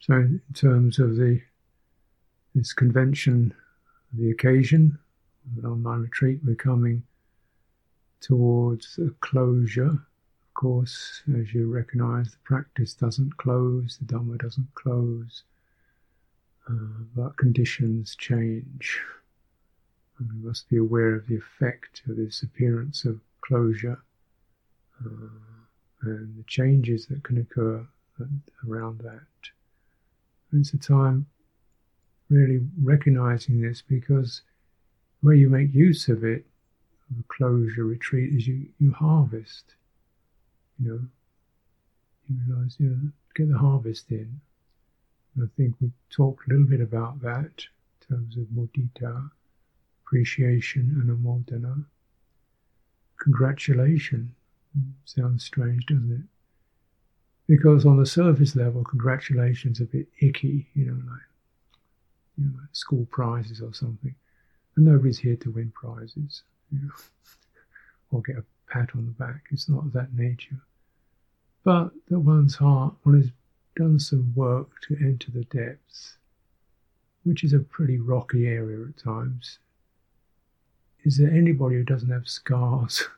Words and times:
So, 0.00 0.14
in 0.14 0.40
terms 0.54 0.98
of 0.98 1.16
the 1.16 1.40
this 2.54 2.72
convention, 2.72 3.54
the 4.12 4.30
occasion, 4.30 4.98
an 5.58 5.66
online 5.66 6.00
retreat, 6.00 6.40
we're 6.44 6.54
coming 6.54 7.02
towards 8.20 8.98
a 8.98 9.10
closure. 9.20 9.90
Of 9.90 10.54
course, 10.54 11.22
as 11.38 11.52
you 11.52 11.70
recognize, 11.70 12.30
the 12.30 12.38
practice 12.44 12.94
doesn't 12.94 13.36
close, 13.36 13.98
the 13.98 14.06
Dhamma 14.06 14.38
doesn't 14.38 14.74
close, 14.74 15.42
uh, 16.68 17.04
but 17.14 17.36
conditions 17.36 18.16
change. 18.16 19.02
And 20.18 20.32
we 20.32 20.48
must 20.48 20.68
be 20.70 20.78
aware 20.78 21.14
of 21.14 21.26
the 21.26 21.36
effect 21.36 22.02
of 22.08 22.16
this 22.16 22.42
appearance 22.42 23.04
of 23.04 23.20
closure 23.42 24.00
uh, 25.04 25.28
and 26.02 26.38
the 26.38 26.44
changes 26.46 27.06
that 27.06 27.22
can 27.22 27.36
occur 27.36 27.86
around 28.68 29.00
that. 29.00 29.50
And 30.50 30.60
it's 30.60 30.72
a 30.72 30.78
time 30.78 31.26
really 32.28 32.60
recognizing 32.82 33.60
this 33.60 33.82
because 33.82 34.42
where 35.20 35.34
you 35.34 35.48
make 35.48 35.74
use 35.74 36.08
of 36.08 36.24
it, 36.24 36.44
of 37.10 37.18
a 37.20 37.24
closure 37.28 37.84
retreat, 37.84 38.34
is 38.34 38.46
you, 38.46 38.66
you 38.78 38.92
harvest. 38.92 39.74
You 40.78 40.88
know, 40.88 41.00
you 42.28 42.36
realize, 42.48 42.76
you 42.78 43.12
get 43.34 43.48
the 43.50 43.58
harvest 43.58 44.10
in. 44.10 44.40
And 45.34 45.44
I 45.44 45.48
think 45.56 45.74
we 45.80 45.90
talked 46.10 46.46
a 46.46 46.50
little 46.50 46.66
bit 46.66 46.80
about 46.80 47.20
that 47.22 47.64
in 48.00 48.16
terms 48.16 48.36
of 48.36 48.44
mudita, 48.44 49.30
appreciation, 50.04 50.82
and 50.96 51.10
anumodana. 51.10 51.84
Congratulation. 53.18 54.34
Sounds 55.04 55.44
strange, 55.44 55.86
doesn't 55.86 56.12
it? 56.12 56.35
Because 57.46 57.86
on 57.86 57.96
the 57.96 58.06
surface 58.06 58.56
level, 58.56 58.82
congratulations 58.82 59.80
are 59.80 59.84
a 59.84 59.86
bit 59.86 60.08
icky, 60.20 60.68
you 60.74 60.86
know, 60.86 61.00
like, 61.10 61.22
you 62.36 62.44
know, 62.44 62.60
school 62.72 63.06
prizes 63.10 63.60
or 63.60 63.72
something. 63.72 64.14
And 64.74 64.84
nobody's 64.84 65.18
here 65.18 65.36
to 65.36 65.50
win 65.50 65.72
prizes, 65.74 66.42
you 66.72 66.80
know, 66.80 66.90
or 68.10 68.22
get 68.22 68.36
a 68.36 68.44
pat 68.68 68.90
on 68.94 69.06
the 69.06 69.12
back. 69.12 69.44
It's 69.52 69.68
not 69.68 69.84
of 69.84 69.92
that 69.92 70.12
nature. 70.12 70.60
But 71.62 71.90
that 72.08 72.20
one's 72.20 72.56
heart, 72.56 72.94
one 73.02 73.20
has 73.20 73.30
done 73.76 73.98
some 73.98 74.32
work 74.34 74.80
to 74.82 74.96
enter 75.00 75.30
the 75.30 75.44
depths, 75.44 76.16
which 77.24 77.44
is 77.44 77.52
a 77.52 77.58
pretty 77.58 77.98
rocky 77.98 78.46
area 78.46 78.86
at 78.88 78.96
times. 78.96 79.58
Is 81.04 81.18
there 81.18 81.30
anybody 81.30 81.76
who 81.76 81.84
doesn't 81.84 82.10
have 82.10 82.28
scars? 82.28 83.08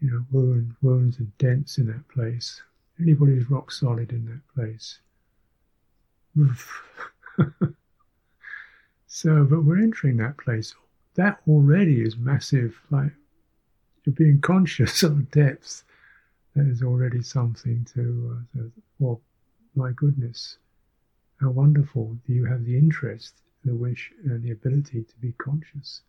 you 0.00 0.10
know, 0.10 0.24
wounds, 0.30 0.74
wounds 0.80 1.18
and 1.18 1.36
dents 1.38 1.78
in 1.78 1.86
that 1.86 2.08
place. 2.08 2.62
Anybody 3.00 3.34
who's 3.34 3.50
rock 3.50 3.70
solid 3.70 4.12
in 4.12 4.26
that 4.26 4.40
place. 4.54 4.98
so, 9.06 9.44
but 9.44 9.64
we're 9.64 9.82
entering 9.82 10.16
that 10.18 10.38
place. 10.38 10.74
That 11.14 11.40
already 11.48 12.02
is 12.02 12.16
massive. 12.16 12.80
Like 12.90 13.12
you're 14.04 14.14
being 14.14 14.40
conscious 14.40 15.02
of 15.04 15.30
depth. 15.30 15.84
That 16.56 16.66
is 16.66 16.82
already 16.82 17.22
something 17.22 17.86
to. 17.94 18.38
Uh, 18.58 18.64
well, 18.98 19.20
my 19.74 19.92
goodness, 19.92 20.58
how 21.40 21.50
wonderful! 21.50 22.16
You 22.26 22.44
have 22.46 22.64
the 22.64 22.76
interest, 22.76 23.34
the 23.64 23.74
wish, 23.74 24.12
and 24.24 24.42
the 24.42 24.50
ability 24.50 25.04
to 25.04 25.16
be 25.20 25.32
conscious? 25.32 26.02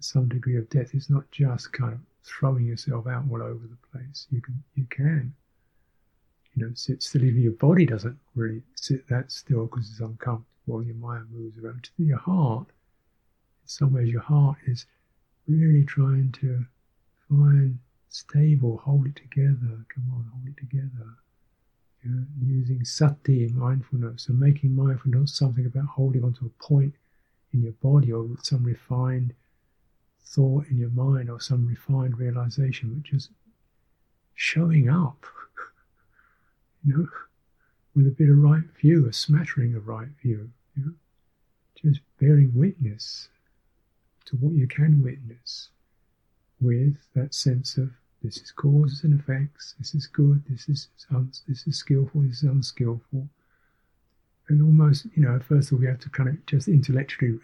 Some 0.00 0.28
degree 0.28 0.56
of 0.56 0.68
death 0.68 0.94
is 0.94 1.08
not 1.08 1.30
just 1.30 1.72
kind 1.72 1.92
of 1.92 2.00
throwing 2.24 2.64
yourself 2.66 3.06
out 3.06 3.24
all 3.30 3.42
over 3.42 3.66
the 3.66 3.98
place. 3.98 4.26
You 4.30 4.40
can, 4.40 4.62
you 4.74 4.86
can, 4.90 5.34
you 6.54 6.64
know, 6.64 6.72
sit 6.74 7.02
still. 7.02 7.24
Even 7.24 7.42
your 7.42 7.52
body 7.52 7.86
doesn't 7.86 8.18
really 8.34 8.62
sit 8.74 9.08
that 9.08 9.32
still 9.32 9.66
because 9.66 9.90
it's 9.90 10.00
uncomfortable. 10.00 10.82
Your 10.82 10.94
mind 10.96 11.26
moves 11.32 11.58
around. 11.58 11.84
To 11.84 12.02
your 12.02 12.18
heart, 12.18 12.68
in 12.68 13.68
some 13.68 13.92
ways, 13.92 14.10
your 14.10 14.22
heart 14.22 14.58
is 14.66 14.86
really 15.48 15.84
trying 15.84 16.32
to 16.40 16.64
find 17.28 17.78
stable, 18.08 18.76
hold 18.78 19.06
it 19.06 19.16
together. 19.16 19.84
Come 19.94 20.10
on, 20.14 20.30
hold 20.32 20.46
it 20.46 20.56
together. 20.56 21.16
You 22.04 22.10
know, 22.10 22.24
using 22.40 22.84
sati, 22.84 23.48
mindfulness, 23.48 24.28
and 24.28 24.38
making 24.38 24.74
mindfulness 24.74 25.34
something 25.34 25.66
about 25.66 25.86
holding 25.86 26.24
onto 26.24 26.46
a 26.46 26.62
point 26.62 26.94
in 27.52 27.62
your 27.62 27.72
body 27.72 28.12
or 28.12 28.28
some 28.42 28.64
refined 28.64 29.34
thought 30.24 30.66
in 30.68 30.78
your 30.78 30.90
mind 30.90 31.30
or 31.30 31.40
some 31.40 31.66
refined 31.66 32.18
realization, 32.18 32.96
which 32.96 33.12
is 33.12 33.28
showing 34.34 34.88
up, 34.88 35.24
you 36.84 36.96
know, 36.96 37.08
with 37.94 38.06
a 38.06 38.10
bit 38.10 38.30
of 38.30 38.38
right 38.38 38.64
view, 38.80 39.06
a 39.06 39.12
smattering 39.12 39.74
of 39.74 39.86
right 39.86 40.08
view, 40.22 40.50
you 40.76 40.84
know, 40.84 40.92
just 41.76 42.00
bearing 42.18 42.52
witness 42.54 43.28
to 44.24 44.36
what 44.36 44.54
you 44.54 44.66
can 44.66 45.02
witness 45.02 45.68
with 46.60 46.96
that 47.14 47.34
sense 47.34 47.76
of 47.76 47.90
this 48.22 48.36
is 48.38 48.52
causes 48.52 49.02
and 49.02 49.18
effects, 49.18 49.74
this 49.78 49.94
is 49.94 50.06
good, 50.06 50.42
this 50.48 50.68
is 50.68 50.88
un- 51.10 51.32
this 51.48 51.66
is 51.66 51.76
skillful, 51.76 52.22
this 52.22 52.38
is 52.38 52.42
unskillful. 52.44 53.28
And 54.48 54.62
almost, 54.62 55.06
you 55.16 55.22
know, 55.22 55.40
first 55.40 55.68
of 55.68 55.74
all, 55.74 55.80
we 55.80 55.86
have 55.86 55.98
to 56.00 56.10
kind 56.10 56.28
of 56.28 56.46
just 56.46 56.68
intellectually 56.68 57.38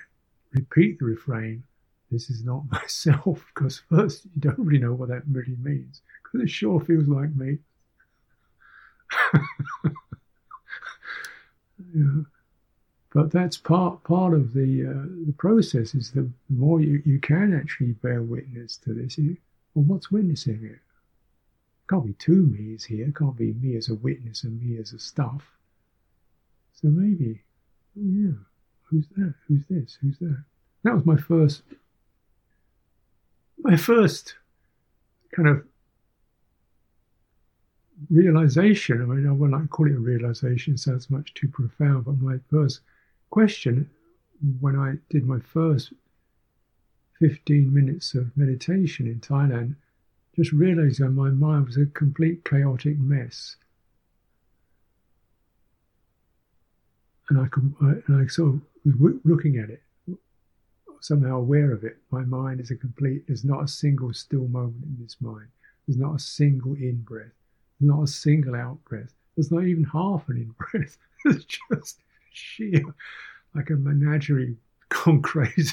repeat 0.53 0.99
the 0.99 1.05
refrain 1.05 1.65
this 2.11 2.31
is 2.31 2.45
not 2.45 2.65
myself, 2.71 3.45
because 3.55 3.83
first 3.89 4.25
you 4.25 4.41
don't 4.41 4.59
really 4.59 4.81
know 4.81 4.95
what 4.95 5.09
that 5.09 5.23
really 5.31 5.57
means, 5.63 6.03
because 6.23 6.45
it 6.45 6.51
sure 6.51 6.81
feels 6.81 7.09
like 7.09 7.35
me. 7.35 7.59
yeah. 11.95 12.23
But 13.15 13.31
that's 13.33 13.57
part 13.57 14.05
part 14.05 14.35
of 14.35 14.53
the 14.53 14.87
uh, 14.87 15.07
the 15.27 15.35
process. 15.39 15.95
Is 15.95 16.11
the 16.11 16.31
more 16.51 16.81
you, 16.81 17.03
you 17.07 17.19
can 17.21 17.59
actually 17.59 17.93
bear 17.93 18.23
witness 18.23 18.77
to 18.79 18.93
this. 18.93 19.17
You, 19.17 19.37
well, 19.75 19.85
what's 19.85 20.11
witnessing 20.11 20.63
it? 20.63 20.79
Can't 21.89 22.05
be 22.05 22.13
two 22.15 22.47
me's 22.47 22.85
here. 22.85 23.11
Can't 23.17 23.37
be 23.37 23.55
me 23.55 23.77
as 23.77 23.89
a 23.89 23.95
witness 23.95 24.45
and 24.45 24.61
me 24.61 24.79
as 24.79 24.93
a 24.93 24.99
stuff. 24.99 25.43
So 26.75 26.89
maybe, 26.89 27.41
oh 27.99 28.11
yeah, 28.13 28.37
who's 28.85 29.07
that? 29.17 29.35
Who's 29.49 29.65
this? 29.71 29.99
Who's 30.03 30.19
that? 30.19 30.45
That 30.85 30.95
was 30.95 31.07
my 31.07 31.17
first 31.17 31.63
my 33.61 33.77
first 33.77 34.35
kind 35.35 35.49
of 35.49 35.65
realization, 38.11 39.03
I 39.03 39.05
mean, 39.05 39.27
I 39.27 39.33
will 39.33 39.49
not 39.49 39.71
call 39.71 39.87
it 39.87 39.95
a 39.95 39.99
realization, 39.99 40.75
it 40.75 40.81
sounds 40.81 41.11
much 41.11 41.35
too 41.35 41.49
profound, 41.49 42.05
but 42.05 42.21
my 42.21 42.39
first 42.51 42.81
question 43.31 43.91
when 44.61 44.77
I 44.77 44.95
did 45.11 45.27
my 45.27 45.41
first 45.41 45.93
15 47.19 47.75
minutes 47.75 48.15
of 48.15 48.37
meditation 48.37 49.07
in 49.07 49.19
Thailand, 49.21 49.75
just 50.37 50.53
realizing 50.53 51.15
my 51.15 51.31
mind 51.31 51.67
was 51.67 51.77
a 51.77 51.87
complete 51.87 52.45
chaotic 52.45 52.97
mess. 52.99 53.57
And 57.29 57.41
I 57.41 57.49
could, 57.49 57.75
I, 57.83 57.95
and 58.07 58.23
I 58.23 58.27
sort 58.29 58.55
of 58.55 58.61
was 58.85 59.15
looking 59.25 59.59
at 59.59 59.71
it 59.71 59.83
somehow 61.01 61.37
aware 61.37 61.73
of 61.73 61.85
it. 61.85 61.99
My 62.11 62.23
mind 62.23 62.61
is 62.61 62.71
a 62.71 62.77
complete, 62.77 63.27
there's 63.27 63.45
not 63.45 63.65
a 63.65 63.69
single 63.69 64.13
still 64.13 64.49
moment 64.49 64.85
in 64.85 64.97
this 65.01 65.17
mind. 65.21 65.49
There's 65.87 65.99
not 65.99 66.17
a 66.17 66.19
single 66.19 66.75
in 66.75 67.03
breath. 67.03 67.33
There's 67.81 67.91
not 67.91 68.03
a 68.03 68.07
single 68.07 68.55
out 68.55 68.83
breath. 68.85 69.13
There's 69.37 69.51
not 69.51 69.65
even 69.65 69.85
half 69.85 70.29
an 70.29 70.37
in 70.37 70.55
breath. 70.59 70.97
It's 71.25 71.45
just 71.45 71.99
sheer, 72.33 72.81
like 73.53 73.71
a 73.71 73.75
menagerie 73.75 74.57
gone 74.89 75.21
crazy. 75.23 75.73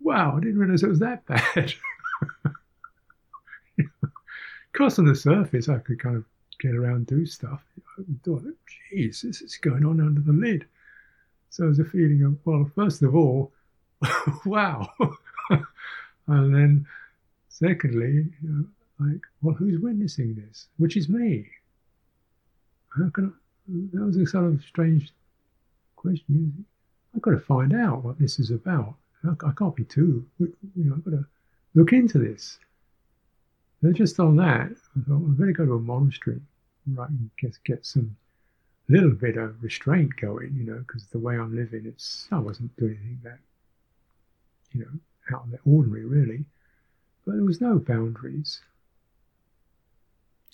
wow, 0.00 0.36
I 0.36 0.40
didn't 0.40 0.58
realize 0.58 0.82
it 0.82 0.88
was 0.88 1.00
that 1.00 1.26
bad. 1.26 1.74
of 3.78 4.72
course, 4.72 4.98
on 4.98 5.04
the 5.04 5.14
surface, 5.14 5.68
I 5.68 5.78
could 5.78 6.00
kind 6.00 6.16
of 6.16 6.24
get 6.58 6.74
around 6.74 7.06
do 7.06 7.26
stuff. 7.26 7.62
I 7.98 8.02
thought, 8.24 8.44
oh, 8.46 8.52
geez, 8.90 9.22
this 9.22 9.42
is 9.42 9.58
going 9.58 9.84
on 9.84 10.00
under 10.00 10.20
the 10.20 10.32
lid. 10.32 10.66
So 11.54 11.62
there's 11.62 11.78
a 11.78 11.84
feeling 11.84 12.24
of, 12.24 12.36
well, 12.44 12.68
first 12.74 13.00
of 13.02 13.14
all, 13.14 13.52
wow. 14.44 14.90
and 16.26 16.52
then 16.52 16.84
secondly, 17.48 18.26
you 18.42 18.48
know, 18.48 18.64
like, 18.98 19.20
well, 19.40 19.54
who's 19.54 19.78
witnessing 19.80 20.34
this? 20.34 20.66
Which 20.78 20.96
is 20.96 21.08
me. 21.08 21.48
How 22.88 23.08
can 23.10 23.26
I? 23.26 23.96
That 23.96 24.04
was 24.04 24.16
a 24.16 24.26
sort 24.26 24.46
of 24.46 24.64
strange 24.64 25.12
question. 25.94 26.64
I've 27.14 27.22
got 27.22 27.30
to 27.30 27.38
find 27.38 27.72
out 27.72 28.02
what 28.02 28.18
this 28.18 28.40
is 28.40 28.50
about. 28.50 28.96
I 29.24 29.52
can't 29.56 29.76
be 29.76 29.84
too, 29.84 30.26
you 30.40 30.54
know, 30.74 30.94
I've 30.96 31.04
got 31.04 31.12
to 31.12 31.24
look 31.76 31.92
into 31.92 32.18
this. 32.18 32.58
And 33.82 33.94
just 33.94 34.18
on 34.18 34.34
that, 34.38 34.72
I 34.72 35.00
thought, 35.06 35.20
well, 35.20 35.30
I 35.30 35.34
better 35.38 35.52
go 35.52 35.66
to 35.66 35.74
a 35.74 35.78
monastery, 35.78 36.40
right, 36.88 37.08
and 37.08 37.30
get, 37.38 37.56
get 37.64 37.86
some 37.86 38.16
little 38.88 39.10
bit 39.12 39.36
of 39.36 39.62
restraint 39.62 40.16
going, 40.20 40.54
you 40.56 40.64
know, 40.64 40.78
because 40.86 41.06
the 41.06 41.18
way 41.18 41.36
I'm 41.38 41.56
living, 41.56 41.86
it's 41.86 42.28
I 42.30 42.38
wasn't 42.38 42.76
doing 42.76 42.98
anything 43.00 43.20
that, 43.24 43.38
you 44.72 44.80
know, 44.80 45.36
out 45.36 45.44
of 45.44 45.50
the 45.52 45.58
ordinary 45.64 46.04
really, 46.04 46.44
but 47.24 47.32
there 47.32 47.44
was 47.44 47.60
no 47.60 47.78
boundaries. 47.78 48.60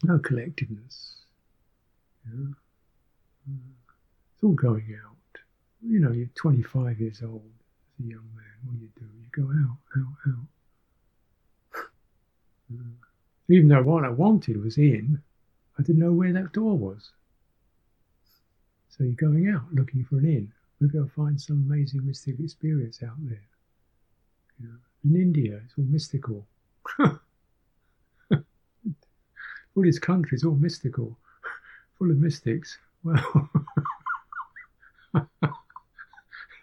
no 0.02 0.18
collectiveness. 0.18 1.14
Yeah. 2.26 2.52
It's 3.48 4.44
all 4.44 4.52
going 4.52 4.96
out. 5.04 5.40
You 5.82 5.98
know, 6.00 6.12
you're 6.12 6.28
25 6.34 7.00
years 7.00 7.22
old 7.22 7.42
as 7.98 8.06
a 8.06 8.08
young 8.08 8.28
man. 8.36 8.44
What 8.64 8.78
do 8.78 8.82
you 8.84 8.90
do? 8.98 9.04
You 9.04 9.28
go 9.32 9.50
out, 9.50 9.78
out, 9.98 10.16
out. 11.76 11.86
Even 13.50 13.68
though 13.68 13.82
what 13.82 14.04
I 14.04 14.10
wanted 14.10 14.62
was 14.62 14.78
in, 14.78 15.20
I 15.78 15.82
didn't 15.82 16.00
know 16.00 16.12
where 16.12 16.32
that 16.32 16.52
door 16.52 16.76
was. 16.76 17.10
So 18.90 19.04
you're 19.04 19.14
going 19.14 19.48
out 19.48 19.72
looking 19.72 20.04
for 20.04 20.18
an 20.18 20.26
in. 20.26 20.52
Maybe 20.80 20.98
I'll 20.98 21.08
find 21.16 21.40
some 21.40 21.64
amazing 21.70 22.04
mystical 22.06 22.44
experience 22.44 23.02
out 23.02 23.16
there. 23.28 23.42
You 24.60 24.68
know, 24.68 24.76
in 25.04 25.16
India, 25.16 25.60
it's 25.64 25.74
all 25.78 25.84
mystical. 25.84 26.46
Buddhist 29.74 30.02
countries, 30.02 30.44
all 30.44 30.56
mystical, 30.56 31.16
full 31.98 32.10
of 32.10 32.18
mystics. 32.18 32.76
Well, 33.04 33.50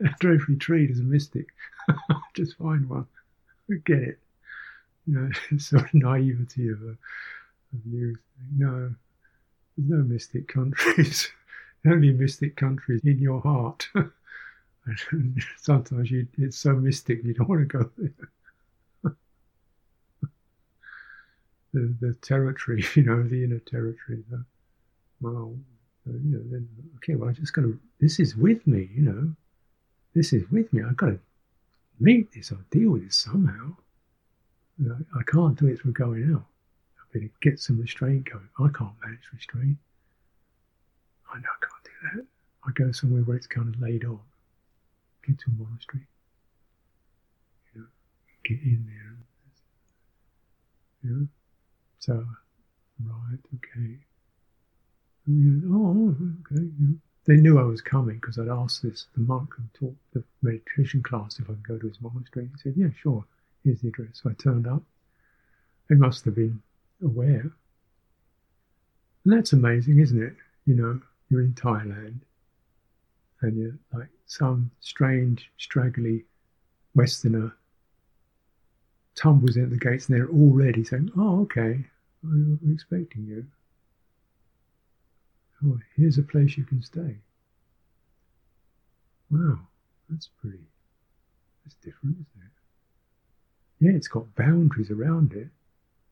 after 0.06 0.34
every 0.34 0.58
tree 0.58 0.86
is 0.86 1.00
a 1.00 1.04
mystic. 1.04 1.48
Just 2.36 2.58
find 2.58 2.88
one. 2.90 3.08
Get 3.86 4.00
it. 4.00 4.20
You 5.08 5.14
know, 5.14 5.58
sort 5.58 5.84
of 5.84 5.94
naivety 5.94 6.70
of, 6.70 6.82
a, 6.82 6.90
of 6.90 7.86
youth. 7.86 8.20
No, 8.56 8.94
there's 9.78 9.90
no 9.90 10.04
mystic 10.04 10.48
countries. 10.48 11.30
Only 11.88 12.12
mystic 12.12 12.56
countries 12.56 13.02
in 13.06 13.20
your 13.20 13.40
heart. 13.42 13.88
sometimes 15.58 16.12
you, 16.12 16.28
it's 16.38 16.58
so 16.58 16.74
mystic 16.74 17.24
you 17.24 17.34
don't 17.34 17.50
want 17.50 17.62
to 17.62 17.78
go 17.78 17.90
there. 17.98 18.12
the, 21.74 21.96
the 22.00 22.14
territory, 22.22 22.84
you 22.96 23.04
know, 23.04 23.24
the 23.24 23.44
inner 23.44 23.60
territory. 23.60 24.24
The, 24.30 24.44
well, 25.22 25.56
you 26.06 26.38
know, 26.38 26.44
then, 26.50 26.68
okay, 26.98 27.16
well, 27.16 27.30
I'm 27.30 27.36
just 27.36 27.54
going 27.54 27.72
to, 27.72 27.80
this 28.00 28.20
is 28.20 28.36
with 28.36 28.66
me, 28.66 28.90
you 28.94 29.02
know, 29.04 29.34
this 30.16 30.34
is 30.34 30.50
with 30.52 30.72
me. 30.74 30.84
I've 30.84 30.98
got 30.98 31.08
to 31.08 31.20
meet 32.00 32.32
this 32.34 32.52
or 32.52 32.60
deal 32.72 32.92
with 32.92 33.06
this 33.06 33.16
somehow. 33.16 33.76
You 34.80 34.90
know, 34.90 34.98
I 35.18 35.24
can't 35.24 35.58
do 35.58 35.68
it 35.68 35.80
through 35.80 35.94
going 35.94 36.34
out. 36.34 36.46
I've 37.00 37.14
got 37.14 37.20
to 37.22 37.30
get 37.42 37.60
some 37.60 37.80
restraint 37.80 38.30
going. 38.32 38.50
I 38.60 38.70
can't 38.78 38.94
manage 39.04 39.22
restraint. 39.34 39.78
I 41.34 41.38
know 41.40 41.50
I. 41.62 41.67
I 42.04 42.72
go 42.76 42.92
somewhere 42.92 43.22
where 43.22 43.38
it's 43.38 43.48
kind 43.48 43.74
of 43.74 43.80
laid 43.82 44.06
on. 44.06 44.20
Get 45.26 45.40
to 45.40 45.46
a 45.48 45.64
monastery. 45.64 46.08
You 47.74 47.82
know, 47.82 47.88
get 48.44 48.60
in 48.62 48.86
there. 48.86 49.16
You 51.04 51.10
know, 51.10 51.28
so, 52.00 52.26
right, 53.04 53.40
okay. 53.56 53.98
Oh, 55.30 55.74
oh, 55.74 56.16
okay. 56.52 56.66
They 57.26 57.36
knew 57.36 57.60
I 57.60 57.64
was 57.64 57.82
coming 57.82 58.16
because 58.16 58.40
I'd 58.40 58.48
asked 58.48 58.84
this 58.84 59.08
the 59.14 59.22
monk 59.22 59.54
who 59.56 59.64
taught 59.74 59.98
the 60.14 60.24
meditation 60.42 61.04
class 61.04 61.40
if 61.40 61.50
I 61.50 61.54
could 61.54 61.68
go 61.68 61.78
to 61.78 61.88
his 61.88 62.00
monastery. 62.02 62.50
He 62.54 62.62
said, 62.62 62.74
"Yeah, 62.78 62.90
sure. 62.98 63.26
Here's 63.64 63.82
the 63.82 63.90
address." 63.90 64.22
So 64.24 64.30
I 64.30 64.34
turned 64.34 64.68
up. 64.68 64.84
They 65.90 65.96
must 65.96 66.24
have 66.26 66.36
been 66.36 66.62
aware, 67.04 67.52
and 69.24 69.34
that's 69.34 69.54
amazing, 69.54 70.00
isn't 70.00 70.22
it? 70.22 70.36
You 70.66 70.76
know, 70.76 71.02
you're 71.30 71.42
in 71.42 71.54
Thailand, 71.54 72.20
and 73.42 73.58
you're 73.58 73.78
like 73.94 74.10
some 74.26 74.72
strange, 74.80 75.52
straggly 75.58 76.26
Westerner 76.96 77.54
tumbles 79.16 79.58
in 79.58 79.64
at 79.66 79.70
the 79.70 79.78
gates, 79.78 80.08
and 80.08 80.18
they're 80.18 80.30
already 80.30 80.84
saying, 80.84 81.12
"Oh, 81.18 81.42
okay, 81.42 81.86
oh, 82.26 82.58
we're 82.62 82.74
expecting 82.74 83.26
you." 83.26 83.46
Oh, 85.66 85.80
here's 85.96 86.18
a 86.18 86.24
place 86.24 86.58
you 86.58 86.64
can 86.64 86.82
stay. 86.84 87.18
Wow, 89.30 89.60
that's 90.10 90.30
pretty, 90.40 90.64
that's 91.64 91.76
different, 91.76 92.16
isn't 92.16 92.46
it? 92.46 92.52
Yeah, 93.80 93.92
it's 93.96 94.08
got 94.08 94.36
boundaries 94.36 94.92
around 94.92 95.34
it, 95.34 95.50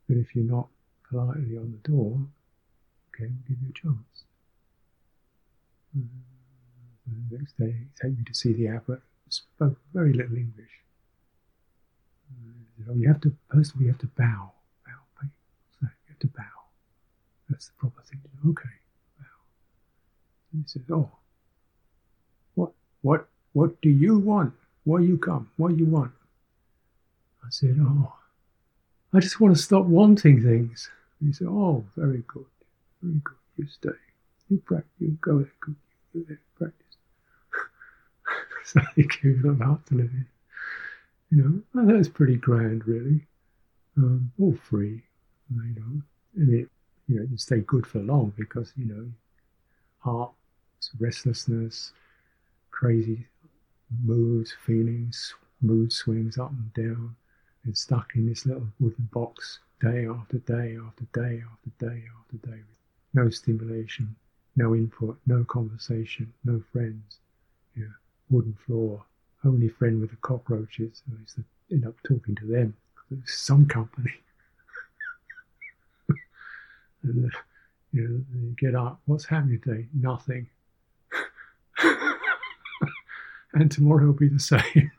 but 0.08 0.18
if 0.18 0.36
you're 0.36 0.46
not 0.46 0.68
politely 1.10 1.58
on 1.58 1.72
the 1.72 1.90
door, 1.90 2.20
okay, 3.10 3.30
we'll 3.32 3.48
give 3.48 3.62
you 3.62 3.70
a 3.70 3.74
chance. 3.74 4.26
The 5.96 7.38
next 7.38 7.58
day, 7.58 7.72
he 7.72 7.86
take 8.02 8.18
me 8.18 8.24
to 8.26 8.34
see 8.34 8.54
the 8.54 8.68
abbot. 8.68 9.02
Spoke 9.30 9.78
very 9.94 10.14
little 10.14 10.36
English. 10.36 10.70
Uh, 12.32 12.92
oh, 12.92 12.96
you 12.96 13.08
have 13.08 13.22
to, 13.22 13.36
first 13.54 13.72
of 13.72 13.78
all, 13.78 13.84
you 13.84 13.90
have 13.90 14.00
to 14.00 14.08
bow. 14.08 14.52
Bow, 14.86 15.28
you 15.82 15.90
have 16.10 16.20
to 16.20 16.28
bow. 16.28 16.44
That's 17.50 17.68
the 17.68 17.74
proper 17.80 18.02
thing 18.04 18.22
to 18.22 18.30
do. 18.44 18.50
Okay. 18.52 18.70
He 20.56 20.64
says, 20.68 20.84
Oh, 20.92 21.10
what, 22.56 22.72
what, 23.02 23.28
what 23.54 23.82
do 23.82 23.90
you 23.90 24.18
want? 24.18 24.54
Why 24.84 25.00
you 25.00 25.18
come? 25.18 25.50
What 25.58 25.78
you 25.78 25.86
want? 25.86 26.12
I 27.44 27.48
said, 27.50 27.78
Oh, 27.80 28.14
I 29.14 29.20
just 29.20 29.40
want 29.40 29.56
to 29.56 29.62
stop 29.62 29.86
wanting 29.86 30.42
things. 30.42 30.90
he 31.24 31.34
said, 31.34 31.48
Oh, 31.48 31.84
very 31.96 32.24
good, 32.28 32.46
very 33.02 33.20
good. 33.24 33.36
You 33.58 33.68
stay. 33.68 33.90
You 34.50 34.58
practice. 34.58 34.92
You 35.00 35.18
go 35.22 35.40
there. 35.40 35.52
Good. 35.60 35.76
Practice. 36.58 36.98
so 38.66 38.82
he 38.96 39.04
gave 39.04 39.42
them 39.42 39.62
out 39.62 39.86
to 39.88 39.96
live. 39.96 40.12
You 41.32 41.38
know, 41.44 41.62
well, 41.74 41.86
that 41.86 41.98
was 41.98 42.10
pretty 42.10 42.38
grand, 42.38 42.88
really. 42.88 43.26
Um, 43.98 44.32
all 44.40 44.56
free, 44.70 45.04
you 45.50 45.76
know, 45.76 46.02
and 46.36 46.54
it, 46.54 46.70
you 47.08 47.16
know, 47.16 47.28
it 47.32 47.40
stay 47.40 47.60
good 47.60 47.88
for 47.88 48.00
long 48.00 48.34
because 48.38 48.74
you 48.76 48.86
know, 48.86 49.10
heart 50.00 50.32
restlessness, 51.00 51.94
crazy 52.72 53.26
moods, 54.04 54.54
feelings, 54.66 55.34
mood 55.62 55.92
swings 55.92 56.38
up 56.38 56.52
and 56.52 56.74
down, 56.74 57.16
and 57.64 57.78
stuck 57.78 58.12
in 58.16 58.28
this 58.28 58.46
little 58.46 58.68
wooden 58.80 59.10
box 59.12 59.60
day 59.82 60.08
after 60.08 60.38
day 60.40 60.78
after 60.86 61.06
day 61.14 61.44
after 61.52 61.86
day 61.86 62.04
after 62.20 62.48
day 62.48 62.58
with 62.68 62.80
no 63.14 63.30
stimulation, 63.30 64.16
no 64.56 64.74
input, 64.74 65.18
no 65.26 65.44
conversation, 65.44 66.34
no 66.44 66.62
friends. 66.72 67.20
Wooden 68.32 68.58
floor, 68.66 69.06
only 69.44 69.70
friend 69.70 70.02
with 70.02 70.10
the 70.10 70.16
cockroaches. 70.18 71.04
I 71.08 71.20
used 71.20 71.36
to 71.36 71.44
end 71.72 71.86
up 71.86 71.94
talking 72.08 72.34
to 72.36 72.46
them 72.48 72.76
some 73.26 73.68
company. 73.68 74.14
and 77.04 77.32
uh, 77.32 77.38
you 77.92 78.08
know, 78.08 78.24
you 78.34 78.56
get 78.58 78.74
up. 78.74 79.00
What's 79.06 79.26
happening 79.26 79.62
today? 79.62 79.86
Nothing 79.94 80.48
and 83.54 83.72
tomorrow 83.72 84.06
will 84.08 84.14
be 84.14 84.28
the 84.28 84.40
same. 84.40 84.92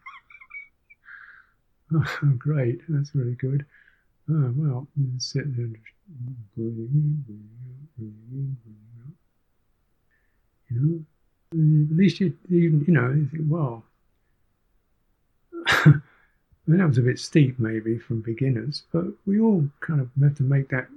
oh, 1.94 2.32
great, 2.38 2.80
that's 2.88 3.14
really 3.14 3.34
good. 3.34 3.64
Oh, 4.28 4.52
well, 4.56 4.88
sit 5.18 5.56
there 5.56 5.66
out, 5.66 5.72
breathing 6.56 7.24
in, 7.28 7.56
breathing 7.96 8.56
out. 9.00 9.12
You 10.76 11.06
know, 11.52 11.90
at 11.90 11.96
least 11.96 12.20
you, 12.20 12.36
you, 12.48 12.84
you 12.86 12.92
know, 12.92 13.08
you 13.10 13.28
think, 13.30 13.44
well, 13.48 13.84
I 15.68 15.92
mean, 16.66 16.78
that 16.78 16.88
was 16.88 16.98
a 16.98 17.02
bit 17.02 17.18
steep 17.18 17.58
maybe 17.58 17.98
from 17.98 18.20
beginners, 18.20 18.82
but 18.92 19.04
we 19.26 19.40
all 19.40 19.68
kind 19.80 20.00
of 20.00 20.10
have 20.22 20.36
to 20.36 20.42
make 20.42 20.68
that 20.70 20.88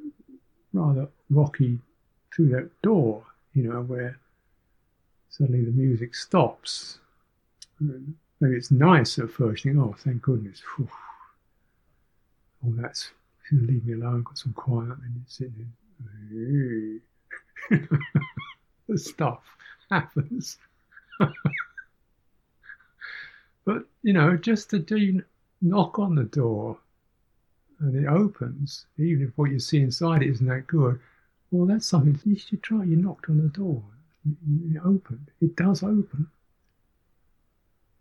rather 0.74 1.08
rocky 1.30 1.80
through 2.34 2.50
that 2.50 2.70
door, 2.82 3.24
you 3.54 3.64
know, 3.64 3.82
where 3.82 4.18
suddenly 5.30 5.64
the 5.64 5.72
music 5.72 6.16
stops 6.16 7.00
maybe 7.80 8.56
it's 8.56 8.72
nice 8.72 9.20
at 9.20 9.30
first. 9.30 9.66
You 9.66 9.74
think, 9.74 9.84
oh, 9.84 9.96
thank 9.98 10.22
goodness. 10.22 10.62
Whew. 10.76 10.90
All 12.64 12.74
that's 12.78 13.12
leave 13.52 13.86
me 13.86 13.94
alone. 13.94 14.24
Got 14.24 14.38
some 14.38 14.54
quiet, 14.54 14.90
and 14.90 15.16
you're 15.16 15.24
sitting 15.28 15.72
there. 17.70 17.80
the 18.88 18.98
stuff 18.98 19.42
happens. 19.90 20.58
but 23.66 23.86
you 24.04 24.14
know, 24.14 24.38
just 24.38 24.70
to 24.72 24.80
do 24.80 25.22
knock 25.62 26.00
on 26.00 26.16
the 26.16 26.24
door 26.24 26.78
and 27.80 27.96
it 27.96 28.08
opens, 28.08 28.86
even 28.98 29.24
if 29.24 29.38
what 29.38 29.52
you 29.52 29.60
see 29.60 29.82
inside 29.82 30.22
it 30.22 30.30
isn't 30.30 30.48
that 30.48 30.68
good. 30.68 31.00
Well, 31.52 31.66
that's 31.66 31.88
something 31.88 32.20
you 32.26 32.38
should 32.38 32.62
try. 32.62 32.84
You 32.84 32.98
knocked 32.98 33.30
on 33.30 33.38
the 33.38 33.50
door, 33.50 33.82
it 34.26 34.82
opened. 34.84 35.32
It 35.42 35.56
does 35.56 35.84
open. 35.84 36.28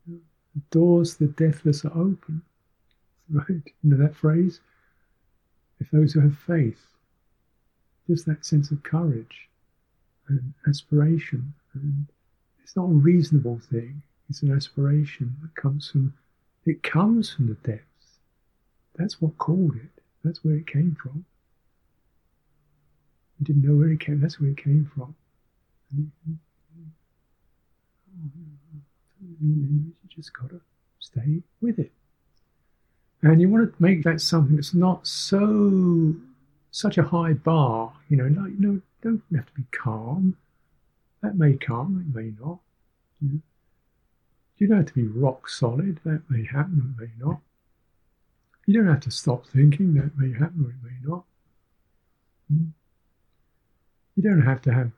The 0.07 0.61
doors 0.71 1.17
the 1.17 1.29
deathless 1.29 1.85
are 1.85 1.93
open. 1.93 2.43
Right? 3.31 3.49
You 3.49 3.91
know 3.91 3.97
that 3.99 4.17
phrase? 4.17 4.61
If 5.81 5.91
those 5.91 6.13
who 6.13 6.21
have 6.21 6.37
faith, 6.37 6.81
just 8.09 8.27
that 8.27 8.45
sense 8.45 8.71
of 8.71 8.83
courage 8.83 9.49
and 10.29 10.53
aspiration. 10.67 11.55
It's 12.63 12.77
not 12.77 12.85
a 12.85 12.93
reasonable 12.93 13.61
thing, 13.71 14.03
it's 14.29 14.43
an 14.43 14.55
aspiration 14.55 15.35
that 15.43 15.55
comes 15.55 15.91
from 15.91 16.13
it 16.67 16.83
comes 16.83 17.31
from 17.31 17.47
the 17.49 17.55
depths. 17.55 18.19
That's 18.97 19.23
what 19.23 19.39
called 19.39 19.77
it. 19.77 20.03
That's 20.23 20.45
where 20.45 20.57
it 20.57 20.67
came 20.67 20.97
from. 21.01 21.25
You 23.39 23.47
didn't 23.47 23.65
know 23.65 23.77
where 23.77 23.91
it 23.91 24.01
came. 24.01 24.21
That's 24.21 24.41
where 24.41 24.51
it 24.51 24.57
came 24.57 24.91
from. 24.95 25.15
And 25.93 26.11
you 29.41 29.93
just 30.09 30.33
got 30.35 30.51
to 30.51 30.61
stay 30.99 31.43
with 31.61 31.79
it. 31.79 31.93
And 33.23 33.41
you 33.41 33.49
want 33.49 33.73
to 33.73 33.83
make 33.83 34.03
that 34.05 34.21
something 34.21 34.57
that's 34.57 34.75
not 34.75 35.07
so 35.07 36.15
such 36.71 36.99
a 36.99 37.03
high 37.03 37.33
bar. 37.33 37.93
You 38.09 38.17
know, 38.19 38.43
like 38.43 38.53
you 38.53 38.61
know, 38.61 38.81
don't 39.03 39.23
have 39.35 39.47
to 39.47 39.53
be 39.55 39.65
calm. 39.71 40.37
That 41.23 41.37
may 41.37 41.55
come, 41.55 42.07
it 42.09 42.17
may 42.17 42.33
not. 42.41 42.59
You, 43.21 43.43
you 44.57 44.67
don't 44.67 44.79
have 44.79 44.87
to 44.87 44.95
be 44.95 45.07
rock 45.07 45.49
solid. 45.49 46.01
That 46.05 46.23
may 46.29 46.45
happen, 46.45 46.95
it 46.97 47.03
may 47.03 47.11
not. 47.19 47.41
You 48.67 48.75
don't 48.75 48.87
have 48.87 49.01
to 49.01 49.11
stop 49.11 49.47
thinking. 49.47 49.95
That 49.95 50.17
may 50.17 50.33
happen, 50.33 50.65
or 50.65 50.71
it 50.71 50.85
may 50.85 51.09
not. 51.09 51.25
Hmm. 52.49 52.69
You 54.17 54.23
don't 54.23 54.43
have 54.43 54.61
to 54.63 54.73
have 54.73 54.91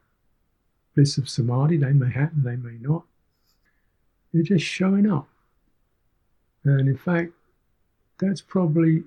bliss 0.95 1.19
of 1.19 1.29
samadhi. 1.29 1.77
They 1.77 1.93
may 1.93 2.11
happen, 2.11 2.43
they 2.43 2.57
may 2.57 2.79
not. 2.81 3.05
You're 4.33 4.43
just 4.43 4.65
showing 4.65 5.11
up. 5.11 5.29
And 6.65 6.89
in 6.89 6.97
fact, 6.97 7.33
that's 8.19 8.41
probably 8.41 9.03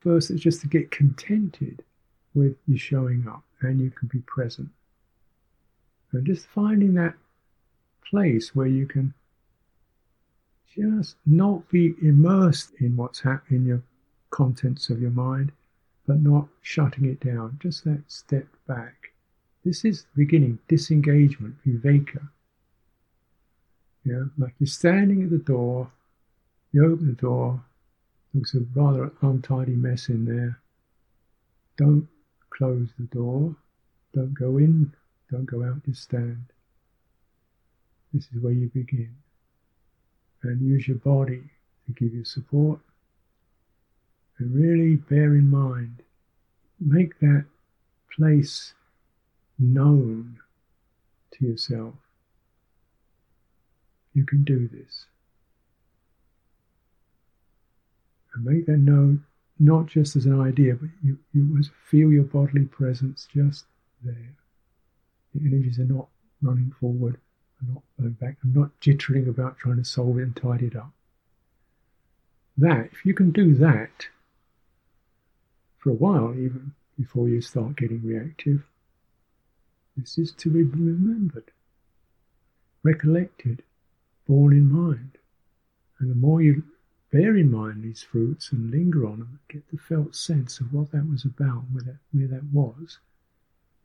first, 0.00 0.30
it's 0.30 0.42
just 0.42 0.60
to 0.62 0.68
get 0.68 0.90
contented 0.90 1.82
with 2.34 2.56
you 2.66 2.76
showing 2.76 3.26
up 3.28 3.42
and 3.60 3.80
you 3.80 3.90
can 3.90 4.08
be 4.08 4.20
present. 4.20 4.68
And 6.12 6.26
just 6.26 6.46
finding 6.46 6.94
that 6.94 7.14
place 8.08 8.54
where 8.54 8.66
you 8.66 8.86
can 8.86 9.12
just 10.74 11.16
not 11.26 11.68
be 11.70 11.94
immersed 12.02 12.72
in 12.80 12.96
what's 12.96 13.20
happening 13.20 13.60
in 13.60 13.66
your 13.66 13.82
contents 14.30 14.90
of 14.90 15.00
your 15.00 15.10
mind, 15.10 15.52
but 16.06 16.22
not 16.22 16.48
shutting 16.62 17.04
it 17.04 17.20
down. 17.20 17.58
Just 17.60 17.84
that 17.84 18.02
step 18.08 18.46
back. 18.66 19.12
This 19.64 19.84
is 19.84 20.02
the 20.02 20.24
beginning, 20.24 20.58
disengagement, 20.68 21.56
viveka. 21.66 22.28
Yeah, 24.04 24.24
like 24.38 24.54
you're 24.58 24.66
standing 24.66 25.22
at 25.22 25.30
the 25.30 25.38
door, 25.38 25.90
you 26.72 26.84
open 26.84 27.06
the 27.08 27.12
door, 27.12 27.62
there's 28.34 28.54
a 28.54 28.60
rather 28.78 29.10
untidy 29.22 29.74
mess 29.74 30.08
in 30.08 30.24
there. 30.24 30.60
Don't 31.76 32.08
close 32.50 32.88
the 32.98 33.06
door. 33.06 33.56
Don't 34.14 34.34
go 34.34 34.58
in. 34.58 34.92
Don't 35.30 35.46
go 35.46 35.62
out. 35.64 35.84
Just 35.84 36.02
stand. 36.04 36.44
This 38.12 38.28
is 38.34 38.42
where 38.42 38.52
you 38.52 38.70
begin. 38.72 39.14
And 40.42 40.60
use 40.60 40.88
your 40.88 40.98
body 40.98 41.42
to 41.86 41.92
give 41.92 42.14
you 42.14 42.24
support. 42.24 42.80
And 44.38 44.54
really 44.54 44.96
bear 44.96 45.34
in 45.34 45.50
mind, 45.50 46.02
make 46.80 47.18
that 47.20 47.44
place 48.16 48.72
known 49.58 50.38
to 51.32 51.44
yourself. 51.44 51.94
You 54.14 54.24
can 54.24 54.44
do 54.44 54.68
this. 54.68 55.06
And 58.34 58.44
make 58.44 58.66
that 58.66 58.78
known 58.78 59.24
not 59.58 59.86
just 59.86 60.14
as 60.16 60.26
an 60.26 60.40
idea, 60.40 60.74
but 60.74 60.88
you, 61.02 61.18
you 61.34 61.42
must 61.42 61.70
feel 61.90 62.12
your 62.12 62.24
bodily 62.24 62.64
presence 62.64 63.26
just 63.32 63.64
there. 64.04 64.37
The 65.34 65.46
energies 65.46 65.78
are 65.78 65.84
not 65.84 66.08
running 66.42 66.72
forward, 66.80 67.18
are 67.60 67.72
not 67.72 67.82
going 68.00 68.12
back, 68.12 68.36
are 68.44 68.60
not 68.60 68.78
jittering 68.80 69.28
about 69.28 69.58
trying 69.58 69.76
to 69.76 69.84
solve 69.84 70.18
it 70.18 70.22
and 70.22 70.36
tidy 70.36 70.66
it 70.66 70.76
up. 70.76 70.92
That, 72.56 72.88
if 72.92 73.04
you 73.04 73.14
can 73.14 73.30
do 73.30 73.54
that 73.54 74.08
for 75.78 75.90
a 75.90 75.94
while, 75.94 76.32
even 76.32 76.72
before 76.96 77.28
you 77.28 77.40
start 77.40 77.76
getting 77.76 78.04
reactive, 78.04 78.64
this 79.96 80.18
is 80.18 80.32
to 80.32 80.50
be 80.50 80.62
remembered, 80.62 81.50
recollected, 82.82 83.62
borne 84.26 84.52
in 84.52 84.70
mind. 84.70 85.18
And 85.98 86.10
the 86.10 86.14
more 86.14 86.40
you 86.42 86.64
bear 87.10 87.36
in 87.36 87.50
mind 87.50 87.82
these 87.82 88.02
fruits 88.02 88.52
and 88.52 88.70
linger 88.70 89.06
on 89.06 89.18
them, 89.18 89.40
get 89.48 89.68
the 89.70 89.78
felt 89.78 90.14
sense 90.14 90.60
of 90.60 90.72
what 90.72 90.92
that 90.92 91.08
was 91.08 91.24
about, 91.24 91.64
where 91.72 91.82
that, 91.82 91.98
where 92.12 92.28
that 92.28 92.44
was. 92.52 92.98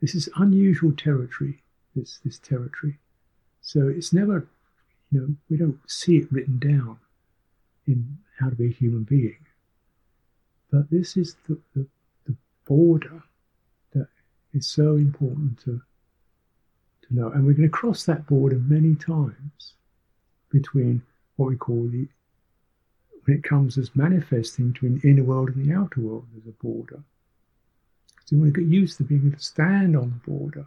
This 0.00 0.14
is 0.14 0.28
unusual 0.36 0.92
territory, 0.92 1.62
this, 1.94 2.18
this 2.24 2.38
territory. 2.38 2.98
So 3.60 3.88
it's 3.88 4.12
never, 4.12 4.46
you 5.10 5.20
know, 5.20 5.28
we 5.48 5.56
don't 5.56 5.78
see 5.86 6.18
it 6.18 6.32
written 6.32 6.58
down 6.58 6.98
in 7.86 8.18
how 8.38 8.50
to 8.50 8.56
be 8.56 8.66
a 8.66 8.72
human 8.72 9.04
being. 9.04 9.38
But 10.70 10.90
this 10.90 11.16
is 11.16 11.36
the, 11.48 11.58
the, 11.74 11.86
the 12.26 12.34
border 12.66 13.22
that 13.92 14.08
is 14.52 14.66
so 14.66 14.96
important 14.96 15.60
to, 15.60 15.80
to 17.02 17.14
know. 17.14 17.28
And 17.28 17.46
we're 17.46 17.54
going 17.54 17.68
to 17.68 17.72
cross 17.72 18.04
that 18.04 18.26
border 18.26 18.56
many 18.56 18.94
times 18.94 19.74
between 20.50 21.02
what 21.36 21.48
we 21.48 21.56
call 21.56 21.88
the 21.88 22.08
when 23.24 23.38
it 23.38 23.42
comes 23.42 23.78
as 23.78 23.94
manifesting 23.96 24.70
between 24.70 25.00
inner 25.02 25.24
world 25.24 25.50
and 25.50 25.64
the 25.64 25.74
outer 25.74 26.00
world, 26.00 26.26
there's 26.32 26.46
a 26.46 26.62
border. 26.62 27.02
So 28.24 28.36
you 28.36 28.42
want 28.42 28.54
to 28.54 28.60
get 28.60 28.70
used 28.70 28.96
to 28.98 29.04
being 29.04 29.26
able 29.26 29.36
to 29.36 29.42
stand 29.42 29.96
on 29.96 30.10
the 30.10 30.30
border. 30.30 30.66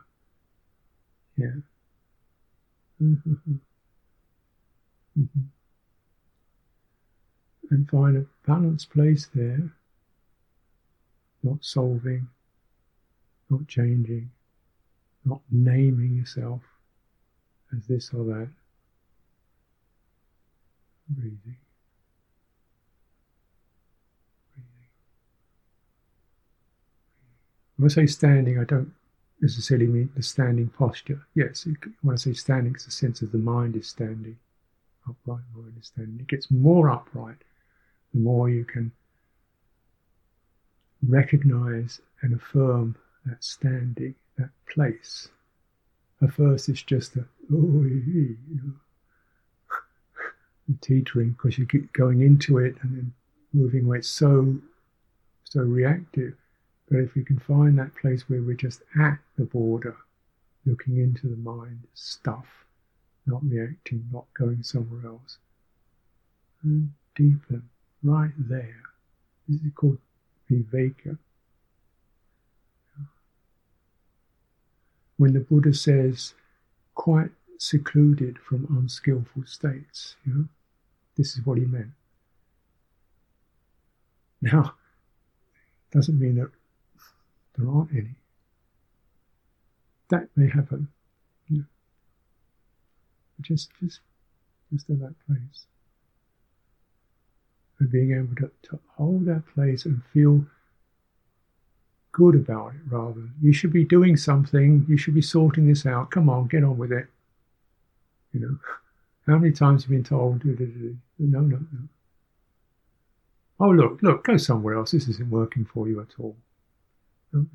Yeah. 1.38 1.56
Mm-hmm. 3.02 3.54
Mm-hmm. 5.20 5.42
And 7.70 7.90
find 7.90 8.18
a 8.18 8.26
balanced 8.46 8.92
place 8.92 9.28
there, 9.34 9.72
not 11.44 11.58
solving, 11.62 12.28
not 13.50 13.68
changing, 13.68 14.30
not 15.26 15.42
naming 15.52 16.16
yourself 16.16 16.62
as 17.76 17.86
this 17.88 18.14
or 18.14 18.24
that. 18.26 18.50
Breathing. 21.10 21.58
When 27.77 27.89
I 27.89 27.93
say 27.93 28.07
standing, 28.07 28.60
I 28.60 28.63
don't 28.63 28.91
necessarily 29.39 29.88
mean 29.88 30.10
the 30.15 30.24
standing 30.24 30.69
posture. 30.69 31.25
Yes, 31.36 31.67
when 32.01 32.13
I 32.13 32.17
say 32.17 32.34
standing, 32.34 32.74
it's 32.74 32.88
a 32.88 32.91
sense 32.91 33.22
of 33.22 33.31
the 33.31 33.38
mind 33.38 33.75
is 33.75 33.88
standing, 33.88 34.38
upright 35.07 35.43
mind 35.55 35.75
is 35.79 35.88
standing. 35.88 36.19
It 36.19 36.27
gets 36.27 36.50
more 36.50 36.89
upright 36.89 37.38
the 38.13 38.19
more 38.19 38.50
you 38.50 38.65
can 38.65 38.91
recognize 41.07 42.01
and 42.22 42.34
affirm 42.34 42.96
that 43.25 43.43
standing, 43.43 44.15
that 44.38 44.50
place. 44.74 45.29
At 46.22 46.34
first, 46.34 46.67
it's 46.69 46.81
just 46.81 47.15
a, 47.15 47.25
teetering 50.81 51.31
because 51.31 51.57
you 51.57 51.65
keep 51.65 51.93
going 51.93 52.22
into 52.22 52.57
it 52.57 52.75
and 52.81 52.98
then 52.98 53.13
moving 53.53 53.86
away. 53.86 54.00
It's 54.00 54.10
so, 54.10 54.57
so 55.43 55.62
reactive 55.62 56.34
but 56.89 57.00
if 57.00 57.15
we 57.15 57.24
can 57.24 57.39
find 57.39 57.77
that 57.77 57.96
place 57.96 58.29
where 58.29 58.41
we're 58.41 58.56
just 58.56 58.82
at 59.00 59.20
the 59.38 59.44
border, 59.44 59.98
looking 60.65 60.98
into 60.98 61.27
the 61.27 61.36
mind 61.36 61.82
stuff, 61.94 62.46
not 63.25 63.41
reacting, 63.44 64.08
not 64.12 64.25
going 64.34 64.63
somewhere 64.63 65.12
else, 65.12 65.38
and 66.63 66.91
deepen 67.15 67.70
right 68.03 68.32
there. 68.38 68.82
This 69.48 69.62
is 69.62 69.72
called 69.75 69.98
viveka. 70.50 71.17
When 75.17 75.34
the 75.34 75.39
Buddha 75.39 75.74
says, 75.74 76.34
quite 76.94 77.32
secluded 77.58 78.38
from 78.38 78.67
unskillful 78.77 79.46
states, 79.46 80.15
you 80.25 80.34
know, 80.34 80.46
this 81.17 81.36
is 81.36 81.46
what 81.46 81.58
he 81.58 81.65
meant. 81.65 81.91
Now, 84.41 84.75
doesn't 85.91 86.20
mean 86.20 86.36
that 86.36 86.51
there 87.58 87.70
aren't 87.70 87.92
any. 87.92 88.16
That 90.10 90.30
may 90.36 90.50
happen. 90.50 90.88
You 91.50 91.60
know. 91.60 91.66
Just, 93.42 93.70
just, 93.82 94.00
just 94.72 94.90
in 94.90 95.00
that 95.00 95.16
place. 95.26 95.66
And 97.80 97.92
being 97.92 98.14
able 98.14 98.36
to, 98.36 98.52
to 98.70 98.80
hold 98.96 99.26
that 99.26 99.44
place 99.54 99.86
and 99.86 100.02
feel 100.14 100.46
good 102.12 102.36
about 102.36 102.74
it 102.74 102.82
rather 102.90 103.14
than 103.14 103.34
you 103.42 103.54
should 103.54 103.72
be 103.72 103.84
doing 103.84 104.18
something, 104.18 104.86
you 104.90 104.98
should 104.98 105.14
be 105.14 105.22
sorting 105.22 105.68
this 105.68 105.86
out. 105.86 106.10
Come 106.10 106.30
on, 106.30 106.48
get 106.48 106.64
on 106.64 106.78
with 106.78 106.92
it. 106.92 107.08
You 108.34 108.40
know, 108.40 108.58
how 109.28 109.38
many 109.38 109.54
times 109.54 109.84
have 109.84 109.92
you 109.92 109.98
been 109.98 110.04
told, 110.04 110.44
no, 110.44 110.60
no, 111.20 111.40
no. 111.40 111.60
Oh, 113.60 113.70
look, 113.70 114.02
look, 114.02 114.24
go 114.24 114.38
somewhere 114.38 114.76
else. 114.76 114.92
This 114.92 115.08
isn't 115.08 115.30
working 115.30 115.66
for 115.66 115.88
you 115.88 116.00
at 116.00 116.14
all 116.20 116.36
if 117.34 117.46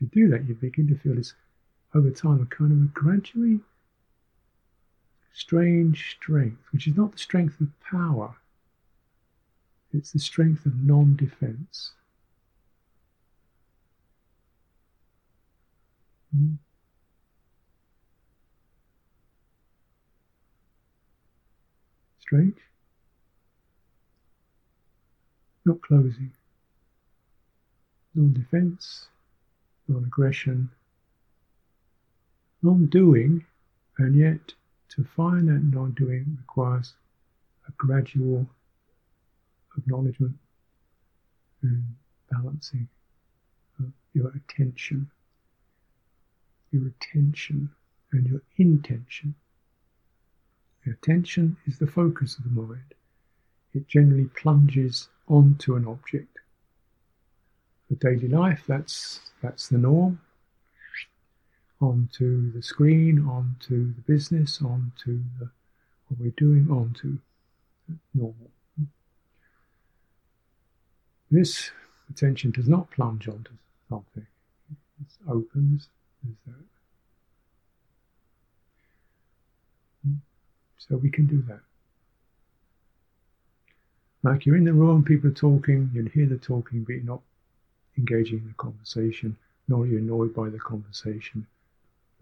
you 0.00 0.06
do 0.12 0.28
that, 0.28 0.46
you 0.46 0.54
begin 0.54 0.88
to 0.88 0.96
feel 0.96 1.14
this 1.14 1.34
over 1.94 2.10
time 2.10 2.42
a 2.42 2.46
kind 2.46 2.72
of 2.72 2.78
a 2.78 2.90
gradually 2.92 3.60
strange 5.32 6.16
strength, 6.16 6.62
which 6.72 6.86
is 6.86 6.96
not 6.96 7.12
the 7.12 7.18
strength 7.18 7.60
of 7.60 7.68
power, 7.80 8.36
it's 9.92 10.12
the 10.12 10.18
strength 10.18 10.66
of 10.66 10.82
non 10.82 11.16
defense. 11.16 11.92
Hmm. 16.32 16.54
Strange? 22.20 22.63
Not 25.64 25.80
closing. 25.82 26.32
Non 28.14 28.32
defense, 28.32 29.08
non 29.88 30.04
aggression, 30.04 30.70
non 32.62 32.86
doing, 32.86 33.44
and 33.98 34.14
yet 34.14 34.54
to 34.90 35.04
find 35.04 35.48
that 35.48 35.64
non 35.64 35.92
doing 35.92 36.36
requires 36.38 36.94
a 37.66 37.72
gradual 37.72 38.46
acknowledgement 39.76 40.36
and 41.62 41.96
balancing 42.30 42.88
of 43.78 43.92
your 44.12 44.28
attention, 44.36 45.10
your 46.70 46.86
attention 46.88 47.70
and 48.12 48.26
your 48.26 48.42
intention. 48.58 49.34
The 50.84 50.92
Attention 50.92 51.56
is 51.66 51.78
the 51.78 51.86
focus 51.86 52.36
of 52.36 52.44
the 52.44 52.50
mind. 52.50 52.94
It 53.72 53.88
generally 53.88 54.26
plunges 54.26 55.08
onto 55.28 55.76
an 55.76 55.86
object. 55.86 56.38
For 57.88 57.94
daily 57.96 58.28
life, 58.28 58.64
that's 58.66 59.20
that's 59.42 59.68
the 59.68 59.78
norm. 59.78 60.20
Onto 61.80 62.52
the 62.52 62.62
screen, 62.62 63.26
onto 63.28 63.92
the 63.92 64.00
business, 64.02 64.62
onto 64.62 65.20
the, 65.38 65.50
what 66.08 66.20
we're 66.20 66.30
doing, 66.36 66.68
onto 66.70 67.18
normal. 68.14 68.50
This 71.30 71.70
attention 72.08 72.52
does 72.52 72.68
not 72.68 72.90
plunge 72.90 73.28
onto 73.28 73.50
something. 73.88 74.26
It 75.00 75.30
opens. 75.30 75.88
That. 76.46 76.54
So 80.78 80.96
we 80.96 81.10
can 81.10 81.26
do 81.26 81.42
that. 81.48 81.60
Like 84.24 84.46
you're 84.46 84.56
in 84.56 84.64
the 84.64 84.72
room, 84.72 85.04
people 85.04 85.28
are 85.28 85.34
talking, 85.34 85.90
you 85.92 86.02
hear 86.06 86.24
the 86.26 86.38
talking, 86.38 86.82
but 86.82 86.94
you're 86.94 87.04
not 87.04 87.20
engaging 87.98 88.38
in 88.38 88.48
the 88.48 88.54
conversation, 88.54 89.36
nor 89.68 89.84
are 89.84 89.86
you 89.86 89.98
annoyed 89.98 90.34
by 90.34 90.48
the 90.48 90.58
conversation, 90.58 91.46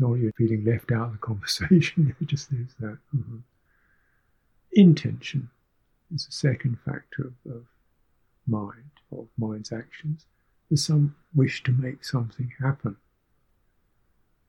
nor 0.01 0.15
are 0.15 0.19
you 0.19 0.33
feeling 0.37 0.65
left 0.65 0.91
out 0.91 1.07
of 1.07 1.13
the 1.13 1.19
conversation. 1.27 2.15
it 2.21 2.27
just 2.27 2.51
is 2.53 2.75
that. 2.81 2.99
Mm-hmm. 3.17 3.39
Intention 4.73 5.49
is 6.13 6.27
the 6.27 6.33
second 6.33 6.77
factor 6.85 7.33
of, 7.47 7.53
of 7.53 7.65
mind, 8.49 8.91
of 9.13 9.29
mind's 9.39 9.71
actions. 9.71 10.27
There's 10.69 10.85
some 10.85 11.15
wish 11.37 11.63
to 11.63 11.71
make 11.71 12.05
something 12.05 12.53
happen. 12.61 12.97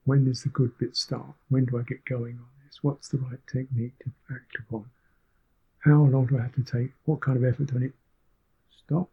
When 0.06 0.24
does 0.24 0.42
the 0.42 0.48
good 0.48 0.76
bit 0.78 0.96
start? 0.96 1.34
When 1.50 1.66
do 1.66 1.78
I 1.78 1.82
get 1.82 2.04
going 2.04 2.34
on 2.34 2.48
this? 2.64 2.82
What's 2.82 3.10
the 3.10 3.18
right 3.18 3.38
technique 3.46 3.96
to 4.00 4.10
act 4.34 4.56
upon? 4.58 4.86
How 5.84 6.02
long 6.02 6.26
do 6.26 6.38
I 6.38 6.42
have 6.42 6.54
to 6.54 6.62
take? 6.62 6.92
What 7.04 7.20
kind 7.20 7.36
of 7.36 7.44
effort 7.44 7.66
do 7.66 7.76
I 7.76 7.80
need? 7.80 7.92
Stop. 8.86 9.10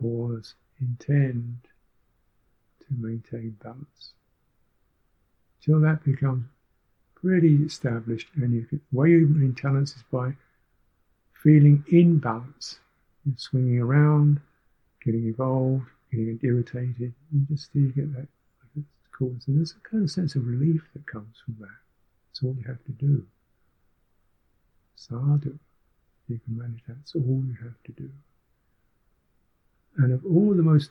Pause. 0.00 0.54
Intend 0.80 1.58
to 2.80 2.86
maintain 2.98 3.56
balance. 3.62 4.12
Till 5.62 5.80
that 5.80 6.04
becomes 6.04 6.46
pretty 7.14 7.54
established, 7.64 8.28
and 8.34 8.52
you 8.52 8.64
can, 8.64 8.80
the 8.92 8.98
way 8.98 9.10
you 9.10 9.28
maintain 9.28 9.72
balance 9.72 9.96
is 9.96 10.02
by 10.10 10.32
feeling 11.32 11.84
in 11.88 12.18
balance. 12.18 12.80
You're 13.24 13.36
swinging 13.38 13.78
around, 13.78 14.40
getting 15.04 15.26
involved, 15.26 15.86
getting 16.10 16.40
irritated, 16.42 17.14
and 17.32 17.48
just 17.48 17.70
you 17.72 17.92
get 17.92 18.12
that 18.14 18.26
cause. 19.16 19.44
And 19.46 19.58
there's 19.58 19.72
a 19.72 19.88
kind 19.88 20.02
of 20.02 20.10
sense 20.10 20.34
of 20.34 20.46
relief 20.46 20.82
that 20.92 21.06
comes 21.06 21.36
from 21.44 21.56
that. 21.60 21.68
That's 22.28 22.42
all 22.42 22.56
you 22.58 22.66
have 22.66 22.84
to 22.84 22.92
do. 22.92 23.24
Sadhu. 25.08 25.58
You 26.28 26.40
can 26.44 26.56
manage 26.56 26.82
that. 26.86 26.96
That's 26.96 27.14
all 27.14 27.42
you 27.46 27.56
have 27.62 27.82
to 27.84 27.92
do. 27.92 28.10
And 29.98 30.12
of 30.12 30.24
all 30.24 30.54
the 30.54 30.62
most 30.62 30.90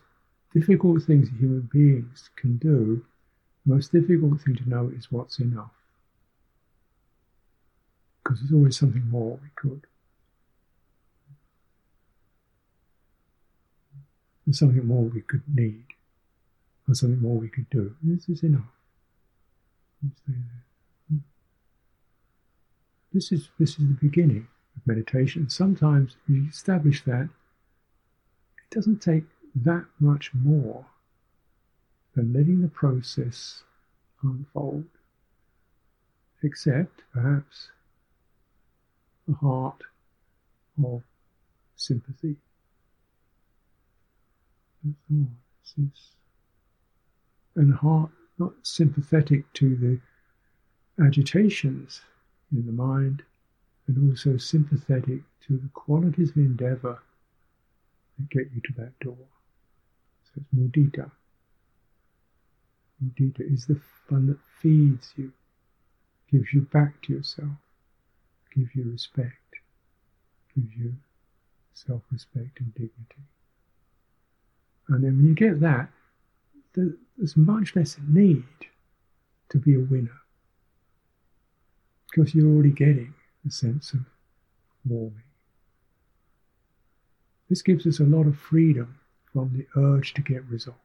difficult 0.54 1.04
things 1.04 1.30
human 1.30 1.70
beings 1.74 2.30
can 2.36 2.58
do, 2.58 3.04
the 3.66 3.74
most 3.74 3.92
difficult 3.92 4.42
thing 4.42 4.56
to 4.58 4.70
know 4.70 4.92
is 4.96 5.12
what's 5.12 5.40
enough. 5.40 5.72
Because 8.24 8.40
there's 8.40 8.54
always 8.54 8.78
something 8.78 9.10
more 9.10 9.40
we 9.42 9.50
could. 9.56 9.88
There's 14.46 14.60
something 14.60 14.86
more 14.86 15.04
we 15.04 15.22
could 15.22 15.44
need, 15.54 15.86
or 16.88 16.94
something 16.94 17.22
more 17.22 17.38
we 17.38 17.50
could 17.50 17.70
do. 17.70 17.96
This 18.04 18.30
is 18.30 18.44
enough. 18.44 18.62
This 23.14 23.32
is, 23.32 23.50
this 23.60 23.72
is 23.72 23.88
the 23.88 23.98
beginning 24.02 24.48
of 24.76 24.88
meditation. 24.88 25.48
Sometimes 25.50 26.18
you 26.28 26.48
establish 26.50 27.04
that, 27.04 27.30
it 28.58 28.70
doesn't 28.72 29.02
take 29.02 29.26
that 29.56 29.86
much 30.00 30.32
more 30.34 30.86
than 32.16 32.34
letting 32.34 32.62
the 32.62 32.68
process 32.68 33.64
unfold, 34.24 34.86
except 36.42 37.04
perhaps 37.12 37.70
the 39.28 39.36
heart 39.36 39.84
of 40.84 41.04
sympathy. 41.76 42.36
And 47.56 47.76
heart 47.76 48.10
not 48.40 48.54
sympathetic 48.64 49.52
to 49.54 49.76
the 49.76 51.04
agitations 51.04 52.02
in 52.54 52.66
the 52.66 52.72
mind 52.72 53.24
and 53.88 54.10
also 54.10 54.38
sympathetic 54.38 55.22
to 55.48 55.58
the 55.58 55.70
qualities 55.74 56.30
of 56.32 56.38
endeavor 56.38 57.00
that 58.18 58.30
get 58.30 58.50
you 58.54 58.62
to 58.62 58.74
that 58.78 58.98
door. 59.00 59.18
So 60.24 60.42
it's 60.42 60.54
mudita. 60.56 61.12
Mudita 63.04 63.42
is 63.42 63.66
the 63.66 63.80
fun 64.08 64.28
that 64.28 64.40
feeds 64.62 65.14
you, 65.18 65.32
gives 66.32 66.54
you 66.54 66.62
back 66.62 67.02
to 67.04 67.14
yourself, 67.14 67.52
gives 68.56 68.70
you 68.74 68.90
respect, 68.90 69.34
gives 70.56 70.74
you 70.78 70.94
self 71.74 72.02
respect 72.12 72.60
and 72.60 72.74
dignity. 72.74 73.28
And 74.90 75.04
then 75.04 75.18
when 75.18 75.28
you 75.28 75.36
get 75.36 75.60
that, 75.62 75.90
there's 76.76 77.36
much 77.36 77.76
less 77.76 77.98
need 78.08 78.46
to 79.50 79.58
be 79.58 79.76
a 79.76 79.80
winner 79.80 80.23
because 82.14 82.36
you're 82.36 82.50
already 82.50 82.72
getting 82.72 83.14
a 83.48 83.52
sense 83.52 83.94
of 83.94 84.02
warming. 84.88 85.24
This 87.50 87.62
gives 87.62 87.88
us 87.88 88.00
a 88.00 88.04
lot 88.04 88.28
of 88.28 88.38
freedom 88.38 89.00
from 89.32 89.52
the 89.56 89.82
urge 89.82 90.14
to 90.14 90.22
get 90.22 90.44
results. 90.46 90.80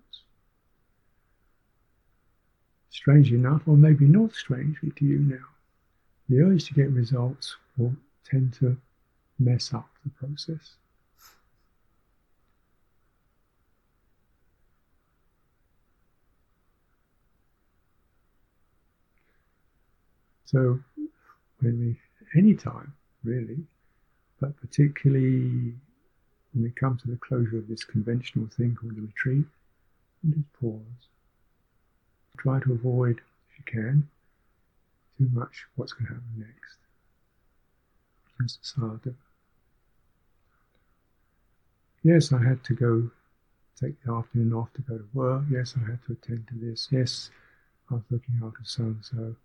Strangely 2.90 3.36
enough, 3.36 3.62
or 3.66 3.76
maybe 3.76 4.06
not 4.06 4.34
strangely 4.34 4.90
to 4.96 5.04
you 5.04 5.18
now, 5.18 5.46
the 6.28 6.40
urge 6.40 6.66
to 6.66 6.74
get 6.74 6.90
results 6.90 7.56
will 7.76 7.94
tend 8.24 8.54
to 8.54 8.76
mess 9.38 9.72
up 9.72 9.88
the 10.04 10.10
process. 10.10 10.72
So 20.46 20.80
when 21.60 21.78
we, 21.80 22.40
any 22.40 22.54
time 22.54 22.92
really, 23.24 23.58
but 24.40 24.56
particularly 24.60 25.74
when 26.52 26.62
we 26.62 26.70
come 26.70 26.96
to 26.98 27.08
the 27.08 27.16
closure 27.16 27.58
of 27.58 27.68
this 27.68 27.84
conventional 27.84 28.46
thing 28.56 28.76
called 28.80 28.96
the 28.96 29.02
retreat, 29.02 29.44
and 30.22 30.34
just 30.34 30.52
pause. 30.60 31.08
Try 32.38 32.60
to 32.60 32.72
avoid, 32.72 33.20
if 33.50 33.58
you 33.58 33.64
can, 33.66 34.08
too 35.18 35.28
much 35.32 35.64
what's 35.76 35.92
going 35.92 36.06
to 36.06 36.14
happen 36.14 36.34
next. 36.38 36.76
Just 38.40 38.64
sadhu. 38.64 39.14
Yes, 42.04 42.32
I 42.32 42.42
had 42.42 42.62
to 42.64 42.74
go 42.74 43.10
take 43.80 44.00
the 44.04 44.12
afternoon 44.12 44.52
off 44.52 44.72
to 44.74 44.82
go 44.82 44.98
to 44.98 45.08
work. 45.12 45.42
Yes, 45.50 45.74
I 45.76 45.90
had 45.90 45.98
to 46.06 46.12
attend 46.12 46.46
to 46.48 46.54
this. 46.54 46.88
Yes, 46.90 47.30
I 47.90 47.94
was 47.94 48.04
looking 48.10 48.40
after 48.44 48.60
so 48.62 48.84
and 48.84 49.04
so. 49.04 49.36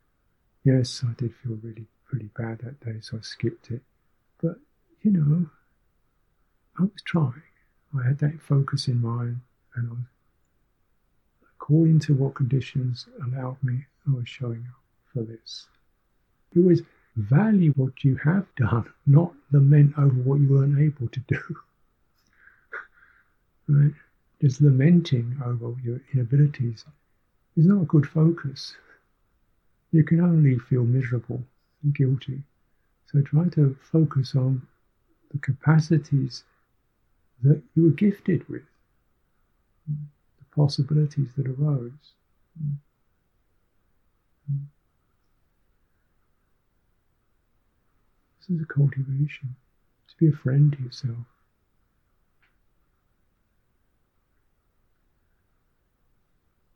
Yes, 0.64 1.04
I 1.04 1.14
did 1.18 1.34
feel 1.36 1.58
really 1.64 1.88
pretty 2.14 2.30
bad 2.38 2.60
that 2.60 2.80
day, 2.86 3.00
so 3.02 3.18
I 3.18 3.22
skipped 3.22 3.72
it. 3.72 3.82
But, 4.40 4.58
you 5.02 5.10
know, 5.10 5.48
I 6.78 6.84
was 6.84 7.02
trying. 7.04 7.42
I 8.00 8.06
had 8.06 8.20
that 8.20 8.40
focus 8.40 8.88
in 8.88 9.02
mind, 9.02 9.40
and 9.76 9.90
I 9.90 9.94
was, 9.94 10.04
according 11.56 12.02
to 12.02 12.14
what 12.14 12.36
conditions 12.36 13.08
allowed 13.26 13.58
me, 13.64 13.86
I 14.08 14.14
was 14.14 14.30
showing 14.30 14.64
up 14.70 14.84
for 15.12 15.24
this. 15.24 15.66
You 16.54 16.62
always 16.62 16.84
value 17.16 17.72
what 17.72 18.04
you 18.04 18.18
have 18.18 18.46
done, 18.58 18.86
not 19.08 19.34
lament 19.52 19.96
over 19.98 20.14
what 20.14 20.40
you 20.40 20.50
weren't 20.50 20.78
able 20.78 21.08
to 21.08 21.20
do. 21.22 21.42
right? 23.68 23.94
just 24.40 24.62
lamenting 24.62 25.42
over 25.44 25.74
your 25.84 26.00
inabilities 26.14 26.86
is 27.58 27.66
not 27.66 27.82
a 27.82 27.86
good 27.86 28.06
focus. 28.06 28.76
You 29.92 30.04
can 30.04 30.20
only 30.20 30.60
feel 30.60 30.84
miserable 30.84 31.44
guilty. 31.92 32.44
So 33.12 33.22
try 33.22 33.48
to 33.50 33.78
focus 33.92 34.36
on 34.36 34.66
the 35.32 35.40
capacities 35.40 36.44
that 37.44 37.62
you 37.76 37.84
were 37.84 37.92
gifted 37.92 38.48
with, 38.50 38.64
the 39.88 40.46
possibilities 40.56 41.30
that 41.38 41.48
arose. 41.48 41.92
This 48.40 48.58
is 48.58 48.62
a 48.62 48.66
cultivation 48.66 49.56
to 50.10 50.16
be 50.20 50.28
a 50.28 50.32
friend 50.32 50.74
to 50.74 50.84
yourself. 50.84 51.26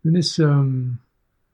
And 0.04 0.16
this 0.16 0.40
um, 0.40 1.00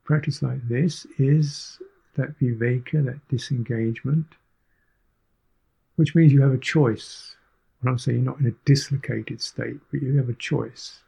practice 0.03 0.43
like 0.43 0.67
this 0.67 1.07
is 1.17 1.79
that 2.15 2.39
viveka, 2.39 3.03
that 3.05 3.27
disengagement, 3.29 4.27
which 5.95 6.15
means 6.15 6.31
you 6.31 6.41
have 6.41 6.53
a 6.53 6.57
choice. 6.57 7.35
When 7.81 7.91
I'm 7.91 7.99
saying 7.99 8.17
you're 8.17 8.25
not 8.25 8.39
in 8.39 8.47
a 8.47 8.65
dislocated 8.65 9.41
state, 9.41 9.79
but 9.91 10.01
you 10.01 10.17
have 10.17 10.29
a 10.29 10.33
choice 10.33 10.99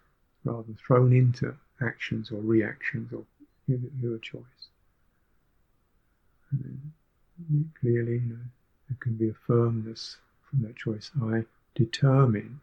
rather 0.43 0.63
than 0.63 0.75
thrown 0.75 1.13
into 1.13 1.55
actions 1.81 2.31
or 2.31 2.39
reactions, 2.41 3.11
or 3.13 3.23
you, 3.67 3.91
have 4.03 4.11
a 4.11 4.19
choice. 4.19 4.43
And 6.51 6.63
then 7.49 7.71
clearly, 7.79 8.13
you 8.13 8.29
know, 8.29 8.45
there 8.89 8.97
can 8.99 9.15
be 9.15 9.29
a 9.29 9.33
firmness 9.47 10.17
from 10.49 10.61
that 10.63 10.75
choice. 10.75 11.11
I 11.21 11.45
determine 11.73 12.61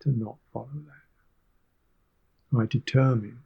to 0.00 0.10
not 0.10 0.36
follow 0.52 0.68
that. 0.86 2.58
I 2.58 2.66
determine 2.66 3.40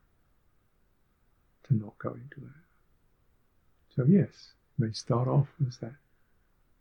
to 1.64 1.74
not 1.74 1.98
go 1.98 2.10
into 2.10 2.40
that. 2.40 2.61
So, 3.94 4.04
yes, 4.04 4.28
it 4.28 4.82
may 4.82 4.92
start 4.92 5.28
off 5.28 5.48
as 5.66 5.76
that 5.78 5.94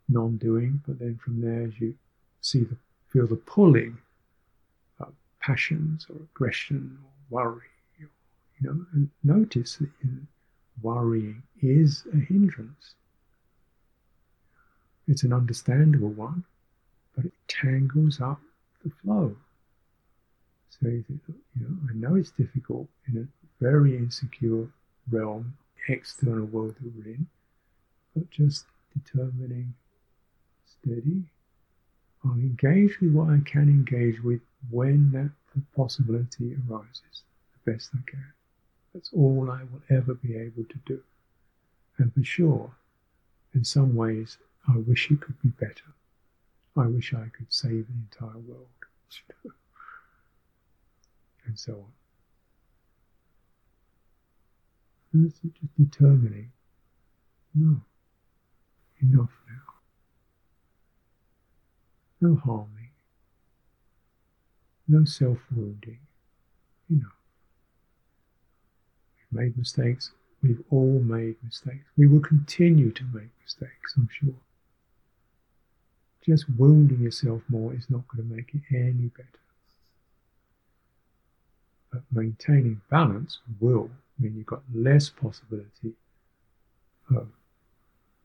non 0.08 0.36
doing, 0.36 0.82
but 0.86 0.98
then 0.98 1.18
from 1.22 1.40
there, 1.40 1.62
as 1.62 1.80
you 1.80 1.94
see 2.40 2.60
the, 2.64 2.76
feel 3.08 3.26
the 3.26 3.36
pulling 3.36 3.98
of 5.00 5.12
passions 5.40 6.06
or 6.08 6.16
aggression 6.16 6.98
or 7.04 7.10
worry, 7.30 7.66
or, 8.00 8.08
you 8.60 8.68
know, 8.68 8.86
and 8.92 9.10
notice 9.22 9.76
that 9.76 9.90
you 10.02 10.10
know, 10.10 10.26
worrying 10.82 11.42
is 11.60 12.04
a 12.12 12.16
hindrance. 12.16 12.94
It's 15.06 15.24
an 15.24 15.32
understandable 15.32 16.10
one, 16.10 16.44
but 17.14 17.26
it 17.26 17.32
tangles 17.48 18.20
up 18.20 18.40
the 18.84 18.90
flow. 18.90 19.36
So 20.70 20.88
you 20.88 21.04
know, 21.56 21.76
I 21.90 21.94
know 21.94 22.14
it's 22.16 22.30
difficult 22.30 22.88
in 23.06 23.18
a 23.18 23.62
very 23.62 23.96
insecure 23.96 24.68
realm, 25.10 25.54
external 25.88 26.46
world 26.46 26.76
that 26.80 26.92
we're 26.96 27.14
in, 27.14 27.26
but 28.14 28.30
just 28.30 28.66
determining 28.94 29.74
steady. 30.66 31.22
I'll 32.24 32.32
engage 32.32 33.00
with 33.00 33.12
what 33.12 33.30
I 33.30 33.40
can 33.44 33.68
engage 33.68 34.22
with 34.22 34.40
when 34.70 35.10
that 35.12 35.30
possibility 35.74 36.56
arises, 36.68 37.22
the 37.64 37.72
best 37.72 37.90
I 37.94 38.10
can. 38.10 38.32
That's 38.94 39.10
all 39.12 39.50
I 39.50 39.62
will 39.64 39.82
ever 39.90 40.14
be 40.14 40.36
able 40.36 40.64
to 40.64 40.78
do. 40.86 41.02
And 41.98 42.12
for 42.12 42.22
sure, 42.22 42.70
in 43.54 43.64
some 43.64 43.94
ways, 43.94 44.38
I 44.68 44.76
wish 44.76 45.10
it 45.10 45.20
could 45.20 45.40
be 45.42 45.48
better. 45.48 45.94
I 46.76 46.86
wish 46.86 47.12
I 47.12 47.28
could 47.36 47.52
save 47.52 47.86
the 47.88 47.94
entire 47.94 48.38
world. 48.38 48.68
and 51.46 51.58
so 51.58 51.72
on. 51.72 51.92
And 55.12 55.26
it's 55.26 55.40
just 55.40 55.76
determining, 55.76 56.52
no, 57.54 57.80
enough 59.00 59.30
now. 59.46 59.72
No 62.20 62.36
harming, 62.36 62.90
no 64.88 65.04
self 65.04 65.38
wounding, 65.54 65.98
enough. 66.88 67.12
We've 69.32 69.40
made 69.40 69.58
mistakes, 69.58 70.12
we've 70.42 70.62
all 70.70 71.00
made 71.00 71.36
mistakes. 71.44 71.84
We 71.96 72.06
will 72.06 72.20
continue 72.20 72.90
to 72.92 73.04
make 73.12 73.30
mistakes, 73.42 73.94
I'm 73.96 74.08
sure. 74.10 74.34
Just 76.24 76.44
wounding 76.56 77.00
yourself 77.00 77.42
more 77.48 77.74
is 77.74 77.90
not 77.90 78.06
going 78.08 78.28
to 78.28 78.34
make 78.34 78.54
it 78.54 78.62
any 78.74 79.08
better. 79.08 79.28
But 81.90 82.02
maintaining 82.12 82.80
balance 82.88 83.40
will 83.60 83.90
mean 84.22 84.36
you've 84.36 84.46
got 84.46 84.62
less 84.74 85.08
possibility 85.08 85.94
of 87.14 87.28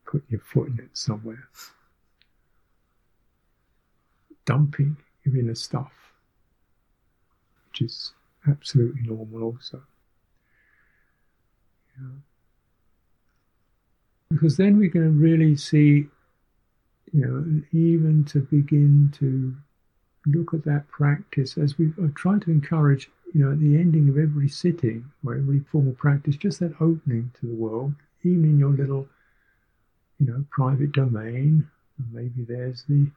putting 0.06 0.28
your 0.30 0.40
foot 0.40 0.68
in 0.68 0.78
it 0.78 0.96
somewhere. 0.96 1.48
Dumping 4.44 4.96
your 5.24 5.36
inner 5.36 5.54
stuff, 5.54 5.92
which 7.68 7.82
is 7.82 8.12
absolutely 8.48 9.02
normal 9.02 9.42
also. 9.42 9.82
Because 14.30 14.56
then 14.56 14.78
we 14.78 14.88
can 14.88 15.18
really 15.18 15.56
see 15.56 16.06
you 17.12 17.26
know, 17.26 17.78
even 17.78 18.24
to 18.24 18.40
begin 18.40 19.12
to 19.18 19.54
look 20.26 20.52
at 20.52 20.64
that 20.64 20.88
practice 20.88 21.56
as 21.56 21.78
we've 21.78 21.94
I've 22.02 22.14
tried 22.14 22.42
to 22.42 22.50
encourage, 22.50 23.10
you 23.34 23.44
know, 23.44 23.52
at 23.52 23.60
the 23.60 23.76
ending 23.76 24.08
of 24.08 24.18
every 24.18 24.48
sitting 24.48 25.04
or 25.24 25.36
every 25.36 25.60
formal 25.60 25.92
practice, 25.94 26.36
just 26.36 26.60
that 26.60 26.74
opening 26.80 27.30
to 27.40 27.46
the 27.46 27.54
world, 27.54 27.94
even 28.22 28.44
in 28.44 28.58
your 28.58 28.70
little, 28.70 29.08
you 30.18 30.26
know, 30.26 30.44
private 30.50 30.92
domain. 30.92 31.68
Maybe 32.12 32.44
there's 32.44 32.84
the 32.88 33.10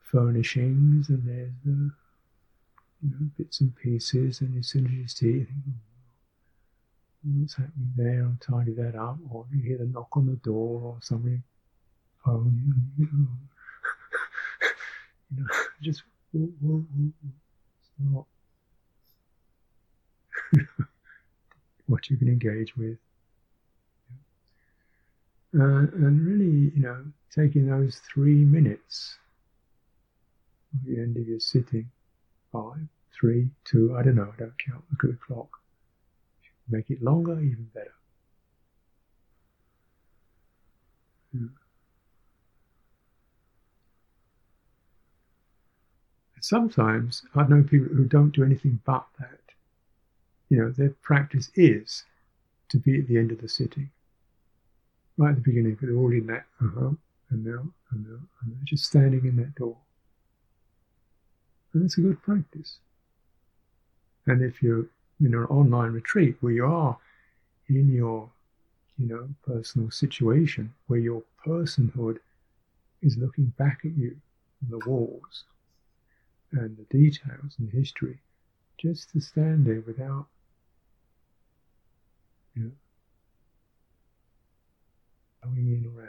furnishings 0.00 1.08
and 1.08 1.26
there's 1.26 1.52
the, 1.64 1.90
you 3.02 3.10
know, 3.10 3.30
bits 3.36 3.60
and 3.60 3.74
pieces, 3.76 4.40
and 4.40 4.58
as 4.58 4.68
soon 4.68 4.86
as 4.86 4.92
you 4.92 5.08
see 5.08 5.40
it, 5.40 5.48
oh, 7.26 7.30
what's 7.38 7.54
happening 7.54 7.92
there? 7.96 8.24
I'll 8.24 8.58
tidy 8.58 8.72
that 8.74 8.96
up. 8.96 9.18
Or 9.30 9.46
you 9.52 9.62
hear 9.62 9.78
the 9.78 9.86
knock 9.86 10.16
on 10.16 10.26
the 10.26 10.36
door 10.36 10.80
or 10.82 10.98
something 11.00 11.42
oh, 12.26 12.46
you, 12.98 13.06
you 15.36 15.42
know, 15.42 15.46
just 15.80 16.02
whoa, 16.32 16.84
whoa. 18.10 18.26
what 21.86 22.08
you 22.10 22.16
can 22.16 22.28
engage 22.28 22.76
with. 22.76 22.98
Uh, 25.54 25.86
and 25.94 26.26
really, 26.26 26.72
you 26.74 26.82
know, 26.82 27.04
taking 27.34 27.66
those 27.66 28.00
three 28.12 28.44
minutes 28.44 29.16
at 30.74 30.86
the 30.86 31.00
end 31.00 31.16
of 31.16 31.28
your 31.28 31.40
sitting, 31.40 31.90
five, 32.50 32.88
three, 33.12 33.48
two, 33.64 33.94
I 33.96 34.02
don't 34.02 34.16
know, 34.16 34.32
I 34.34 34.38
don't 34.38 34.54
count, 34.58 34.84
look 34.90 35.04
at 35.04 35.10
the 35.10 35.18
clock. 35.26 35.48
Make 36.70 36.90
it 36.90 37.02
longer, 37.02 37.34
even 37.34 37.68
better. 37.74 37.92
Yeah. 41.34 41.48
sometimes 46.42 47.22
I 47.34 47.44
know 47.44 47.62
people 47.62 47.94
who 47.94 48.04
don't 48.04 48.30
do 48.30 48.42
anything 48.42 48.80
but 48.84 49.06
that. 49.20 49.41
You 50.52 50.58
know, 50.58 50.70
their 50.70 50.90
practice 51.00 51.50
is 51.54 52.04
to 52.68 52.76
be 52.76 52.98
at 52.98 53.06
the 53.06 53.16
end 53.16 53.32
of 53.32 53.40
the 53.40 53.48
sitting, 53.48 53.88
right 55.16 55.30
at 55.30 55.36
the 55.36 55.40
beginning, 55.40 55.76
but 55.76 55.86
they're 55.86 55.96
all 55.96 56.12
in 56.12 56.26
that, 56.26 56.44
uh 56.60 56.68
huh, 56.78 56.90
and 57.30 57.42
now, 57.42 57.64
and 57.90 58.06
now, 58.06 58.18
and 58.42 58.52
they're 58.52 58.66
just 58.66 58.84
standing 58.84 59.24
in 59.24 59.36
that 59.36 59.54
door. 59.54 59.78
And 61.72 61.82
that's 61.82 61.96
a 61.96 62.02
good 62.02 62.20
practice. 62.20 62.76
And 64.26 64.42
if 64.42 64.62
you're 64.62 64.84
in 65.20 65.32
an 65.32 65.44
online 65.44 65.92
retreat 65.92 66.36
where 66.40 66.52
you 66.52 66.66
are 66.66 66.98
in 67.70 67.90
your, 67.90 68.28
you 68.98 69.06
know, 69.06 69.30
personal 69.46 69.90
situation, 69.90 70.74
where 70.86 71.00
your 71.00 71.22
personhood 71.46 72.18
is 73.00 73.16
looking 73.16 73.54
back 73.56 73.80
at 73.86 73.96
you 73.96 74.18
from 74.58 74.78
the 74.78 74.86
walls, 74.86 75.44
and 76.52 76.76
the 76.76 76.98
details 76.98 77.54
and 77.58 77.72
the 77.72 77.78
history, 77.78 78.18
just 78.76 79.12
to 79.12 79.20
stand 79.20 79.64
there 79.64 79.82
without, 79.86 80.26
going 82.56 82.72
in 85.56 85.92
or 85.96 86.02
out. 86.04 86.08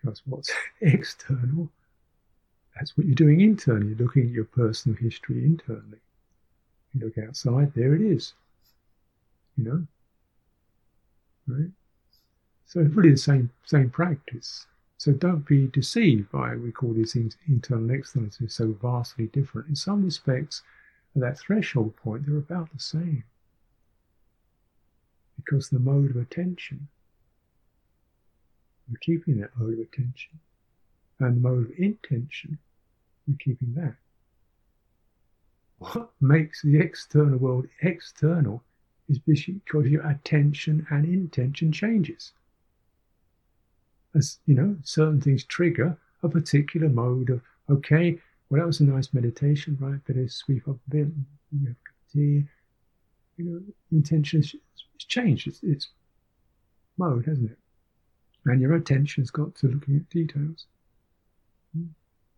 Because 0.00 0.22
what's 0.26 0.50
external, 0.80 1.70
that's 2.74 2.96
what 2.96 3.06
you're 3.06 3.14
doing 3.14 3.40
internally. 3.40 3.88
You're 3.88 4.06
looking 4.06 4.24
at 4.24 4.30
your 4.30 4.44
personal 4.44 4.96
history 4.98 5.44
internally. 5.44 5.98
You 6.94 7.06
look 7.06 7.18
outside, 7.18 7.72
there 7.74 7.94
it 7.94 8.02
is. 8.02 8.34
You 9.56 9.64
know? 9.64 9.86
Right? 11.46 11.70
So 12.66 12.80
it's 12.80 12.94
really 12.94 13.10
the 13.10 13.16
same 13.18 13.50
same 13.66 13.90
practice 13.90 14.66
So 14.96 15.12
don't 15.12 15.46
be 15.46 15.66
deceived 15.66 16.30
by 16.30 16.56
we 16.56 16.72
call 16.72 16.94
these 16.94 17.12
things 17.12 17.36
internal 17.46 17.84
and 17.90 17.98
external. 17.98 18.30
So 18.48 18.72
vastly 18.80 19.26
different. 19.26 19.68
In 19.68 19.76
some 19.76 20.04
respects, 20.04 20.62
at 21.14 21.20
that 21.20 21.38
threshold 21.38 21.96
point, 21.96 22.26
they're 22.26 22.38
about 22.38 22.72
the 22.72 22.78
same. 22.78 23.24
Because 25.44 25.68
the 25.68 25.78
mode 25.78 26.10
of 26.10 26.16
attention, 26.16 26.88
we're 28.88 28.98
keeping 29.00 29.40
that 29.40 29.50
mode 29.56 29.74
of 29.74 29.80
attention. 29.80 30.38
And 31.20 31.36
the 31.36 31.48
mode 31.48 31.70
of 31.70 31.78
intention, 31.78 32.58
we're 33.26 33.36
keeping 33.38 33.74
that. 33.74 33.94
What 35.78 36.10
makes 36.20 36.62
the 36.62 36.78
external 36.78 37.38
world 37.38 37.66
external 37.80 38.62
is 39.08 39.18
because 39.18 39.86
your 39.86 40.06
attention 40.06 40.86
and 40.90 41.04
intention 41.04 41.72
changes. 41.72 42.32
As 44.14 44.38
you 44.46 44.54
know, 44.54 44.76
certain 44.84 45.20
things 45.20 45.44
trigger 45.44 45.96
a 46.22 46.28
particular 46.28 46.88
mode 46.88 47.30
of 47.30 47.42
okay, 47.68 48.18
well 48.48 48.60
that 48.60 48.66
was 48.66 48.80
a 48.80 48.84
nice 48.84 49.12
meditation, 49.12 49.76
right? 49.80 50.04
Better 50.04 50.28
sweep 50.28 50.68
up 50.68 50.76
a 50.86 50.90
bit, 50.90 51.08
you 51.50 51.66
have 51.66 51.76
a 51.76 51.88
of 51.88 52.12
tea. 52.12 52.44
You 53.36 53.44
know, 53.44 53.60
intention 53.90 54.42
has 55.02 55.08
changed. 55.08 55.46
It's, 55.46 55.62
it's 55.62 55.88
mode, 56.96 57.26
hasn't 57.26 57.50
it? 57.50 57.58
And 58.44 58.60
your 58.60 58.74
attention's 58.74 59.30
got 59.30 59.54
to 59.56 59.68
looking 59.68 59.96
at 59.96 60.10
details. 60.10 60.66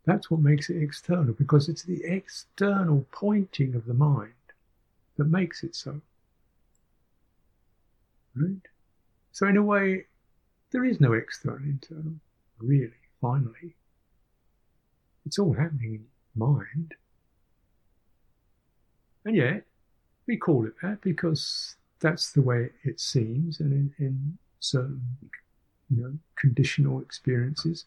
That's 0.05 0.31
what 0.31 0.41
makes 0.41 0.69
it 0.69 0.83
external, 0.83 1.33
because 1.33 1.69
it's 1.69 1.83
the 1.83 2.05
external 2.05 3.07
pointing 3.11 3.75
of 3.75 3.87
the 3.87 3.95
mind 3.95 4.33
that 5.17 5.25
makes 5.25 5.63
it 5.63 5.75
so. 5.75 6.01
Right? 8.37 8.61
So, 9.33 9.47
in 9.47 9.57
a 9.57 9.63
way, 9.63 10.05
there 10.71 10.85
is 10.85 11.01
no 11.01 11.15
external 11.15 11.65
internal, 11.65 12.15
really, 12.59 12.93
finally. 13.21 13.75
It's 15.25 15.39
all 15.39 15.55
happening 15.55 15.95
in 15.95 16.07
mind. 16.35 16.95
And 19.25 19.37
yet, 19.37 19.65
we 20.27 20.37
call 20.37 20.67
it 20.67 20.75
that 20.83 21.01
because 21.01 21.77
that's 22.05 22.33
the 22.33 22.43
way 22.43 22.69
it 22.83 23.01
seems, 23.01 23.61
and 23.61 23.73
in, 23.73 23.95
in 23.99 24.39
certain 24.61 25.01
you 25.89 26.03
know, 26.03 26.13
conditional 26.39 27.01
experiences, 27.01 27.87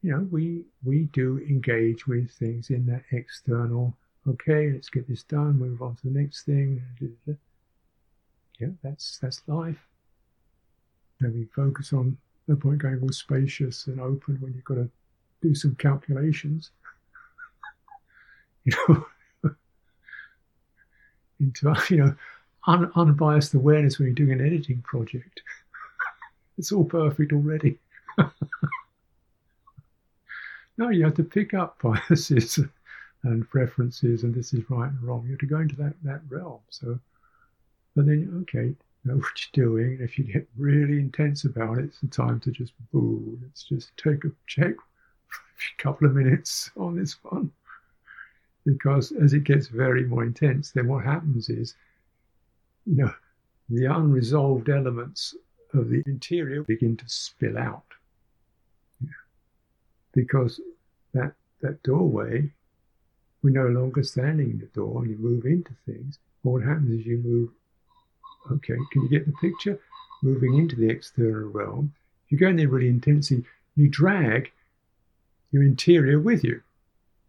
you 0.00 0.12
know, 0.12 0.28
we 0.30 0.64
we 0.84 1.06
do 1.12 1.38
engage 1.38 2.06
with 2.06 2.30
things 2.30 2.70
in 2.70 2.86
that 2.86 3.02
external. 3.10 3.96
Okay, 4.28 4.70
let's 4.72 4.88
get 4.88 5.08
this 5.08 5.24
done. 5.24 5.58
Move 5.58 5.82
on 5.82 5.96
to 5.96 6.02
the 6.04 6.20
next 6.20 6.44
thing. 6.44 6.80
Yeah, 8.60 8.68
that's 8.84 9.18
that's 9.18 9.42
life. 9.48 9.84
And 11.20 11.34
we 11.34 11.46
focus 11.46 11.92
on 11.92 12.16
no 12.46 12.54
point 12.54 12.78
going 12.78 13.00
all 13.02 13.10
spacious 13.10 13.88
and 13.88 14.00
open 14.00 14.38
when 14.40 14.54
you've 14.54 14.64
got 14.64 14.76
to 14.76 14.88
do 15.40 15.52
some 15.56 15.74
calculations. 15.74 16.70
you 18.64 18.72
know, 18.88 19.06
into 21.40 21.74
you 21.90 21.96
know 21.96 22.14
un, 22.66 22.90
unbiased 22.94 23.54
awareness 23.54 23.98
when 23.98 24.06
you're 24.06 24.14
doing 24.14 24.40
an 24.40 24.46
editing 24.46 24.80
project. 24.82 25.42
it's 26.58 26.72
all 26.72 26.84
perfect 26.84 27.32
already. 27.32 27.78
no, 30.78 30.88
you 30.90 31.04
have 31.04 31.14
to 31.14 31.24
pick 31.24 31.54
up 31.54 31.80
biases 31.82 32.60
and 33.22 33.48
preferences, 33.48 34.22
and 34.24 34.34
this 34.34 34.52
is 34.52 34.68
right 34.70 34.90
and 34.90 35.02
wrong. 35.02 35.24
You 35.24 35.32
have 35.32 35.40
to 35.40 35.46
go 35.46 35.60
into 35.60 35.76
that, 35.76 35.94
that 36.02 36.20
realm. 36.28 36.60
So, 36.70 36.98
but 37.94 38.06
then, 38.06 38.42
okay, 38.42 38.74
know 39.04 39.16
what 39.16 39.32
you're 39.54 39.66
doing. 39.66 39.98
If 40.00 40.18
you 40.18 40.24
get 40.24 40.48
really 40.56 40.98
intense 40.98 41.44
about 41.44 41.78
it, 41.78 41.84
it's 41.86 42.00
the 42.00 42.08
time 42.08 42.40
to 42.40 42.50
just 42.50 42.72
boo. 42.92 43.38
Let's 43.42 43.64
just 43.64 43.96
take 43.96 44.24
a 44.24 44.30
check 44.46 44.74
a 44.74 45.82
couple 45.82 46.06
of 46.06 46.14
minutes 46.14 46.70
on 46.76 46.96
this 46.96 47.16
one. 47.24 47.50
Because 48.64 49.12
as 49.12 49.32
it 49.32 49.44
gets 49.44 49.66
very 49.66 50.04
more 50.04 50.22
intense, 50.22 50.70
then 50.70 50.86
what 50.86 51.04
happens 51.04 51.48
is, 51.48 51.74
you 52.86 52.96
know, 52.96 53.14
the 53.68 53.86
unresolved 53.86 54.68
elements 54.68 55.34
of 55.72 55.88
the 55.88 56.02
interior 56.06 56.62
begin 56.62 56.96
to 56.96 57.08
spill 57.08 57.58
out. 57.58 57.84
Because 60.12 60.60
that 61.14 61.32
that 61.62 61.82
doorway, 61.82 62.50
we're 63.42 63.50
no 63.50 63.68
longer 63.68 64.02
standing 64.02 64.50
in 64.50 64.58
the 64.58 64.66
door 64.66 65.02
and 65.02 65.10
you 65.10 65.16
move 65.16 65.46
into 65.46 65.72
things. 65.86 66.18
What 66.42 66.62
happens 66.62 67.00
is 67.00 67.06
you 67.06 67.18
move 67.18 67.50
Okay, 68.50 68.74
can 68.90 69.02
you 69.02 69.08
get 69.08 69.26
the 69.26 69.32
picture? 69.32 69.78
Moving 70.22 70.58
into 70.58 70.76
the 70.76 70.88
external 70.88 71.48
realm. 71.50 71.92
If 72.26 72.32
you 72.32 72.38
go 72.38 72.48
in 72.48 72.56
there 72.56 72.68
really 72.68 72.88
intensely, 72.88 73.44
you 73.76 73.88
drag 73.88 74.50
your 75.52 75.62
interior 75.62 76.18
with 76.18 76.44
you, 76.44 76.60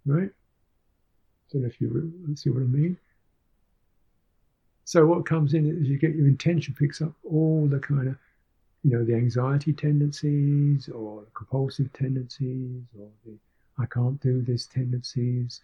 right? 0.06 0.30
I 0.30 1.52
Don't 1.52 1.62
know 1.64 1.68
if 1.68 1.80
you 1.80 2.14
see 2.36 2.50
what 2.50 2.64
I 2.64 2.66
mean. 2.66 2.98
So 4.86 5.06
what 5.06 5.26
comes 5.26 5.54
in 5.54 5.66
is 5.66 5.88
you 5.88 5.98
get 5.98 6.16
your 6.16 6.28
intention 6.28 6.76
picks 6.78 7.02
up 7.02 7.14
all 7.24 7.68
the 7.68 7.80
kind 7.80 8.08
of, 8.10 8.16
you 8.84 8.92
know, 8.92 9.04
the 9.04 9.16
anxiety 9.16 9.74
tendencies 9.74 10.90
or 10.90 11.22
the 11.22 11.32
compulsive 11.34 11.92
tendencies 11.94 12.84
or 13.00 13.08
the 13.26 13.38
I 13.80 13.86
can't 13.86 14.22
do 14.22 14.42
this 14.42 14.66
tendencies. 14.66 15.62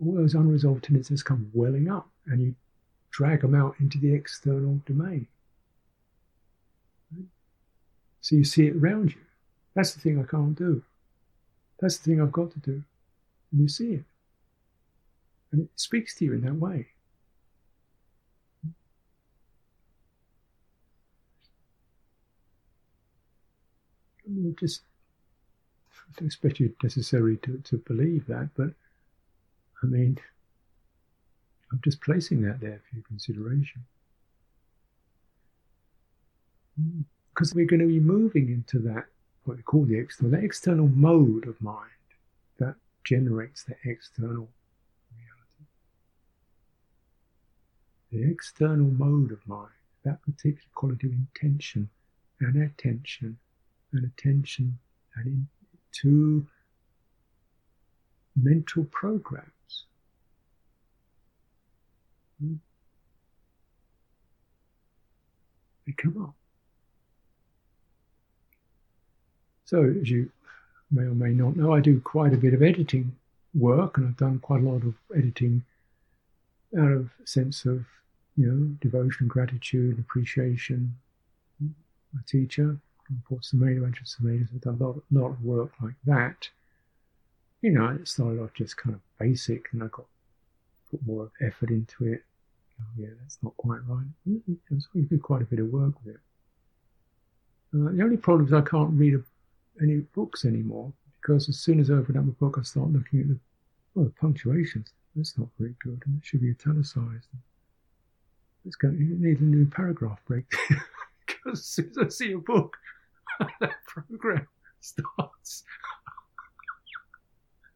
All 0.00 0.14
those 0.14 0.34
unresolved 0.34 0.84
tendencies 0.84 1.22
come 1.22 1.50
welling 1.52 1.90
up, 1.90 2.08
and 2.26 2.40
you 2.40 2.54
drag 3.10 3.42
them 3.42 3.54
out 3.54 3.76
into 3.78 3.98
the 3.98 4.12
external 4.14 4.80
domain. 4.86 5.26
So 8.20 8.36
you 8.36 8.44
see 8.44 8.68
it 8.68 8.76
around 8.76 9.14
you. 9.14 9.20
That's 9.74 9.94
the 9.94 10.00
thing 10.00 10.18
I 10.18 10.24
can't 10.24 10.56
do. 10.56 10.82
That's 11.80 11.98
the 11.98 12.04
thing 12.04 12.22
I've 12.22 12.32
got 12.32 12.52
to 12.52 12.58
do. 12.60 12.82
And 13.50 13.60
you 13.60 13.68
see 13.68 13.94
it. 13.94 14.04
And 15.50 15.62
it 15.62 15.68
speaks 15.76 16.14
to 16.16 16.24
you 16.24 16.32
in 16.32 16.40
that 16.42 16.54
way. 16.54 16.86
Just 24.58 24.82
I 26.12 26.20
don't 26.20 26.26
expect 26.26 26.60
you 26.60 26.74
necessarily 26.82 27.36
to, 27.38 27.58
to 27.64 27.78
believe 27.78 28.26
that, 28.26 28.50
but 28.56 28.70
I 29.82 29.86
mean, 29.86 30.18
I'm 31.70 31.80
just 31.82 32.00
placing 32.00 32.42
that 32.42 32.60
there 32.60 32.80
for 32.88 32.96
your 32.96 33.04
consideration. 33.04 33.84
Because 37.34 37.54
we're 37.54 37.66
going 37.66 37.80
to 37.80 37.86
be 37.86 38.00
moving 38.00 38.50
into 38.50 38.78
that, 38.80 39.06
what 39.44 39.56
we 39.56 39.62
call 39.62 39.84
the 39.84 39.98
external, 39.98 40.32
the 40.32 40.44
external 40.44 40.88
mode 40.88 41.48
of 41.48 41.60
mind 41.60 41.90
that 42.58 42.74
generates 43.04 43.64
the 43.64 43.74
external 43.84 44.48
reality. 45.16 45.64
The 48.12 48.30
external 48.30 48.86
mode 48.86 49.32
of 49.32 49.46
mind, 49.48 49.70
that 50.04 50.22
particular 50.22 50.60
quality 50.74 51.06
of 51.06 51.12
intention 51.14 51.88
and 52.40 52.62
attention 52.62 53.38
and 53.92 54.04
attention 54.04 54.78
and 55.16 55.46
into 55.94 56.46
mental 58.34 58.84
program 58.84 59.52
hmm. 62.42 62.54
they 65.86 65.92
come 65.92 66.22
up. 66.22 66.34
So, 69.64 69.94
as 70.00 70.10
you 70.10 70.30
may 70.90 71.02
or 71.02 71.14
may 71.14 71.30
not 71.30 71.56
know, 71.56 71.72
I 71.72 71.80
do 71.80 72.00
quite 72.00 72.34
a 72.34 72.36
bit 72.36 72.52
of 72.52 72.62
editing 72.62 73.16
work, 73.54 73.96
and 73.96 74.06
I've 74.06 74.16
done 74.16 74.38
quite 74.38 74.60
a 74.62 74.68
lot 74.68 74.82
of 74.82 74.94
editing 75.16 75.64
out 76.78 76.92
of 76.92 77.10
sense 77.24 77.64
of, 77.64 77.84
you 78.36 78.46
know, 78.46 78.76
devotion, 78.80 79.28
gratitude, 79.28 79.98
appreciation. 79.98 80.94
Hmm. 81.58 81.68
My 82.12 82.20
teacher, 82.26 82.76
Por 83.28 83.38
Sumedho, 83.38 83.82
Ajahn 83.82 84.06
Sumedho, 84.06 84.48
I've 84.54 84.60
done 84.60 84.78
a 84.80 84.84
lot, 84.84 85.02
lot 85.10 85.30
of 85.30 85.44
work 85.44 85.72
like 85.82 85.94
that. 86.06 86.48
You 87.60 87.70
know, 87.70 87.88
it 87.88 88.08
started 88.08 88.40
off 88.42 88.54
just 88.54 88.76
kind 88.76 88.94
of 88.94 89.00
basic, 89.18 89.68
and 89.72 89.82
I 89.82 89.86
got 89.86 90.06
put 90.90 91.06
more 91.06 91.30
effort 91.40 91.70
into 91.70 92.12
it 92.12 92.22
oh, 92.82 93.02
yeah, 93.02 93.08
that's 93.20 93.38
not 93.42 93.56
quite 93.56 93.80
right. 93.86 94.06
So 94.68 94.88
we 94.94 95.02
did 95.02 95.22
quite 95.22 95.42
a 95.42 95.46
bit 95.46 95.58
of 95.58 95.72
work 95.72 95.94
with 96.04 96.14
it. 96.14 96.20
Uh, 97.74 97.90
the 97.92 98.02
only 98.02 98.16
problem 98.16 98.46
is 98.46 98.52
I 98.52 98.60
can't 98.60 98.92
read 98.92 99.14
a, 99.14 99.22
any 99.82 99.96
books 100.14 100.44
anymore 100.44 100.92
because 101.20 101.48
as 101.48 101.58
soon 101.58 101.80
as 101.80 101.90
I 101.90 101.94
open 101.94 102.16
up 102.16 102.24
a 102.24 102.32
book, 102.32 102.56
I 102.58 102.62
start 102.62 102.90
looking 102.90 103.20
at 103.20 103.28
the, 103.28 103.38
well, 103.94 104.04
the 104.06 104.12
punctuations. 104.12 104.92
That's 105.16 105.38
not 105.38 105.48
very 105.58 105.74
good, 105.82 106.02
and 106.06 106.18
it 106.18 106.26
should 106.26 106.40
be 106.40 106.50
italicized. 106.50 107.28
It's 108.64 108.76
going 108.76 108.96
to 108.96 109.02
need 109.02 109.40
a 109.40 109.44
new 109.44 109.66
paragraph 109.66 110.20
break 110.26 110.44
because 111.26 111.60
as 111.60 111.66
soon 111.66 111.90
as 111.90 111.98
I 111.98 112.08
see 112.08 112.32
a 112.32 112.38
book, 112.38 112.76
that 113.60 113.74
program 113.86 114.46
starts. 114.80 115.64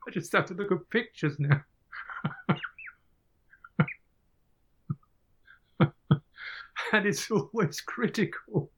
I 0.06 0.10
just 0.10 0.32
have 0.32 0.46
to 0.46 0.54
look 0.54 0.72
at 0.72 0.90
pictures 0.90 1.38
now. 1.38 1.62
and 6.92 7.06
it's 7.06 7.30
always 7.30 7.80
critical. 7.80 8.70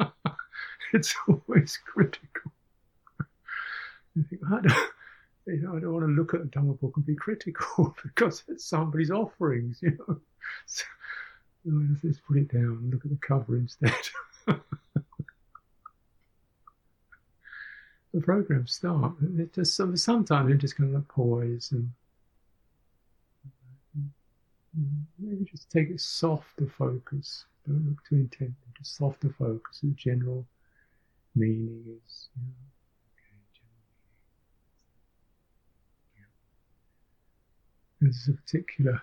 it's 0.94 1.14
always 1.28 1.78
critical. 1.84 2.52
you 4.14 4.24
think, 4.30 4.42
I 4.46 4.60
don't, 4.60 4.72
you 5.46 5.60
know, 5.62 5.76
I 5.76 5.80
don't 5.80 5.92
want 5.92 6.06
to 6.06 6.12
look 6.12 6.34
at 6.34 6.40
a 6.40 6.44
Dhamma 6.44 6.80
book 6.80 6.94
and 6.96 7.04
be 7.04 7.16
critical 7.16 7.94
because 8.02 8.42
it's 8.48 8.64
somebody's 8.64 9.10
offerings, 9.10 9.78
you 9.82 9.98
know. 10.08 10.18
So, 10.66 10.84
let's 12.02 12.20
put 12.26 12.36
it 12.36 12.52
down 12.52 12.78
and 12.82 12.90
look 12.92 13.04
at 13.04 13.10
the 13.10 13.18
cover 13.18 13.56
instead. 13.56 13.92
The 18.14 18.20
program 18.20 18.66
start. 18.66 19.12
It 19.36 19.52
just 19.52 19.74
sometimes 19.74 20.48
you're 20.48 20.56
just 20.56 20.78
going 20.78 20.92
to 20.92 21.00
poise 21.00 21.72
and 21.72 21.90
maybe 25.18 25.44
just 25.44 25.68
take 25.70 25.90
a 25.90 25.98
softer 25.98 26.66
focus. 26.78 27.44
Don't 27.66 27.88
look 27.88 28.04
too 28.08 28.16
intently. 28.16 28.54
Just 28.78 28.96
softer 28.96 29.34
focus. 29.36 29.80
The 29.82 29.90
general 29.96 30.46
meaning 31.34 31.82
is, 31.86 32.28
you 32.36 32.42
know, 32.42 32.52
There's 38.00 38.28
a 38.28 38.32
particular 38.32 39.00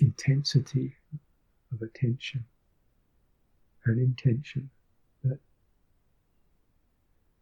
intensity 0.00 0.94
of 1.72 1.80
attention 1.80 2.44
and 3.86 3.98
intention 3.98 4.68
that 5.24 5.38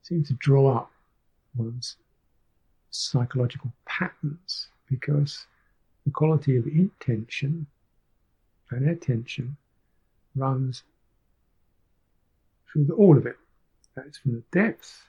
seems 0.02 0.28
to 0.28 0.34
draw 0.34 0.76
up 0.76 0.92
one's 1.56 1.96
psychological 2.90 3.72
patterns 3.86 4.68
because 4.88 5.46
the 6.04 6.10
quality 6.10 6.56
of 6.56 6.66
intention 6.66 7.66
and 8.70 8.88
attention 8.88 9.56
runs 10.36 10.82
through 12.70 12.84
the, 12.84 12.94
all 12.94 13.16
of 13.16 13.26
it. 13.26 13.36
That's 13.96 14.18
from 14.18 14.32
the 14.32 14.42
depth, 14.52 15.04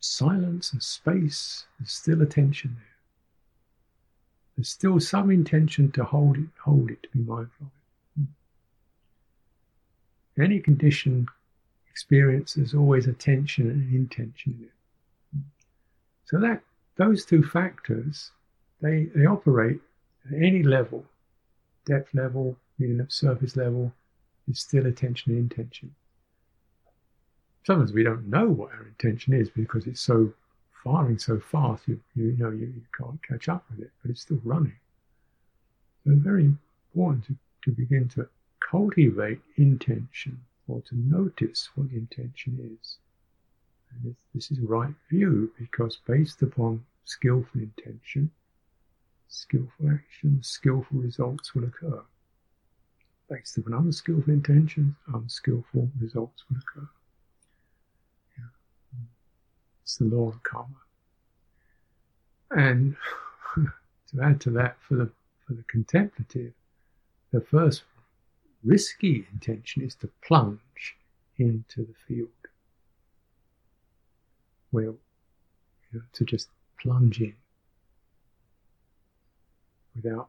silence 0.00 0.72
and 0.72 0.82
space, 0.82 1.66
there's 1.78 1.92
still 1.92 2.22
attention 2.22 2.76
there. 2.76 2.96
There's 4.56 4.68
still 4.68 5.00
some 5.00 5.30
intention 5.30 5.90
to 5.92 6.04
hold 6.04 6.38
it, 6.38 6.48
hold 6.62 6.90
it, 6.90 7.02
to 7.02 7.08
be 7.10 7.18
mindful 7.18 7.66
of 7.66 7.72
it. 8.22 8.28
Hmm. 10.36 10.42
Any 10.42 10.60
conditioned 10.60 11.28
experience, 11.96 12.52
there's 12.52 12.74
always 12.74 13.06
attention 13.06 13.70
and 13.70 13.88
an 13.88 13.94
intention 13.94 14.54
in 14.58 14.64
it. 14.64 15.42
So 16.26 16.38
that 16.40 16.60
those 16.96 17.24
two 17.24 17.42
factors, 17.42 18.32
they, 18.82 19.08
they 19.14 19.24
operate 19.24 19.80
at 20.26 20.36
any 20.36 20.62
level, 20.62 21.06
depth 21.86 22.12
level, 22.12 22.54
meaning 22.78 23.06
surface 23.08 23.56
level, 23.56 23.94
is 24.46 24.60
still 24.60 24.84
attention 24.84 25.32
and 25.32 25.50
intention. 25.50 25.94
Sometimes 27.64 27.94
we 27.94 28.02
don't 28.02 28.28
know 28.28 28.46
what 28.46 28.72
our 28.72 28.86
intention 28.86 29.32
is 29.32 29.48
because 29.48 29.86
it's 29.86 30.02
so 30.02 30.34
firing 30.84 31.18
so 31.18 31.40
fast, 31.40 31.88
you, 31.88 31.98
you 32.14 32.36
know 32.36 32.50
you, 32.50 32.66
you 32.66 32.82
can't 32.96 33.22
catch 33.26 33.48
up 33.48 33.64
with 33.70 33.80
it, 33.80 33.90
but 34.02 34.10
it's 34.10 34.20
still 34.20 34.40
running. 34.44 34.76
So 36.04 36.12
very 36.16 36.44
important 36.92 37.24
to, 37.24 37.36
to 37.64 37.70
begin 37.70 38.06
to 38.10 38.28
cultivate 38.60 39.40
intention 39.56 40.38
or 40.68 40.80
to 40.82 40.96
notice 40.96 41.68
what 41.74 41.90
the 41.90 41.96
intention 41.96 42.78
is. 42.80 42.98
And 43.90 44.16
this 44.34 44.50
is 44.50 44.60
right 44.60 44.94
view 45.10 45.52
because 45.58 45.98
based 46.06 46.42
upon 46.42 46.84
skillful 47.04 47.60
intention, 47.60 48.30
skillful 49.28 49.90
action, 49.90 50.42
skillful 50.42 50.98
results 50.98 51.54
will 51.54 51.64
occur. 51.64 52.02
Based 53.30 53.56
upon 53.58 53.74
unskillful 53.74 54.32
intentions, 54.32 54.94
unskillful 55.12 55.90
results 56.00 56.44
will 56.48 56.58
occur. 56.58 56.88
It's 59.82 59.98
the 59.98 60.04
law 60.04 60.28
of 60.28 60.42
karma. 60.42 60.74
And 62.50 62.96
to 63.54 64.22
add 64.22 64.40
to 64.40 64.50
that, 64.50 64.76
for 64.80 64.96
the 64.96 65.10
for 65.46 65.54
the 65.54 65.62
contemplative, 65.68 66.52
the 67.30 67.40
first 67.40 67.84
risky 68.64 69.26
intention 69.32 69.82
is 69.82 69.94
to 69.96 70.08
plunge 70.26 70.96
into 71.38 71.84
the 71.84 71.94
field. 72.06 72.28
Well, 74.72 74.96
you 75.92 75.98
know, 75.98 76.02
to 76.12 76.24
just 76.24 76.48
plunge 76.80 77.20
in 77.20 77.34
without 79.94 80.28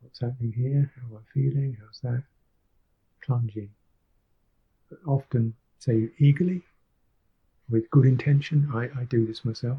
what's 0.00 0.20
happening 0.20 0.52
here, 0.52 0.92
how 0.96 1.08
am 1.08 1.22
I 1.22 1.32
feeling, 1.34 1.76
how's 1.80 2.00
that? 2.00 2.22
Plunge 3.24 3.56
in. 3.56 3.70
But 4.88 4.98
often, 5.06 5.54
say 5.78 6.08
eagerly, 6.18 6.62
with 7.68 7.90
good 7.90 8.06
intention, 8.06 8.68
I, 8.74 8.84
I 9.00 9.04
do 9.04 9.26
this 9.26 9.44
myself, 9.44 9.78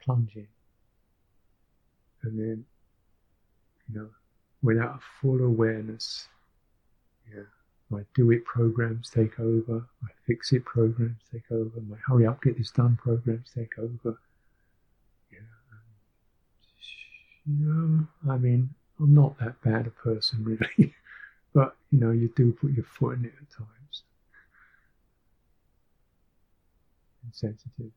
plunge 0.00 0.36
in. 0.36 0.46
And 2.22 2.38
then, 2.38 2.64
you 3.88 4.00
know, 4.00 4.08
without 4.62 4.96
a 4.96 5.00
full 5.20 5.42
awareness, 5.42 6.28
yeah, 7.34 7.42
my 7.90 8.02
do 8.14 8.30
it 8.30 8.44
programs 8.44 9.10
take 9.10 9.38
over, 9.40 9.86
my 10.02 10.08
fix 10.26 10.52
it 10.52 10.64
programs 10.64 11.20
take 11.32 11.50
over, 11.50 11.80
my 11.88 11.96
hurry 12.06 12.26
up, 12.26 12.42
get 12.42 12.58
this 12.58 12.70
done 12.70 12.96
programs 12.96 13.50
take 13.54 13.78
over. 13.78 14.18
Yeah, 15.30 15.38
um, 17.48 18.08
know, 18.24 18.32
I 18.32 18.38
mean, 18.38 18.70
I'm 19.00 19.14
not 19.14 19.38
that 19.38 19.60
bad 19.62 19.86
a 19.86 19.90
person 19.90 20.44
really, 20.44 20.94
but 21.54 21.76
you 21.90 22.00
know, 22.00 22.10
you 22.10 22.32
do 22.36 22.52
put 22.52 22.72
your 22.72 22.84
foot 22.84 23.18
in 23.18 23.24
it 23.26 23.34
at 23.40 23.50
times. 23.50 24.02
and 27.22 27.34
sensitive 27.34 27.92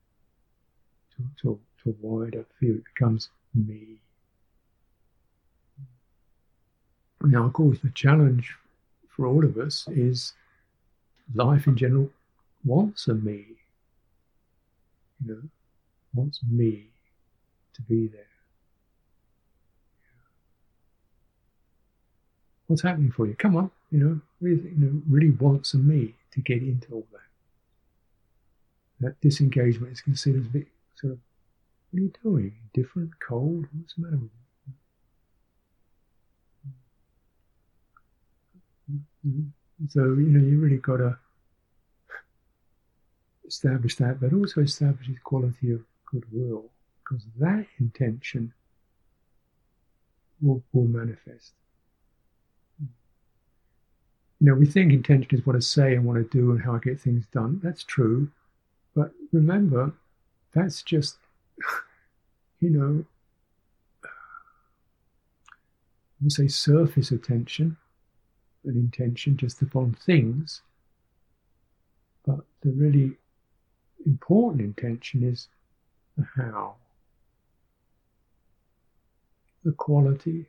to, 1.15 1.24
to, 1.41 1.60
to 1.84 1.89
a 1.89 1.93
wider 2.06 2.45
field. 2.60 2.78
It 2.78 2.84
becomes 2.93 3.30
me. 3.54 4.00
Now, 7.21 7.45
of 7.45 7.54
course, 7.54 7.80
the 7.80 7.89
challenge 7.89 8.56
for 9.15 9.25
all 9.25 9.43
of 9.43 9.58
us 9.58 9.88
is 9.89 10.34
life 11.34 11.67
in 11.67 11.75
general 11.75 12.10
wants 12.63 13.08
a 13.08 13.13
me. 13.13 13.45
You 15.23 15.34
know, 15.34 15.41
wants 16.13 16.39
me 16.49 16.88
to 17.73 17.82
be 17.82 18.08
there. 18.08 18.21
What's 22.67 22.82
happening 22.82 23.12
for 23.12 23.28
you? 23.28 23.36
Come 23.36 23.56
on, 23.56 23.69
you 23.91 23.99
know, 23.99 24.21
really, 24.41 24.63
you 24.63 24.78
know, 24.78 25.01
really 25.08 25.32
wants 25.32 25.73
a 25.73 25.78
me 25.78 26.15
to 26.32 26.41
get 26.41 26.63
into 26.63 26.93
all 26.93 27.06
that 27.12 27.19
that 28.99 29.19
disengagement 29.21 29.91
is 29.91 30.01
considered 30.01 30.45
a 30.45 30.49
bit 30.49 30.67
sort 30.95 31.13
of, 31.13 31.19
what 31.91 31.99
are 31.99 32.04
you 32.04 32.13
doing? 32.23 32.54
Different, 32.73 33.12
cold? 33.19 33.65
What's 33.73 33.93
the 33.95 34.01
matter 34.01 34.17
with 34.17 34.23
you? 34.23 34.44
So, 39.89 40.04
you 40.04 40.30
know, 40.30 40.45
you 40.45 40.60
really 40.60 40.78
got 40.78 40.98
to 40.98 41.17
establish 43.48 43.95
that, 43.98 44.19
but 44.19 44.34
also 44.34 44.62
establish 44.62 45.08
the 45.08 45.15
quality 45.24 45.71
of 45.71 45.82
goodwill, 46.12 46.65
because 47.04 47.26
that 47.39 47.65
intention 47.80 48.54
will, 50.41 50.63
will 50.74 50.88
manifest. 50.88 51.52
You 54.39 54.48
know, 54.48 54.56
we 54.56 54.65
think 54.65 54.91
intention 54.91 55.30
is 55.32 55.45
what 55.45 55.56
I 55.56 55.60
say 55.60 55.95
and 55.95 56.06
what 56.06 56.17
I 56.17 56.24
do 56.24 56.52
and 56.52 56.62
how 56.62 56.76
I 56.76 56.80
get 56.80 57.00
things 57.00 57.26
done. 57.34 57.60
That's 57.63 57.84
true. 57.84 58.30
But 58.95 59.12
remember, 59.32 59.93
that's 60.54 60.82
just, 60.84 61.17
you 62.60 62.69
know, 62.69 63.06
we 66.21 66.30
say 66.30 66.48
surface 66.48 67.12
attention 67.12 67.77
and 68.66 68.76
intention 68.76 69.38
just 69.38 69.62
upon 69.62 69.94
things. 69.94 70.62
But 72.26 72.40
the 72.62 72.72
really 72.72 73.12
important 74.06 74.62
intention 74.62 75.24
is 75.24 75.48
the 76.18 76.26
how, 76.36 76.76
the 79.63 79.72
quality 79.74 80.46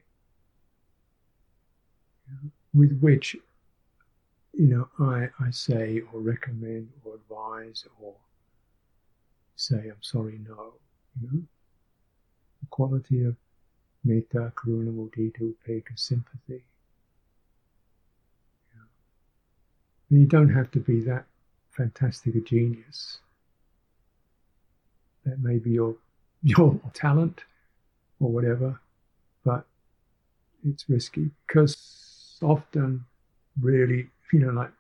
with 2.75 2.99
which 3.01 3.37
you 4.53 4.67
know 4.67 4.89
I, 4.99 5.29
I 5.39 5.51
say 5.51 6.03
or 6.13 6.21
recommend 6.21 6.89
or 7.05 7.15
advise 7.15 7.85
or 8.01 8.15
say, 9.57 9.89
I'm 9.89 10.03
sorry, 10.03 10.39
no. 10.47 10.75
You 11.21 11.29
know? 11.33 11.43
The 12.61 12.67
quality 12.71 13.25
of 13.25 13.37
metta, 14.05 14.53
karuna, 14.55 14.93
mudita, 14.93 15.41
upekkha, 15.41 15.99
sympathy. 15.99 16.63
You, 20.09 20.27
don't 20.27 20.51
have 20.51 20.71
to 20.73 20.81
be 20.81 21.01
that 21.01 21.25
fantastic 21.71 22.35
a 22.35 22.41
genius. 22.41 23.19
That 25.25 25.41
may 25.41 25.59
be 25.59 25.73
your 25.73 25.97
your 26.43 26.81
talent 26.95 27.43
or 28.21 28.31
whatever, 28.31 28.81
but 29.45 29.67
it's 30.65 30.89
risky 30.89 31.31
because 31.47 32.39
often, 32.43 33.05
really, 33.61 34.09
you 34.33 34.41
know, 34.41 34.53
like 34.53 34.71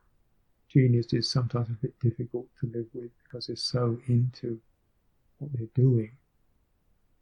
genius 0.68 1.12
is 1.12 1.30
sometimes 1.30 1.68
a 1.70 1.72
bit 1.72 1.98
difficult 2.00 2.46
to 2.60 2.66
live 2.66 2.86
with 2.92 3.10
because 3.24 3.46
they're 3.46 3.56
so 3.56 3.98
into 4.08 4.60
what 5.38 5.50
they're 5.54 5.66
doing. 5.74 6.10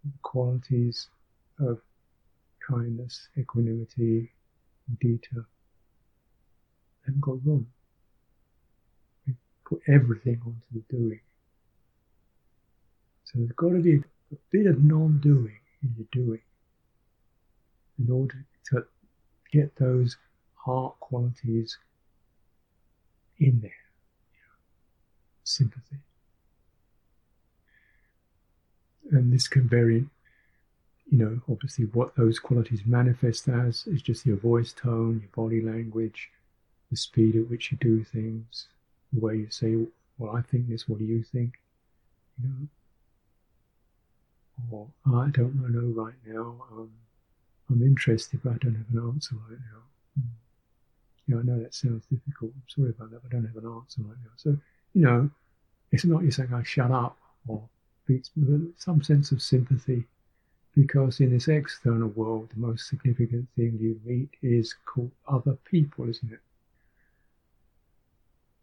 The 0.04 0.12
qualities 0.22 1.08
of 1.58 1.80
kindness, 2.68 3.28
equanimity, 3.38 4.30
mudita 4.90 5.44
haven't 7.06 7.20
got 7.20 7.46
wrong. 7.46 7.66
Put 9.64 9.80
everything 9.88 10.40
onto 10.44 10.66
the 10.72 10.82
doing. 10.94 11.20
So 13.24 13.38
there's 13.38 13.52
got 13.52 13.70
to 13.70 13.80
be 13.80 13.96
a 13.96 14.36
bit 14.50 14.66
of 14.66 14.82
non-doing 14.84 15.58
in 15.82 15.94
your 15.96 16.06
doing 16.12 16.42
in 17.98 18.10
order 18.10 18.44
to 18.70 18.84
get 19.52 19.76
those 19.76 20.16
heart 20.54 20.98
qualities 21.00 21.78
in 23.38 23.60
there. 23.60 23.70
Sympathy. 25.44 25.98
And 29.10 29.32
this 29.32 29.48
can 29.48 29.68
vary, 29.68 30.06
you 31.10 31.18
know, 31.18 31.40
obviously 31.50 31.84
what 31.86 32.16
those 32.16 32.38
qualities 32.38 32.82
manifest 32.86 33.48
as 33.48 33.86
is 33.86 34.02
just 34.02 34.26
your 34.26 34.36
voice 34.36 34.72
tone, 34.72 35.20
your 35.20 35.46
body 35.46 35.60
language, 35.60 36.30
the 36.90 36.96
speed 36.96 37.36
at 37.36 37.50
which 37.50 37.70
you 37.70 37.78
do 37.78 38.02
things, 38.02 38.68
way 39.20 39.36
you 39.36 39.50
say, 39.50 39.76
well, 40.18 40.36
I 40.36 40.42
think 40.42 40.68
this, 40.68 40.88
what 40.88 40.98
do 40.98 41.04
you 41.04 41.22
think? 41.22 41.54
You 42.42 42.48
know, 42.48 42.68
or 44.70 44.88
I 45.06 45.30
don't 45.30 45.54
know 45.56 46.02
right 46.02 46.14
now. 46.26 46.56
Um, 46.72 46.90
I'm 47.70 47.82
interested, 47.82 48.40
but 48.42 48.52
I 48.52 48.56
don't 48.60 48.74
have 48.74 48.90
an 48.92 49.10
answer 49.12 49.36
right 49.48 49.58
now. 49.72 49.82
Mm. 50.20 50.28
You 51.26 51.34
know, 51.34 51.40
I 51.40 51.44
know 51.44 51.62
that 51.62 51.74
sounds 51.74 52.04
difficult. 52.06 52.52
I'm 52.54 52.62
sorry 52.68 52.90
about 52.90 53.10
that, 53.10 53.22
but 53.22 53.30
I 53.30 53.40
don't 53.40 53.46
have 53.46 53.64
an 53.64 53.70
answer 53.70 54.02
right 54.02 54.18
now. 54.22 54.30
So, 54.36 54.56
you 54.92 55.02
know, 55.02 55.30
it's 55.92 56.04
not 56.04 56.22
you 56.22 56.30
saying 56.30 56.52
I 56.52 56.62
shut 56.62 56.90
up 56.90 57.16
or 57.48 57.62
some 58.76 59.02
sense 59.02 59.32
of 59.32 59.40
sympathy, 59.40 60.04
because 60.76 61.20
in 61.20 61.30
this 61.30 61.48
external 61.48 62.08
world, 62.08 62.50
the 62.50 62.60
most 62.60 62.88
significant 62.88 63.48
thing 63.56 63.78
you 63.80 63.98
meet 64.04 64.28
is 64.42 64.74
called 64.84 65.10
other 65.26 65.56
people, 65.64 66.08
isn't 66.08 66.32
it? 66.32 66.40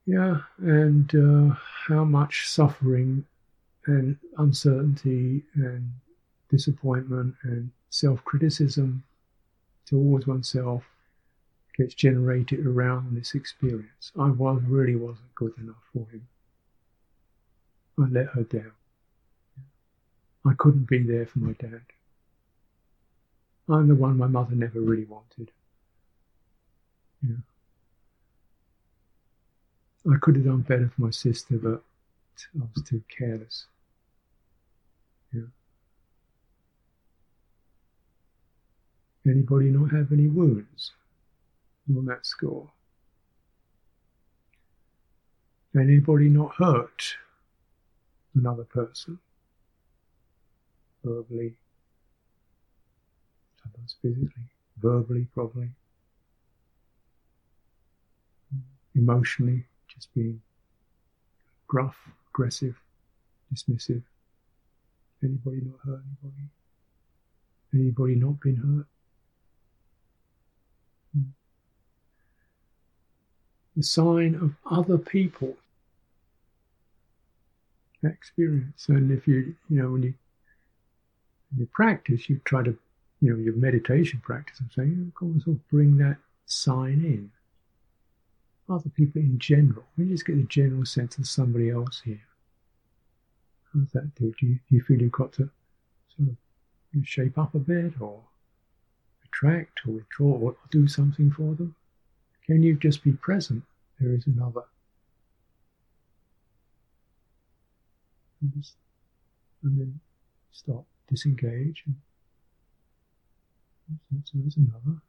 Yeah, 0.05 0.41
and 0.57 1.13
uh, 1.15 1.55
how 1.87 2.03
much 2.03 2.47
suffering 2.47 3.25
and 3.85 4.17
uncertainty 4.37 5.43
and 5.55 5.91
disappointment 6.49 7.35
and 7.43 7.71
self 7.89 8.23
criticism 8.25 9.03
towards 9.85 10.27
oneself 10.27 10.83
gets 11.77 11.93
generated 11.93 12.65
around 12.65 13.15
this 13.15 13.35
experience. 13.35 14.11
I 14.19 14.29
was 14.29 14.61
really 14.67 14.95
wasn't 14.95 15.33
good 15.35 15.53
enough 15.57 15.83
for 15.93 16.07
him. 16.11 16.27
I 17.99 18.07
let 18.09 18.27
her 18.27 18.43
down. 18.43 18.71
I 20.45 20.53
couldn't 20.57 20.89
be 20.89 21.03
there 21.03 21.25
for 21.25 21.39
my 21.39 21.53
dad. 21.53 21.81
I'm 23.69 23.87
the 23.87 23.95
one 23.95 24.17
my 24.17 24.27
mother 24.27 24.55
never 24.55 24.81
really 24.81 25.05
wanted. 25.05 25.51
Yeah. 27.21 27.35
I 30.09 30.17
could 30.19 30.35
have 30.35 30.45
done 30.45 30.61
better 30.61 30.89
for 30.95 31.01
my 31.01 31.11
sister, 31.11 31.57
but 31.57 31.83
I 32.55 32.65
was 32.73 32.83
too 32.83 33.03
careless. 33.07 33.65
Yeah. 35.31 35.41
Anybody 39.25 39.65
not 39.69 39.91
have 39.91 40.11
any 40.11 40.27
wounds 40.27 40.93
on 41.95 42.05
that 42.05 42.25
score? 42.25 42.67
Anybody 45.75 46.29
not 46.29 46.55
hurt 46.55 47.15
another 48.33 48.63
person? 48.63 49.19
Verbally, 51.03 51.53
sometimes 53.63 53.95
physically, 54.01 54.43
verbally, 54.77 55.27
probably, 55.33 55.69
emotionally, 58.95 59.65
just 60.01 60.13
being 60.15 60.41
gruff, 61.67 61.95
aggressive, 62.31 62.75
dismissive. 63.53 64.01
Anybody 65.23 65.61
not 65.61 65.79
hurt 65.85 66.01
anybody? 66.23 66.49
Anybody 67.71 68.15
not 68.15 68.39
been 68.39 68.55
hurt? 68.55 68.87
Hmm. 71.15 71.29
the 73.75 73.83
sign 73.83 74.33
of 74.35 74.55
other 74.71 74.97
people 74.97 75.55
experience. 78.03 78.87
And 78.87 79.11
if 79.11 79.27
you, 79.27 79.53
you 79.69 79.81
know, 79.83 79.91
when 79.91 80.01
you, 80.01 80.13
when 81.51 81.59
you 81.59 81.67
practice, 81.67 82.27
you 82.27 82.41
try 82.45 82.63
to, 82.63 82.75
you 83.21 83.31
know, 83.31 83.37
your 83.37 83.53
meditation 83.53 84.19
practice, 84.23 84.57
I'm 84.61 84.71
saying, 84.75 85.05
of 85.07 85.13
course, 85.13 85.43
bring 85.69 85.97
that 85.97 86.17
sign 86.47 87.03
in. 87.05 87.31
Other 88.71 88.89
people 88.89 89.21
in 89.21 89.37
general. 89.37 89.83
We 89.97 90.05
just 90.05 90.25
get 90.25 90.37
the 90.37 90.43
general 90.43 90.85
sense 90.85 91.17
of 91.17 91.27
somebody 91.27 91.69
else 91.69 92.01
here. 92.05 92.21
How 93.73 93.81
does 93.81 93.91
that 93.91 94.15
do? 94.15 94.33
Do 94.39 94.45
you, 94.45 94.53
do 94.53 94.75
you 94.75 94.81
feel 94.81 95.01
you've 95.01 95.11
got 95.11 95.33
to 95.33 95.49
sort 96.15 96.29
of 96.29 96.37
shape 97.07 97.37
up 97.37 97.53
a 97.53 97.59
bit 97.59 97.99
or 97.99 98.21
retract 99.23 99.81
or 99.85 99.91
withdraw 99.95 100.31
or 100.37 100.55
do 100.71 100.87
something 100.87 101.31
for 101.31 101.53
them? 101.55 101.75
Can 102.45 102.63
you 102.63 102.75
just 102.75 103.03
be 103.03 103.11
present? 103.11 103.63
There 103.99 104.13
is 104.13 104.25
another. 104.25 104.63
And, 108.41 108.53
just, 108.57 108.75
and 109.63 109.79
then 109.79 109.99
stop, 110.53 110.85
disengage. 111.09 111.83
And 111.87 111.97
so 114.23 114.31
there's 114.35 114.55
another. 114.55 115.01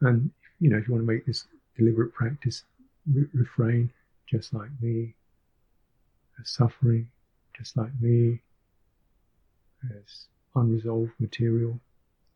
And, 0.00 0.30
you 0.58 0.70
know, 0.70 0.78
if 0.78 0.88
you 0.88 0.94
want 0.94 1.06
to 1.06 1.12
make 1.12 1.24
this 1.24 1.44
deliberate 1.78 2.12
practice, 2.12 2.64
re- 3.12 3.28
refrain, 3.32 3.90
just 4.26 4.52
like 4.52 4.70
me, 4.80 5.14
as 6.40 6.50
suffering, 6.50 7.08
just 7.56 7.76
like 7.76 7.90
me, 8.00 8.40
as 9.84 10.26
unresolved 10.54 11.12
material, 11.18 11.78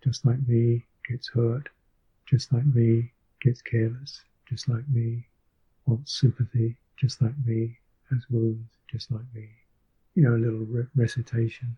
just 0.03 0.24
like 0.24 0.38
me, 0.49 0.84
gets 1.09 1.28
hurt, 1.28 1.68
just 2.26 2.53
like 2.53 2.66
me, 2.66 3.11
gets 3.40 3.61
careless, 3.61 4.22
just 4.49 4.68
like 4.68 4.88
me, 4.88 5.24
wants 5.86 6.20
sympathy, 6.20 6.76
just 6.97 7.20
like 7.20 7.34
me, 7.45 7.76
has 8.11 8.24
wounds, 8.30 8.70
just 8.90 9.11
like 9.11 9.24
me. 9.34 9.49
You 10.14 10.24
know, 10.24 10.36
a 10.36 10.43
little 10.45 10.61
re- 10.61 10.86
recitation. 10.95 11.76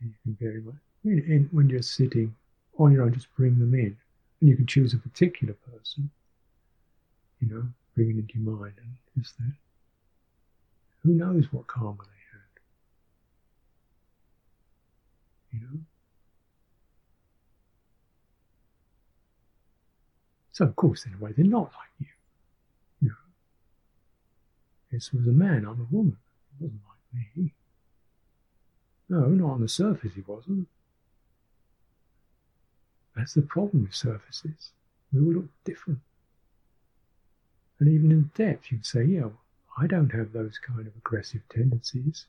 You 0.00 0.10
can 0.22 0.36
very 0.40 0.60
much, 0.60 0.74
in, 1.04 1.48
when 1.52 1.68
you're 1.68 1.82
sitting 1.82 2.34
on 2.78 2.92
your 2.92 3.02
own, 3.02 3.12
just 3.12 3.34
bring 3.36 3.58
them 3.58 3.74
in. 3.74 3.96
And 4.40 4.48
you 4.48 4.56
can 4.56 4.66
choose 4.66 4.94
a 4.94 4.98
particular 4.98 5.54
person, 5.54 6.10
you 7.40 7.48
know, 7.48 7.64
bring 7.94 8.10
it 8.10 8.16
into 8.18 8.38
your 8.38 8.56
mind. 8.56 8.74
And 8.78 9.24
is 9.24 9.32
that, 9.38 9.52
who 11.02 11.12
knows 11.12 11.46
what 11.52 11.66
karma 11.66 11.96
they 11.98 12.22
had? 12.32 12.50
You 15.52 15.60
know? 15.60 15.80
So, 20.52 20.66
of 20.66 20.76
course, 20.76 21.06
in 21.06 21.14
a 21.14 21.18
way, 21.18 21.32
they're 21.32 21.44
not 21.44 21.72
like 21.72 21.90
you. 21.98 22.06
you 23.00 23.08
know. 23.08 23.14
This 24.92 25.12
was 25.12 25.26
a 25.26 25.32
man, 25.32 25.64
I'm 25.64 25.80
a 25.80 25.94
woman. 25.94 26.18
He 26.58 26.64
wasn't 26.64 26.82
like 26.88 27.36
me. 27.36 27.52
No, 29.08 29.26
not 29.26 29.52
on 29.54 29.60
the 29.62 29.68
surface, 29.68 30.12
he 30.14 30.22
wasn't. 30.26 30.68
That's 33.16 33.34
the 33.34 33.42
problem 33.42 33.84
with 33.84 33.94
surfaces. 33.94 34.70
We 35.12 35.20
all 35.20 35.32
look 35.32 35.48
different. 35.64 36.00
And 37.80 37.88
even 37.88 38.12
in 38.12 38.30
depth, 38.34 38.70
you'd 38.70 38.84
say, 38.84 39.04
yeah, 39.04 39.30
I 39.78 39.86
don't 39.86 40.12
have 40.12 40.32
those 40.32 40.58
kind 40.58 40.86
of 40.86 40.94
aggressive 40.96 41.40
tendencies. 41.48 42.26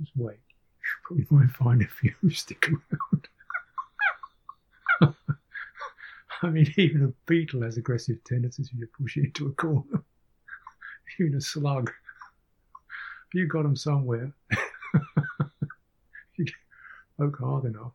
Just 0.00 0.12
wait. 0.16 0.38
You 1.10 1.26
probably 1.26 1.46
might 1.46 1.50
find 1.54 1.82
a 1.82 1.86
few 1.86 2.14
stick 2.30 2.68
around. 2.68 3.28
I 6.42 6.50
mean, 6.50 6.72
even 6.76 7.04
a 7.04 7.12
beetle 7.26 7.62
has 7.62 7.76
aggressive 7.76 8.22
tendencies 8.24 8.70
when 8.72 8.80
you 8.80 8.88
push 8.98 9.16
it 9.16 9.24
into 9.24 9.48
a 9.48 9.52
corner. 9.52 10.04
even 11.20 11.34
a 11.34 11.40
slug. 11.40 11.90
You 13.34 13.46
got 13.46 13.64
them 13.64 13.76
somewhere. 13.76 14.32
you 16.36 16.46
poke 17.18 17.38
hard 17.38 17.64
enough. 17.64 17.92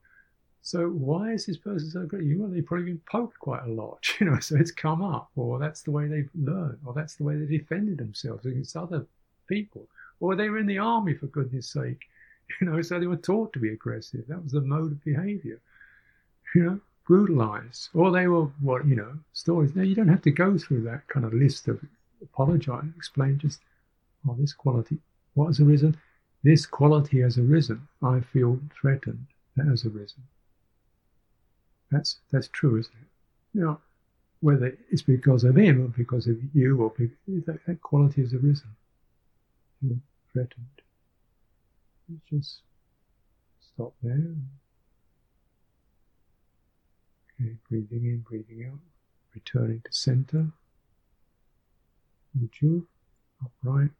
So 0.65 0.87
why 0.87 1.33
is 1.33 1.45
this 1.45 1.57
person 1.57 1.89
so 1.89 2.05
great? 2.05 2.23
You 2.23 2.39
well, 2.39 2.49
they've 2.49 2.65
probably 2.65 2.85
been 2.85 3.01
poked 3.11 3.37
quite 3.37 3.63
a 3.65 3.69
lot, 3.69 4.07
you 4.19 4.27
know. 4.27 4.39
So 4.39 4.55
it's 4.55 4.71
come 4.71 5.01
up, 5.01 5.29
or 5.35 5.59
that's 5.59 5.81
the 5.81 5.91
way 5.91 6.07
they've 6.07 6.29
learned, 6.33 6.79
or 6.85 6.93
that's 6.93 7.15
the 7.15 7.25
way 7.25 7.35
they 7.35 7.45
defended 7.57 7.97
themselves 7.97 8.45
against 8.45 8.77
other 8.77 9.05
people, 9.47 9.89
or 10.21 10.35
they 10.35 10.49
were 10.49 10.59
in 10.59 10.65
the 10.65 10.77
army 10.77 11.15
for 11.15 11.27
goodness 11.27 11.67
sake, 11.67 11.99
you 12.61 12.67
know. 12.67 12.81
So 12.81 12.97
they 12.97 13.07
were 13.07 13.17
taught 13.17 13.51
to 13.53 13.59
be 13.59 13.73
aggressive. 13.73 14.23
That 14.29 14.41
was 14.41 14.53
the 14.53 14.61
mode 14.61 14.93
of 14.93 15.03
behaviour, 15.03 15.59
you 16.55 16.63
know. 16.63 16.79
brutalized, 17.05 17.89
or 17.93 18.11
they 18.11 18.27
were 18.27 18.45
what 18.61 18.87
you 18.87 18.95
know 18.95 19.19
stories. 19.33 19.75
Now 19.75 19.83
you 19.83 19.95
don't 19.95 20.07
have 20.07 20.21
to 20.21 20.31
go 20.31 20.57
through 20.57 20.83
that 20.83 21.05
kind 21.09 21.25
of 21.25 21.33
list 21.33 21.67
of 21.67 21.81
apologize, 22.21 22.85
explain. 22.95 23.37
Just 23.37 23.59
oh, 24.29 24.35
this 24.39 24.53
quality, 24.53 24.97
what 25.33 25.47
has 25.47 25.59
arisen? 25.59 25.97
This 26.41 26.65
quality 26.65 27.19
has 27.19 27.37
arisen. 27.37 27.85
I 28.01 28.21
feel 28.21 28.61
threatened. 28.79 29.25
That 29.57 29.67
has 29.67 29.83
arisen. 29.85 30.23
That's 31.93 32.17
that's 32.31 32.47
true, 32.47 32.79
isn't 32.79 32.91
it? 32.91 33.07
You 33.53 33.61
know, 33.61 33.79
whether 34.41 34.75
it's 34.89 35.03
because 35.03 35.43
of 35.43 35.55
him 35.55 35.85
or 35.85 35.87
because 35.89 36.25
of 36.25 36.37
you, 36.55 36.81
or 36.81 36.91
that, 37.45 37.59
that 37.67 37.81
quality 37.81 38.21
has 38.21 38.33
arisen. 38.33 38.75
Feel 39.79 39.97
threatened. 40.31 40.81
Just 42.27 42.61
stop 43.61 43.93
there. 44.01 44.35
Okay, 47.39 47.51
breathing 47.69 48.05
in, 48.05 48.25
breathing 48.27 48.65
out, 48.71 48.79
returning 49.35 49.81
to 49.85 49.93
center. 49.93 50.47
Uju, 52.39 52.83
upright. 53.45 53.91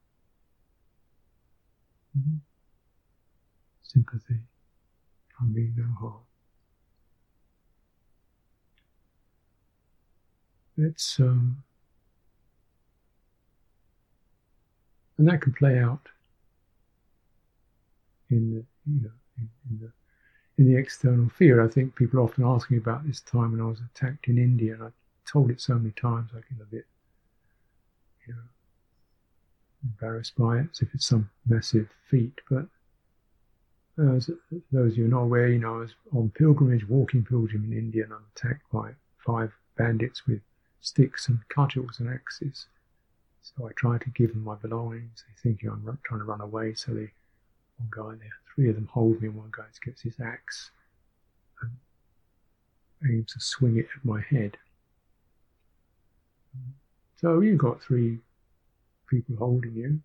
Mm-hmm. 2.18 2.38
Sympathy, 3.84 4.40
I 5.40 5.46
mean 5.46 5.76
no 5.78 5.86
harm. 6.00 6.33
It's 10.78 11.20
um, 11.20 11.64
and 15.18 15.28
that 15.28 15.42
can 15.42 15.54
play 15.54 15.78
out 15.78 16.08
in 18.30 18.52
the 18.52 18.66
you 18.92 19.02
know 19.04 19.12
in, 19.38 19.50
in 19.70 19.80
the 19.80 19.92
in 20.58 20.72
the 20.72 20.80
external 20.80 21.30
fear. 21.30 21.64
I 21.64 21.68
think 21.68 21.96
people 21.96 22.20
often 22.20 22.44
ask 22.44 22.70
me 22.72 22.78
about 22.78 23.06
this 23.06 23.22
time 23.22 23.52
when 23.52 23.62
I 23.62 23.66
was 23.66 23.80
attacked 23.94 24.28
in 24.28 24.38
India, 24.38 24.74
and 24.74 24.84
I 24.84 24.88
told 25.32 25.52
it 25.52 25.62
so 25.62 25.76
many 25.76 25.92
times 25.92 26.32
I 26.34 26.38
get 26.38 26.62
a 26.62 26.66
bit, 26.66 26.86
you 28.28 28.34
know, 28.34 28.42
embarrassed 29.84 30.36
by 30.38 30.60
it, 30.60 30.68
as 30.72 30.82
if 30.82 30.94
it's 30.94 31.08
some 31.08 31.30
massive 31.48 31.90
feat. 32.10 32.40
But 32.50 32.66
as 34.16 34.30
those 34.72 34.92
of 34.94 34.98
you 34.98 35.06
are 35.06 35.10
not 35.10 35.22
aware, 35.22 35.48
you 35.48 35.60
know, 35.60 35.76
I 35.76 35.80
was 35.80 35.96
on 36.16 36.32
pilgrimage, 36.36 36.88
walking 36.88 37.24
pilgrimage 37.24 37.72
in 37.72 37.78
India, 37.78 38.04
and 38.04 38.14
I'm 38.14 38.26
attacked 38.36 38.72
by 38.72 38.92
five 39.26 39.52
bandits 39.78 40.28
with 40.28 40.42
sticks 40.84 41.28
and 41.30 41.40
cudgels 41.50 42.00
and 42.00 42.14
axes. 42.14 42.68
So 43.42 43.68
I 43.68 43.72
try 43.76 43.98
to 43.98 44.10
give 44.12 44.30
them 44.34 44.44
my 44.44 44.56
belongings. 44.56 45.24
They 45.28 45.50
think 45.50 45.64
I'm 45.64 45.98
trying 46.06 46.20
to 46.20 46.26
run 46.26 46.42
away, 46.42 46.76
so 46.76 46.94
they 46.94 47.12
one 47.78 47.90
guy 47.90 48.16
there, 48.20 48.32
three 48.54 48.70
of 48.70 48.76
them 48.76 48.90
hold 48.92 49.22
me, 49.22 49.30
and 49.30 49.38
one 49.38 49.50
guy 49.52 49.64
gets 49.84 50.02
his 50.02 50.20
axe 50.20 50.70
and 51.62 53.12
aims 53.12 53.34
to 53.34 53.40
swing 53.40 53.78
it 53.78 53.88
at 53.96 54.06
my 54.06 54.22
head. 54.22 54.58
So 57.16 57.40
you've 57.40 57.58
got 57.58 57.82
three 57.82 58.20
people 59.10 59.36
holding 59.38 59.76
you. 59.76 60.00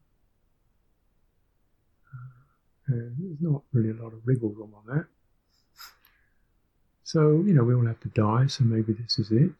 Uh, 2.90 3.10
there's 3.18 3.40
not 3.40 3.62
really 3.72 3.90
a 3.90 4.02
lot 4.02 4.12
of 4.12 4.20
wriggle 4.24 4.50
room 4.50 4.72
on 4.74 4.96
that. 4.96 5.06
So, 7.04 7.42
you 7.46 7.54
know, 7.54 7.64
we 7.64 7.74
all 7.74 7.86
have 7.86 8.00
to 8.00 8.08
die, 8.08 8.46
so 8.46 8.64
maybe 8.64 8.92
this 8.92 9.18
is 9.18 9.30
it. 9.30 9.52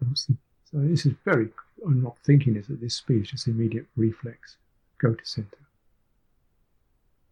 So 0.00 0.34
this 0.74 1.06
is 1.06 1.14
very, 1.24 1.48
I'm 1.84 2.02
not 2.02 2.18
thinking 2.24 2.54
this 2.54 2.70
at 2.70 2.80
this 2.80 2.94
speed, 2.94 3.24
just 3.24 3.46
immediate 3.46 3.86
reflex. 3.96 4.56
Go 4.98 5.14
to 5.14 5.24
center. 5.24 5.58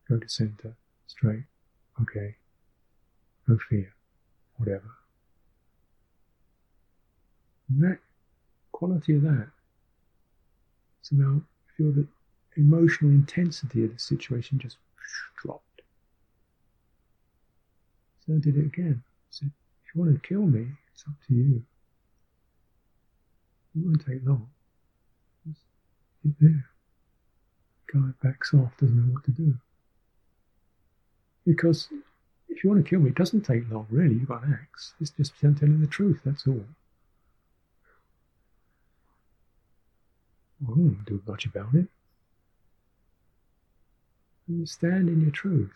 Go 0.08 0.18
to 0.18 0.28
center, 0.28 0.74
straight. 1.06 1.44
Okay. 2.00 2.36
No 3.46 3.58
fear. 3.68 3.92
Whatever. 4.56 4.90
And 7.68 7.82
that 7.82 7.98
quality 8.72 9.16
of 9.16 9.22
that, 9.22 9.48
somehow 11.02 11.40
feel 11.76 11.92
the 11.92 12.06
emotional 12.56 13.10
intensity 13.10 13.84
of 13.84 13.92
the 13.92 13.98
situation 13.98 14.58
just 14.58 14.76
dropped. 15.42 15.82
So 18.24 18.34
I 18.34 18.38
did 18.38 18.56
it 18.56 18.66
again. 18.66 19.02
I 19.04 19.30
said, 19.30 19.50
if 19.84 19.94
you 19.94 20.00
want 20.02 20.14
to 20.14 20.28
kill 20.28 20.42
me, 20.42 20.66
it's 20.92 21.04
up 21.06 21.14
to 21.28 21.34
you. 21.34 21.62
It 23.76 23.84
won't 23.84 24.06
take 24.06 24.24
long. 24.24 24.48
Just 25.46 25.60
there. 26.40 26.64
Guy 27.92 28.08
backs 28.22 28.54
off, 28.54 28.76
doesn't 28.78 28.96
know 28.96 29.12
what 29.12 29.24
to 29.24 29.30
do. 29.30 29.54
Because 31.44 31.88
if 32.48 32.64
you 32.64 32.70
want 32.70 32.82
to 32.82 32.88
kill 32.88 33.00
me, 33.00 33.10
it 33.10 33.16
doesn't 33.16 33.42
take 33.42 33.70
long, 33.70 33.86
really. 33.90 34.14
You've 34.14 34.28
got 34.28 34.44
an 34.44 34.58
axe. 34.60 34.94
It's 35.00 35.10
just 35.10 35.38
telling 35.38 35.80
the 35.80 35.86
truth, 35.86 36.20
that's 36.24 36.46
all. 36.46 36.64
I 40.66 40.70
won't 40.70 41.04
do 41.04 41.22
much 41.26 41.44
about 41.44 41.74
it. 41.74 41.86
And 44.48 44.60
you 44.60 44.66
stand 44.66 45.08
in 45.08 45.20
your 45.20 45.30
truth. 45.30 45.74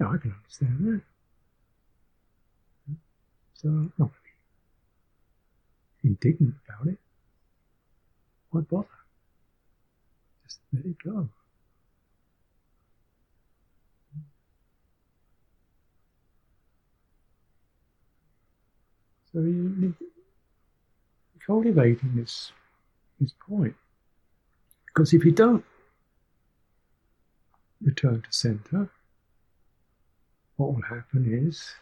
Yeah, 0.00 0.08
I 0.08 0.16
can 0.16 0.32
understand 0.32 0.78
that. 0.86 1.02
So 3.54 3.68
I'm 3.68 3.92
not 3.98 4.10
really 6.02 6.14
indignant 6.14 6.54
about 6.66 6.92
it. 6.92 6.98
Why 8.50 8.60
bother? 8.62 8.88
Just 10.44 10.60
let 10.72 10.86
it 10.86 10.96
go. 11.04 11.28
So 19.32 19.40
you 19.40 19.74
need 19.76 19.94
cultivating 21.46 22.16
this 22.16 22.52
this 23.20 23.32
point. 23.48 23.74
Because 24.86 25.12
if 25.12 25.24
you 25.24 25.32
don't 25.32 25.64
return 27.82 28.22
to 28.22 28.32
center, 28.32 28.90
what 30.56 30.74
will 30.74 30.82
happen 30.82 31.46
is 31.46 31.74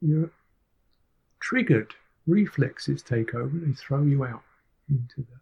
you're 0.00 0.30
triggered 1.40 1.94
reflexes 2.26 3.02
take 3.02 3.34
over, 3.34 3.56
and 3.56 3.72
they 3.72 3.76
throw 3.76 4.02
you 4.02 4.24
out 4.24 4.42
into 4.88 5.16
the 5.18 5.36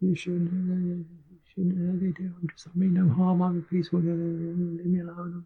you 0.00 0.14
shouldn't, 0.14 0.50
you 0.52 1.06
shouldn't 1.54 1.76
really 1.76 2.12
do. 2.12 2.24
I'm 2.24 2.48
just, 2.50 2.68
I 2.68 2.70
mean 2.78 2.94
no 2.94 3.08
harm. 3.14 3.40
I'm 3.40 3.62
peaceful. 3.70 4.00
Leave 4.00 4.86
me 4.86 5.00
alone. 5.00 5.44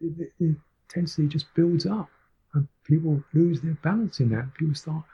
The 0.00 0.56
intensity 0.88 1.28
just 1.28 1.52
builds 1.54 1.86
up, 1.86 2.08
people 2.84 3.22
lose 3.32 3.60
their 3.60 3.74
balance 3.74 4.20
in 4.20 4.30
that. 4.30 4.54
People 4.54 4.74
start 4.74 5.04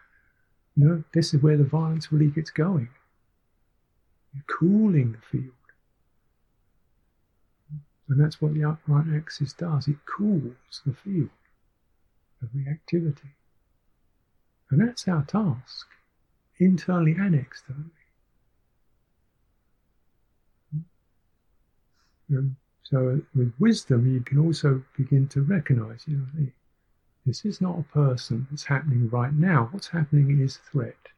you 0.76 0.86
know, 0.86 1.04
this 1.14 1.32
is 1.32 1.42
where 1.42 1.56
the 1.56 1.64
violence 1.64 2.12
really 2.12 2.30
gets 2.30 2.50
going. 2.50 2.88
You're 4.34 4.44
cooling 4.58 5.12
the 5.12 5.18
field. 5.18 5.52
And 8.08 8.20
that's 8.20 8.40
what 8.40 8.54
the 8.54 8.64
upright 8.64 9.06
axis 9.14 9.52
does. 9.54 9.88
It 9.88 9.96
cools 10.04 10.82
the 10.84 10.92
field 10.92 11.30
of 12.42 12.50
reactivity. 12.50 13.32
And 14.70 14.86
that's 14.86 15.08
our 15.08 15.24
task, 15.24 15.86
internally 16.58 17.14
hmm. 17.14 17.22
and 17.22 17.34
externally. 17.34 17.90
So 22.82 23.22
with 23.34 23.54
wisdom, 23.58 24.12
you 24.12 24.20
can 24.20 24.38
also 24.38 24.82
begin 24.96 25.26
to 25.28 25.42
recognize, 25.42 26.04
you 26.06 26.18
know, 26.18 26.46
this 27.26 27.44
is 27.44 27.60
not 27.60 27.78
a 27.78 27.82
person 27.82 28.46
that's 28.50 28.64
happening 28.64 29.08
right 29.10 29.32
now. 29.32 29.68
What's 29.72 29.88
happening 29.88 30.40
is 30.40 30.58
threat. 30.70 31.08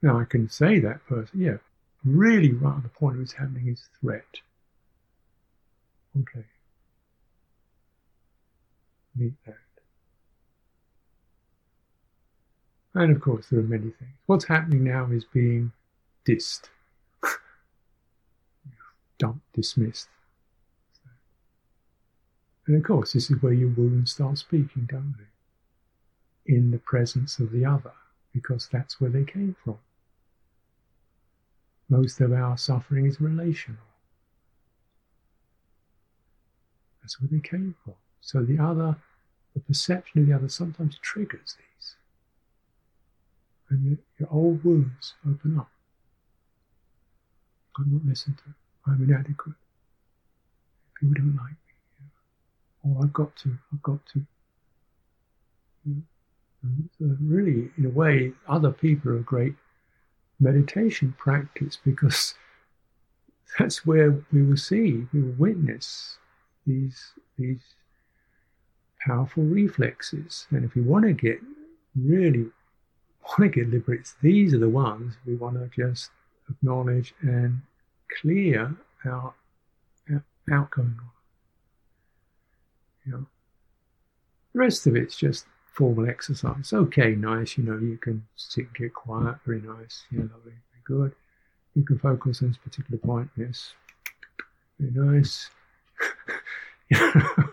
Now 0.00 0.20
I 0.20 0.24
can 0.24 0.48
say 0.48 0.78
that 0.78 1.04
person, 1.06 1.40
yeah, 1.40 1.56
really 2.04 2.52
right 2.52 2.74
on 2.74 2.82
the 2.82 2.88
point 2.88 3.16
of 3.16 3.20
what's 3.20 3.32
happening 3.32 3.68
is 3.68 3.88
threat. 4.00 4.40
Okay. 6.20 6.44
Meet 9.16 9.34
that. 9.46 9.56
And 12.94 13.14
of 13.14 13.20
course, 13.20 13.46
there 13.50 13.60
are 13.60 13.64
many 13.64 13.90
things. 13.90 14.12
What's 14.26 14.44
happening 14.44 14.84
now 14.84 15.06
is 15.10 15.24
being 15.24 15.72
dissed, 16.26 16.68
dumped, 19.18 19.52
dismissed. 19.54 20.08
And 22.66 22.76
of 22.76 22.84
course, 22.84 23.12
this 23.12 23.30
is 23.30 23.42
where 23.42 23.52
your 23.52 23.70
wounds 23.70 24.12
start 24.12 24.38
speaking, 24.38 24.86
don't 24.88 25.14
they? 25.18 26.54
In 26.54 26.70
the 26.70 26.78
presence 26.78 27.38
of 27.38 27.50
the 27.50 27.64
other. 27.64 27.92
because 28.32 28.68
that's 28.72 29.00
where 29.00 29.10
they 29.10 29.24
came 29.24 29.54
from. 29.62 29.78
Most 31.88 32.20
of 32.20 32.32
our 32.32 32.56
suffering 32.56 33.06
is 33.06 33.20
relational. 33.20 33.82
That's 37.02 37.20
where 37.20 37.28
they 37.30 37.40
came 37.46 37.74
from. 37.84 37.94
So 38.20 38.42
the 38.42 38.58
other, 38.58 38.96
the 39.54 39.60
perception 39.60 40.22
of 40.22 40.26
the 40.28 40.34
other 40.34 40.48
sometimes 40.48 40.98
triggers 41.02 41.56
these. 41.58 41.96
And 43.68 43.98
your 44.18 44.28
old 44.30 44.64
wounds 44.64 45.14
open 45.28 45.58
up. 45.58 45.70
I'm 47.78 47.92
not 47.92 48.06
listened 48.06 48.38
to. 48.38 48.90
I'm 48.90 49.02
inadequate. 49.02 49.56
People 50.98 51.14
don't 51.14 51.36
like 51.36 51.56
Or 52.82 53.04
I've 53.04 53.12
got 53.12 53.34
to, 53.36 53.56
I've 53.72 53.82
got 53.82 54.04
to. 54.12 54.24
So 56.98 57.16
really, 57.20 57.70
in 57.76 57.86
a 57.86 57.90
way, 57.90 58.32
other 58.48 58.70
people 58.70 59.12
are 59.12 59.18
great 59.18 59.54
meditation 60.40 61.14
practice 61.18 61.78
because 61.84 62.34
that's 63.58 63.84
where 63.86 64.24
we 64.32 64.42
will 64.42 64.56
see, 64.56 65.06
we 65.12 65.22
will 65.22 65.34
witness 65.38 66.18
these 66.66 67.12
these 67.38 67.62
powerful 69.06 69.44
reflexes. 69.44 70.46
And 70.50 70.64
if 70.64 70.74
we 70.74 70.82
want 70.82 71.04
to 71.04 71.12
get 71.12 71.40
really 71.96 72.46
want 73.22 73.40
to 73.40 73.48
get 73.48 73.70
liberated, 73.70 74.06
these 74.20 74.54
are 74.54 74.58
the 74.58 74.68
ones 74.68 75.14
we 75.26 75.34
want 75.34 75.56
to 75.56 75.70
just 75.74 76.10
acknowledge 76.48 77.14
and 77.22 77.60
clear 78.20 78.74
our, 79.04 79.34
our. 80.10 80.24
You 83.06 83.12
know, 83.12 83.26
the 84.52 84.58
rest 84.58 84.86
of 84.86 84.96
it's 84.96 85.16
just 85.16 85.46
formal 85.72 86.08
exercise. 86.08 86.72
Okay, 86.72 87.14
nice. 87.14 87.56
You 87.56 87.64
know, 87.64 87.78
you 87.78 87.96
can 87.98 88.24
sit, 88.36 88.66
and 88.66 88.74
get 88.74 88.94
quiet. 88.94 89.36
Very 89.44 89.60
nice. 89.60 90.04
You 90.10 90.18
Yeah, 90.18 90.24
lovely. 90.34 90.52
Very 90.52 90.82
good. 90.84 91.12
You 91.74 91.84
can 91.84 91.98
focus 91.98 92.42
on 92.42 92.48
this 92.48 92.58
particular 92.58 92.98
point. 92.98 93.30
Yes. 93.36 93.72
Very 94.78 94.92
nice. 94.92 95.50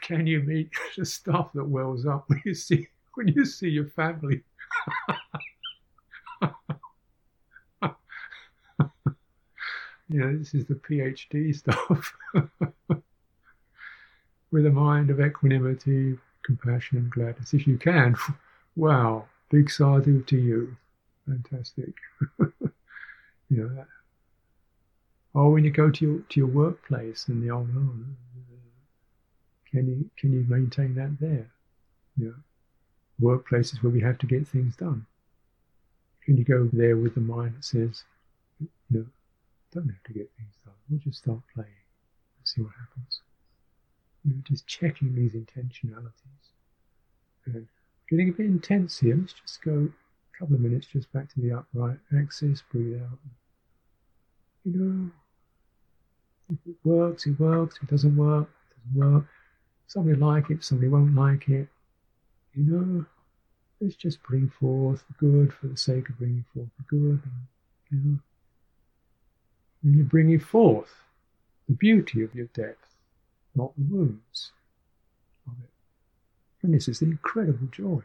can 0.00 0.26
you 0.26 0.40
meet 0.40 0.70
the 0.96 1.04
stuff 1.04 1.52
that 1.54 1.64
wells 1.64 2.06
up 2.06 2.24
when 2.28 2.40
you 2.44 2.54
see 2.54 2.88
when 3.14 3.28
you 3.28 3.44
see 3.44 3.68
your 3.68 3.86
family? 3.86 4.42
you 10.08 10.20
know, 10.20 10.36
this 10.36 10.54
is 10.54 10.66
the 10.66 10.74
PhD 10.74 11.54
stuff. 11.54 12.12
With 14.50 14.66
a 14.66 14.70
mind 14.70 15.10
of 15.10 15.20
equanimity, 15.20 16.18
compassion, 16.44 16.98
and 16.98 17.10
gladness, 17.10 17.54
if 17.54 17.66
you 17.66 17.78
can. 17.78 18.16
Wow, 18.76 19.26
big 19.52 19.70
sadhu 19.70 20.24
to 20.24 20.36
you. 20.36 20.76
Fantastic. 21.28 21.94
you 22.40 22.52
know 23.50 23.68
that 23.68 23.86
or 25.34 25.50
when 25.50 25.64
you 25.64 25.70
go 25.70 25.90
to 25.90 26.04
your 26.04 26.20
to 26.20 26.40
your 26.40 26.46
workplace 26.46 27.26
and 27.28 27.42
the 27.42 27.50
old 27.50 27.68
oh, 27.76 27.90
can 29.70 29.86
you 29.88 30.08
can 30.16 30.32
you 30.32 30.46
maintain 30.48 30.94
that 30.94 31.18
there? 31.20 31.50
You 32.16 32.26
know, 32.26 32.34
workplaces 33.20 33.82
where 33.82 33.92
we 33.92 34.00
have 34.00 34.18
to 34.18 34.26
get 34.26 34.46
things 34.46 34.76
done. 34.76 35.04
Can 36.24 36.36
you 36.36 36.44
go 36.44 36.70
there 36.72 36.96
with 36.96 37.16
the 37.16 37.20
mind 37.20 37.56
that 37.56 37.64
says, 37.64 38.04
you 38.60 38.68
know, 38.90 39.06
don't 39.74 39.88
have 39.88 40.02
to 40.04 40.12
get 40.12 40.30
things 40.36 40.54
done. 40.64 40.74
We'll 40.88 41.00
just 41.00 41.18
start 41.18 41.40
playing 41.54 41.68
and 42.38 42.46
see 42.46 42.62
what 42.62 42.72
happens. 42.78 43.20
Know, 44.24 44.36
just 44.44 44.66
checking 44.66 45.14
these 45.14 45.32
intentionalities. 45.32 46.12
And 47.46 47.66
getting 48.08 48.30
a 48.30 48.32
bit 48.32 48.46
intense 48.46 48.98
here. 48.98 49.16
Let's 49.16 49.34
just 49.34 49.62
go 49.62 49.90
a 49.90 50.38
couple 50.38 50.54
of 50.54 50.60
minutes 50.60 50.86
just 50.86 51.12
back 51.12 51.32
to 51.34 51.40
the 51.40 51.52
upright 51.52 51.98
axis, 52.18 52.62
breathe 52.72 53.02
out. 53.02 53.18
You 54.64 54.72
know, 54.72 55.10
if 56.50 56.58
it 56.66 56.76
works, 56.84 57.26
it 57.26 57.38
works. 57.38 57.76
If 57.76 57.82
it 57.82 57.90
doesn't 57.90 58.16
work, 58.16 58.48
it 58.70 58.92
doesn't 58.92 59.12
work. 59.12 59.26
Somebody 59.86 60.18
like 60.18 60.50
it, 60.50 60.64
somebody 60.64 60.88
won't 60.88 61.14
like 61.14 61.48
it. 61.48 61.68
You 62.54 62.62
know, 62.64 63.04
let's 63.80 63.96
just 63.96 64.22
bring 64.22 64.48
forth 64.48 65.04
the 65.06 65.14
good 65.18 65.52
for 65.52 65.66
the 65.66 65.76
sake 65.76 66.08
of 66.08 66.18
bringing 66.18 66.44
forth 66.54 66.68
the 66.78 66.84
good. 66.88 67.20
And, 67.22 67.32
you 67.90 67.98
know, 67.98 68.18
and 69.84 69.94
you're 69.94 70.04
bringing 70.04 70.40
forth 70.40 70.94
the 71.68 71.74
beauty 71.74 72.22
of 72.22 72.34
your 72.34 72.46
depth, 72.46 72.94
not 73.54 73.72
the 73.76 73.84
wounds 73.94 74.52
of 75.46 75.52
it. 75.62 75.70
And 76.62 76.74
this 76.74 76.88
is 76.88 76.98
the 77.00 77.06
incredible 77.06 77.68
joy. 77.70 78.00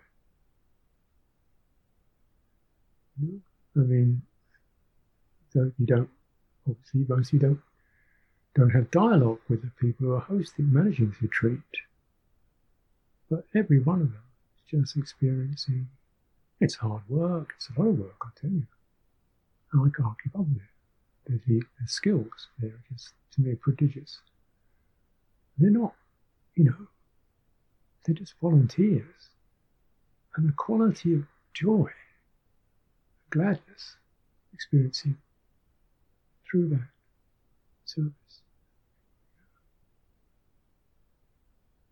You? 3.21 3.41
I 3.75 3.79
mean, 3.79 4.21
so 5.53 5.71
you 5.77 5.85
don't, 5.85 6.09
obviously, 6.67 7.05
most 7.07 7.33
you 7.33 7.39
don't 7.39 7.59
don't 8.55 8.71
have 8.71 8.91
dialogue 8.91 9.39
with 9.47 9.61
the 9.61 9.71
people 9.79 10.07
who 10.07 10.13
are 10.13 10.19
hosting, 10.19 10.73
managing 10.73 11.09
the 11.09 11.15
retreat. 11.21 11.59
But 13.29 13.45
every 13.55 13.79
one 13.79 14.01
of 14.01 14.11
them 14.11 14.23
is 14.57 14.85
just 14.85 14.97
experiencing 14.97 15.87
it's 16.59 16.75
hard 16.75 17.03
work, 17.07 17.53
it's 17.55 17.69
a 17.69 17.79
lot 17.79 17.89
of 17.89 17.99
work, 17.99 18.17
I 18.21 18.29
tell 18.39 18.49
you. 18.49 18.67
And 19.71 19.81
I 19.81 19.89
can't 19.95 20.15
keep 20.21 20.35
up 20.35 20.45
with 20.45 20.57
it. 20.57 20.78
The, 21.29 21.37
the 21.79 21.87
skills, 21.87 22.47
they're 22.57 22.81
just, 22.91 23.13
to 23.35 23.41
me, 23.41 23.53
prodigious. 23.53 24.17
They're 25.59 25.69
not, 25.69 25.93
you 26.55 26.63
know, 26.63 26.87
they're 28.03 28.15
just 28.15 28.33
volunteers. 28.41 29.29
And 30.35 30.49
the 30.49 30.53
quality 30.53 31.13
of 31.13 31.27
joy, 31.53 31.91
gladness, 33.29 33.97
experiencing 34.53 35.17
through 36.49 36.69
that 36.69 36.89
service. 37.85 38.13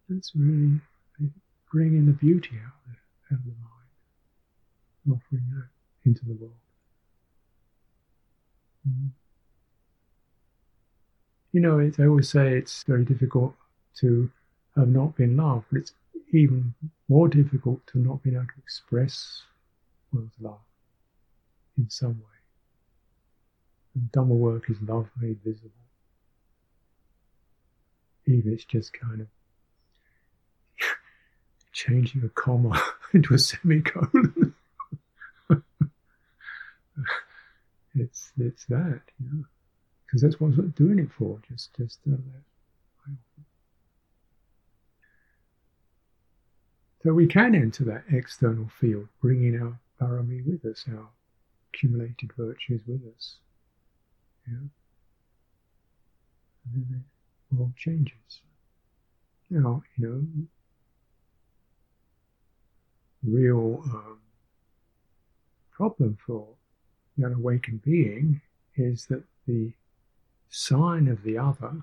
That's 0.09 0.31
really 0.35 0.81
bringing 1.71 2.07
the 2.07 2.13
beauty 2.13 2.55
out 2.65 2.73
of, 2.88 2.93
it, 2.93 3.33
out 3.33 3.39
of 3.39 3.45
the 3.45 3.51
mind, 3.51 5.21
offering 5.21 5.43
that 5.53 6.09
into 6.09 6.25
the 6.25 6.33
world. 6.33 6.53
Mm. 8.88 9.09
You 11.53 11.61
know, 11.61 11.79
I 11.79 12.05
always 12.05 12.29
say 12.29 12.57
it's 12.57 12.83
very 12.83 13.05
difficult 13.05 13.55
to 13.99 14.29
have 14.75 14.89
not 14.89 15.15
been 15.15 15.37
loved, 15.37 15.65
but 15.71 15.79
it's 15.79 15.93
even 16.31 16.75
more 17.07 17.27
difficult 17.27 17.85
to 17.87 17.99
not 17.99 18.21
be 18.21 18.31
able 18.31 18.41
to 18.43 18.59
express 18.61 19.43
one's 20.13 20.33
love 20.39 20.59
in 21.77 21.89
some 21.89 22.19
way. 22.19 22.25
And 23.95 24.11
Dhamma 24.11 24.35
work 24.35 24.69
is 24.69 24.77
love 24.81 25.09
made 25.19 25.39
visible. 25.43 25.71
Even 28.25 28.53
it's 28.53 28.65
just 28.65 28.93
kind 28.93 29.21
of 29.21 29.27
changing 31.71 32.23
a 32.23 32.29
comma 32.29 32.81
into 33.13 33.33
a 33.33 33.39
semicolon. 33.39 34.53
it's 37.95 38.31
it's 38.37 38.65
that, 38.65 39.01
you 39.19 39.29
know, 39.31 39.45
because 40.08 40.22
that's 40.22 40.39
what 40.39 40.53
I'm 40.53 40.70
doing 40.78 40.99
it 40.99 41.12
for. 41.12 41.39
Just 41.49 41.76
just 41.76 41.99
uh. 42.12 42.16
So 47.03 47.14
we 47.14 47.28
can 47.28 47.55
enter 47.55 47.86
that 47.86 48.03
external 48.12 48.68
field, 48.82 49.08
bringing 49.22 49.62
our 49.62 49.80
parami 50.01 50.45
with 50.45 50.66
us, 50.66 50.84
our 50.91 51.08
accumulated 51.74 52.32
virtues 52.36 52.82
with 52.88 53.01
us. 53.16 53.36
Yeah. 54.47 54.55
And 56.74 56.86
then 56.89 57.05
the 57.49 57.58
world 57.58 57.74
changes. 57.78 58.41
Now, 59.49 59.84
you 59.95 60.08
know, 60.08 60.22
real 63.24 63.82
um, 63.86 64.20
problem 65.72 66.18
for 66.26 66.47
the 67.18 67.26
unawakened 67.26 67.84
being 67.84 68.41
is 68.76 69.05
that 69.05 69.24
the 69.47 69.72
sign 70.49 71.07
of 71.07 71.23
the 71.23 71.37
other, 71.37 71.73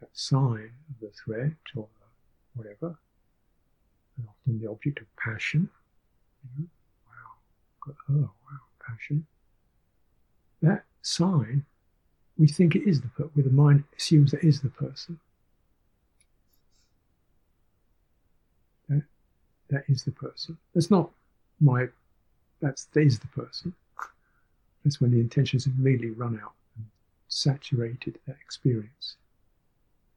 that 0.00 0.10
sign 0.12 0.70
of 0.88 1.00
the 1.00 1.10
threat 1.10 1.52
or 1.76 1.86
the 1.98 2.06
whatever, 2.54 2.98
and 4.16 4.26
often 4.28 4.60
the 4.60 4.70
object 4.70 5.00
of 5.00 5.06
passion, 5.16 5.68
you 6.58 6.64
know, 6.64 6.68
wow, 7.06 7.94
oh 8.10 8.30
wow, 8.50 8.58
passion. 8.86 9.26
That 10.62 10.84
sign, 11.02 11.64
we 12.38 12.46
think 12.48 12.74
it 12.74 12.88
is 12.88 13.00
the 13.00 13.08
person, 13.08 13.30
where 13.34 13.44
the 13.44 13.50
mind 13.50 13.84
assumes 13.96 14.32
that 14.32 14.44
is 14.44 14.60
the 14.60 14.70
person. 14.70 15.18
that 19.70 19.84
is 19.88 20.02
the 20.02 20.10
person. 20.10 20.58
That's 20.74 20.90
not 20.90 21.10
my, 21.60 21.86
that's, 22.60 22.86
that 22.86 23.00
is 23.00 23.18
the 23.18 23.28
person. 23.28 23.72
That's 24.84 25.00
when 25.00 25.12
the 25.12 25.20
intentions 25.20 25.66
immediately 25.66 26.10
run 26.10 26.40
out 26.42 26.52
saturated 27.30 28.18
that 28.26 28.36
experience. 28.44 29.16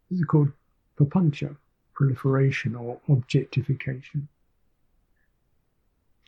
This 0.10 0.20
is 0.20 0.26
called 0.26 0.52
papancha, 1.00 1.56
proliferation 1.94 2.76
or 2.76 3.00
objectification. 3.08 4.28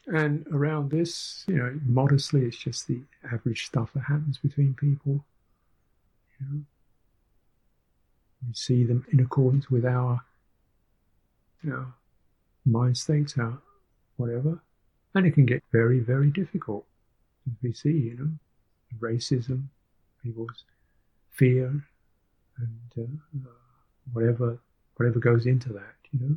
And 0.07 0.45
around 0.53 0.91
this, 0.91 1.43
you 1.47 1.57
know, 1.57 1.79
modestly, 1.85 2.45
it's 2.45 2.57
just 2.57 2.87
the 2.87 3.01
average 3.31 3.65
stuff 3.65 3.91
that 3.93 4.01
happens 4.01 4.37
between 4.37 4.75
people. 4.75 5.25
You 6.39 6.45
know, 6.45 6.61
we 8.47 8.53
see 8.53 8.83
them 8.83 9.05
in 9.11 9.19
accordance 9.19 9.71
with 9.71 9.85
our, 9.85 10.21
you 11.63 11.71
know, 11.71 11.87
mind 12.65 12.97
states, 12.97 13.35
our 13.39 13.57
whatever, 14.17 14.61
and 15.15 15.25
it 15.25 15.31
can 15.31 15.45
get 15.45 15.63
very, 15.71 15.99
very 15.99 16.29
difficult. 16.29 16.85
We 17.63 17.73
see, 17.73 17.91
you 17.91 18.17
know, 18.17 18.29
racism, 18.99 19.63
people's 20.23 20.63
fear, 21.35 21.83
and 22.57 22.79
uh, 22.97 23.49
whatever 24.13 24.59
whatever 24.95 25.19
goes 25.19 25.45
into 25.45 25.73
that, 25.73 25.95
you 26.11 26.19
know. 26.19 26.35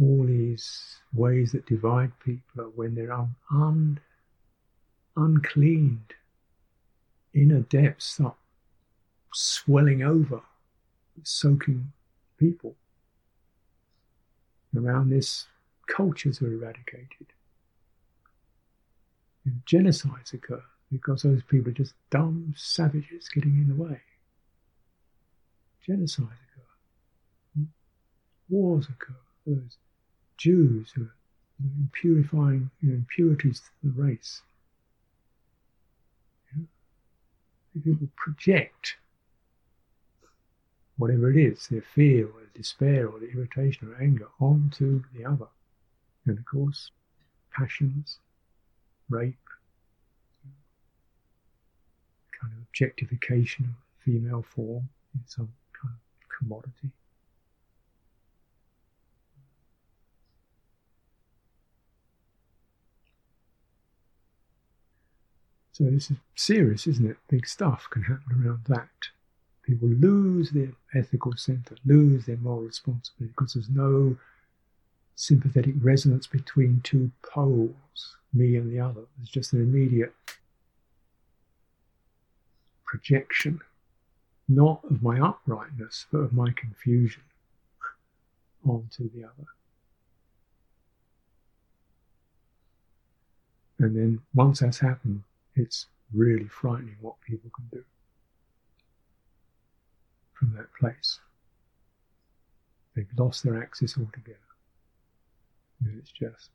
All 0.00 0.26
these 0.26 0.96
ways 1.12 1.52
that 1.52 1.66
divide 1.66 2.12
people 2.24 2.72
when 2.74 2.94
they're 2.94 3.12
un, 3.12 3.34
un, 3.52 4.00
uncleaned, 5.16 6.14
inner 7.34 7.60
depths 7.60 8.06
start 8.06 8.36
swelling 9.34 10.02
over, 10.02 10.40
soaking 11.22 11.92
people. 12.38 12.74
Around 14.76 15.10
this, 15.10 15.46
cultures 15.86 16.40
are 16.40 16.52
eradicated. 16.52 17.26
Genocides 19.66 20.32
occur 20.32 20.62
because 20.90 21.22
those 21.22 21.42
people 21.48 21.70
are 21.70 21.74
just 21.74 21.94
dumb 22.10 22.54
savages 22.56 23.28
getting 23.28 23.56
in 23.56 23.68
the 23.68 23.82
way. 23.82 24.00
Genocides 25.86 26.22
occur. 26.22 27.66
Wars 28.48 28.86
occur. 28.88 29.14
Those 29.46 29.76
Jews 30.36 30.92
who 30.94 31.04
are 31.04 31.14
purifying 31.92 32.70
you 32.80 32.90
know, 32.90 32.94
impurities 32.96 33.60
to 33.60 33.88
the 33.88 34.02
race. 34.02 34.42
You? 36.54 36.66
People 37.82 38.08
project 38.16 38.96
whatever 41.00 41.30
it 41.30 41.36
is, 41.36 41.66
their 41.68 41.82
fear 41.94 42.26
or 42.26 42.40
their 42.40 42.50
despair 42.54 43.08
or 43.08 43.18
their 43.18 43.30
irritation 43.30 43.88
or 43.88 44.02
anger 44.02 44.28
onto 44.38 45.02
the 45.14 45.24
other. 45.24 45.46
And 46.26 46.38
of 46.38 46.44
course, 46.44 46.90
passions, 47.56 48.18
rape, 49.08 49.38
kind 52.40 52.52
of 52.52 52.58
objectification 52.68 53.64
of 53.66 54.04
female 54.04 54.42
form 54.42 54.88
in 55.14 55.20
some 55.26 55.52
kind 55.80 55.94
of 55.94 56.28
commodity. 56.38 56.90
So 65.72 65.84
this 65.84 66.10
is 66.10 66.18
serious, 66.34 66.86
isn't 66.86 67.10
it? 67.10 67.16
Big 67.28 67.46
stuff 67.46 67.88
can 67.90 68.02
happen 68.02 68.44
around 68.44 68.64
that. 68.68 69.08
People 69.62 69.88
lose 69.88 70.50
their 70.50 70.72
ethical 70.94 71.32
center, 71.36 71.76
lose 71.86 72.26
their 72.26 72.36
moral 72.36 72.62
responsibility 72.62 73.32
because 73.34 73.54
there's 73.54 73.70
no 73.70 74.16
sympathetic 75.14 75.74
resonance 75.80 76.26
between 76.26 76.80
two 76.82 77.10
poles, 77.22 78.16
me 78.34 78.56
and 78.56 78.70
the 78.70 78.80
other. 78.80 79.02
There's 79.16 79.30
just 79.30 79.52
an 79.54 79.62
immediate 79.62 80.12
projection, 82.90 83.60
not 84.48 84.80
of 84.90 85.00
my 85.00 85.20
uprightness, 85.20 86.06
but 86.10 86.18
of 86.18 86.32
my 86.32 86.50
confusion 86.56 87.22
onto 88.68 89.08
the 89.10 89.22
other. 89.22 89.46
And 93.78 93.96
then 93.96 94.20
once 94.34 94.58
that's 94.58 94.80
happened, 94.80 95.22
it's 95.54 95.86
really 96.12 96.48
frightening 96.48 96.96
what 97.00 97.14
people 97.20 97.48
can 97.54 97.66
do 97.70 97.84
from 100.34 100.52
that 100.56 100.74
place. 100.74 101.20
They've 102.96 103.06
lost 103.16 103.44
their 103.44 103.62
axis 103.62 103.96
altogether. 103.96 104.36
And 105.84 105.96
it's 106.00 106.10
just, 106.10 106.50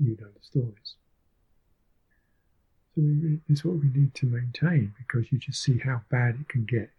you 0.00 0.16
know 0.20 0.26
the 0.26 0.42
stories. 0.42 0.96
It's 3.48 3.64
what 3.64 3.76
we 3.76 3.88
need 3.94 4.14
to 4.14 4.26
maintain 4.26 4.92
because 4.98 5.30
you 5.30 5.38
just 5.38 5.62
see 5.62 5.78
how 5.78 6.02
bad 6.10 6.36
it 6.40 6.48
can 6.48 6.64
get 6.64 6.90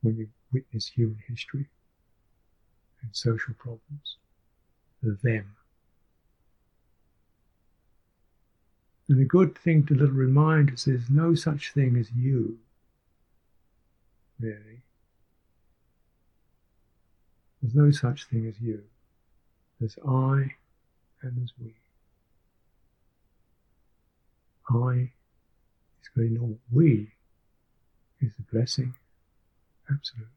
when 0.00 0.16
you 0.16 0.28
witness 0.52 0.86
human 0.88 1.18
history 1.28 1.66
and 3.02 3.10
social 3.12 3.54
problems. 3.54 4.16
The 5.02 5.18
them. 5.22 5.56
And 9.08 9.20
a 9.20 9.24
good 9.24 9.56
thing 9.56 9.86
to 9.86 9.94
little 9.94 10.14
remind 10.14 10.70
us 10.70 10.86
is 10.86 11.08
no 11.08 11.34
such 11.34 11.72
thing 11.72 11.96
as 11.96 12.10
you, 12.12 12.58
really. 14.38 14.82
There's 17.62 17.74
no 17.74 17.90
such 17.90 18.24
thing 18.24 18.46
as 18.46 18.60
you. 18.60 18.82
There's 19.80 19.98
I 20.06 20.54
and 21.22 21.36
there's 21.36 21.52
we. 21.60 21.74
I 24.68 25.10
is 26.02 26.10
very 26.14 26.30
normal. 26.30 26.58
We 26.72 27.10
is 28.20 28.30
the 28.36 28.44
blessing. 28.52 28.94
Absolutely. 29.90 30.28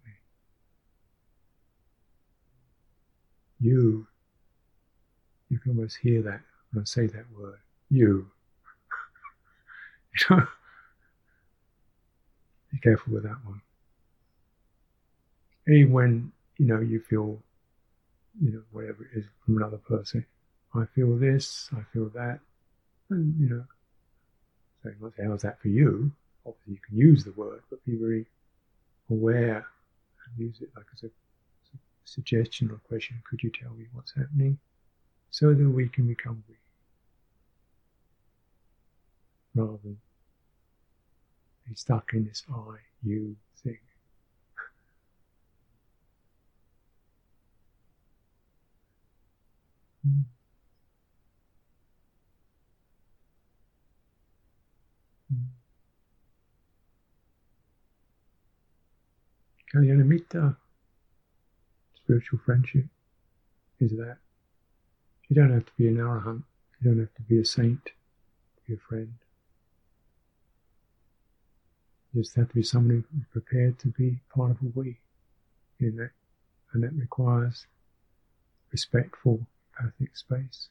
You, 3.60 4.08
you 5.50 5.60
can 5.60 5.72
almost 5.72 5.98
hear 5.98 6.22
that 6.24 6.42
when 6.72 6.82
I 6.82 6.86
say 6.86 7.08
that 7.08 7.26
word. 7.38 7.60
You. 7.90 8.28
you 10.20 10.26
know? 10.38 10.48
Be 12.72 12.80
careful 12.80 13.14
with 13.14 13.24
that 13.24 13.38
one. 13.46 13.62
Even 15.68 15.92
when, 15.92 16.32
you 16.58 16.66
know, 16.66 16.80
you 16.80 17.02
feel, 17.02 17.38
you 18.42 18.52
know, 18.54 18.62
whatever 18.72 19.04
it 19.04 19.20
is 19.20 19.26
from 19.46 19.58
another 19.58 19.78
person. 19.78 20.26
I 20.74 20.86
feel 20.96 21.18
this, 21.18 21.70
I 21.76 21.82
feel 21.92 22.10
that. 22.16 22.40
And, 23.10 23.36
you 23.40 23.50
know, 23.50 23.64
so 24.82 24.90
you 24.90 24.96
might 25.00 25.16
say, 25.16 25.24
how's 25.26 25.44
that 25.44 25.62
for 25.62 25.68
you? 25.68 26.12
Obviously, 26.46 26.74
you 26.74 26.80
can 26.88 26.98
use 26.98 27.24
the 27.24 27.34
word, 27.34 27.62
but 27.70 27.84
be 27.86 27.96
very 27.96 28.26
aware 29.10 29.66
and 30.26 30.38
use 30.38 30.62
it 30.62 30.70
like 30.76 30.86
as 30.94 31.04
a, 31.04 31.08
as 31.08 31.70
a 31.76 31.78
suggestion 32.06 32.72
or 32.72 32.82
question. 32.88 33.22
Could 33.30 33.44
you 33.44 33.52
tell 33.52 33.72
me 33.72 33.86
what's 33.94 34.14
happening? 34.16 34.58
So 35.30 35.54
that 35.54 35.70
we 35.70 35.88
can 35.88 36.08
become 36.08 36.44
we. 36.48 36.56
Rather 39.54 39.78
than 39.84 39.98
be 41.68 41.76
stuck 41.76 42.14
in 42.14 42.26
this 42.26 42.44
I, 42.52 42.80
you 43.04 43.36
thing. 43.64 43.78
mm. 50.08 50.24
Kalyanamitta, 59.74 60.52
uh, 60.52 60.54
spiritual 61.96 62.40
friendship, 62.46 62.86
is 63.80 63.92
that. 63.92 64.18
You 65.30 65.36
don't 65.36 65.54
have 65.54 65.66
to 65.66 65.72
be 65.78 65.88
an 65.88 65.98
arahant, 65.98 66.44
you 66.80 66.90
don't 66.90 67.00
have 67.00 67.14
to 67.16 67.22
be 67.22 67.40
a 67.40 67.46
saint 67.46 67.86
to 67.86 67.92
be 68.68 68.74
a 68.74 68.78
friend. 68.78 69.14
You 72.14 72.22
just 72.22 72.36
have 72.36 72.50
to 72.50 72.56
be 72.56 72.64
somebody 72.64 73.04
who's 73.14 73.26
prepared 73.32 73.80
to 73.80 73.88
be 73.88 74.20
part 74.36 74.52
of 74.52 74.58
a 74.62 74.80
we 74.80 74.98
in 75.80 75.96
that, 75.96 76.12
and 76.74 76.84
that 76.84 76.94
requires 76.94 77.66
respectful 78.72 79.40
empathic 79.80 80.18
space. 80.18 80.68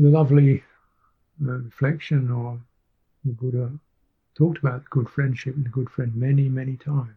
The 0.00 0.08
lovely 0.08 0.62
uh, 1.44 1.58
reflection 1.58 2.30
or 2.30 2.60
the 3.24 3.32
Buddha 3.32 3.72
talked 4.36 4.58
about 4.58 4.88
good 4.90 5.08
friendship 5.08 5.56
and 5.56 5.72
good 5.72 5.90
friend 5.90 6.14
many, 6.14 6.48
many 6.48 6.76
times. 6.76 7.16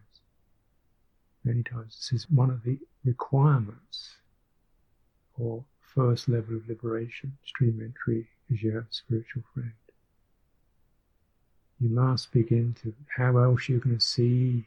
Many 1.44 1.62
times. 1.62 1.96
This 1.96 2.22
is 2.22 2.30
one 2.30 2.50
of 2.50 2.64
the 2.64 2.78
requirements 3.04 4.16
for 5.36 5.64
first 5.80 6.28
level 6.28 6.56
of 6.56 6.68
liberation, 6.68 7.36
stream 7.44 7.80
entry, 7.80 8.26
is 8.50 8.62
you 8.62 8.72
have 8.72 8.84
a 8.84 8.92
spiritual 8.92 9.42
friend. 9.54 9.72
You 11.80 11.88
must 11.88 12.32
begin 12.32 12.74
to, 12.82 12.92
how 13.16 13.36
else 13.36 13.68
you're 13.68 13.78
going 13.78 13.98
to 13.98 14.04
see 14.04 14.66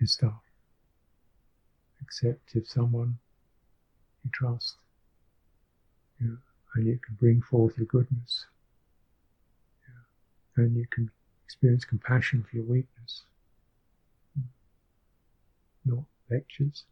your 0.00 0.08
stuff, 0.08 0.42
except 2.02 2.56
if 2.56 2.68
someone 2.68 3.18
you 4.24 4.30
trust. 4.32 4.74
You 6.20 6.38
and 6.74 6.86
you 6.86 6.98
can 7.04 7.16
bring 7.16 7.42
forth 7.42 7.76
your 7.76 7.86
goodness. 7.86 8.46
Yeah. 9.82 10.64
And 10.64 10.76
you 10.76 10.86
can 10.90 11.10
experience 11.44 11.84
compassion 11.84 12.44
for 12.48 12.56
your 12.56 12.66
weakness. 12.66 13.22
Not 15.84 16.04
lectures. 16.30 16.84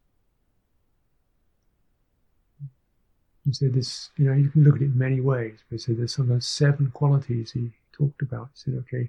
He 3.44 3.52
said 3.52 3.72
this, 3.72 4.10
you 4.16 4.26
know, 4.26 4.34
you 4.34 4.50
can 4.50 4.64
look 4.64 4.76
at 4.76 4.82
it 4.82 4.86
in 4.86 4.98
many 4.98 5.20
ways, 5.20 5.60
but 5.68 5.76
he 5.76 5.78
said 5.78 5.96
there's 5.96 6.14
sometimes 6.14 6.46
seven 6.46 6.90
qualities 6.90 7.52
he 7.52 7.70
talked 7.92 8.20
about. 8.20 8.50
He 8.52 8.58
said, 8.70 8.74
okay, 8.80 9.08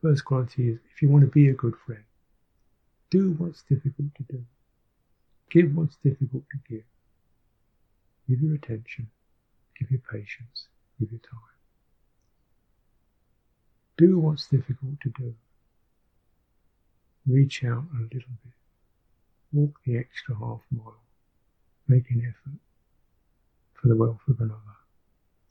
first 0.00 0.24
quality 0.24 0.68
is 0.68 0.78
if 0.94 1.02
you 1.02 1.08
want 1.08 1.24
to 1.24 1.30
be 1.30 1.48
a 1.48 1.52
good 1.52 1.74
friend, 1.84 2.04
do 3.10 3.32
what's 3.32 3.62
difficult 3.62 4.14
to 4.16 4.22
do. 4.30 4.44
Give 5.50 5.74
what's 5.76 5.96
difficult 5.96 6.44
to 6.50 6.58
give. 6.68 6.84
Give 8.28 8.40
your 8.40 8.54
attention, 8.54 9.10
give 9.82 9.90
your 9.90 10.00
patience, 10.12 10.66
give 10.98 11.10
your 11.10 11.20
time. 11.20 11.40
Do 13.98 14.18
what's 14.18 14.46
difficult 14.46 15.00
to 15.02 15.10
do. 15.10 15.34
Reach 17.26 17.64
out 17.64 17.84
a 17.94 18.02
little 18.02 18.34
bit. 18.44 18.52
Walk 19.52 19.80
the 19.84 19.98
extra 19.98 20.34
half 20.36 20.60
mile. 20.70 21.02
Make 21.88 22.10
an 22.10 22.20
effort 22.20 22.58
for 23.74 23.88
the 23.88 23.96
wealth 23.96 24.20
of 24.28 24.40
another. 24.40 24.56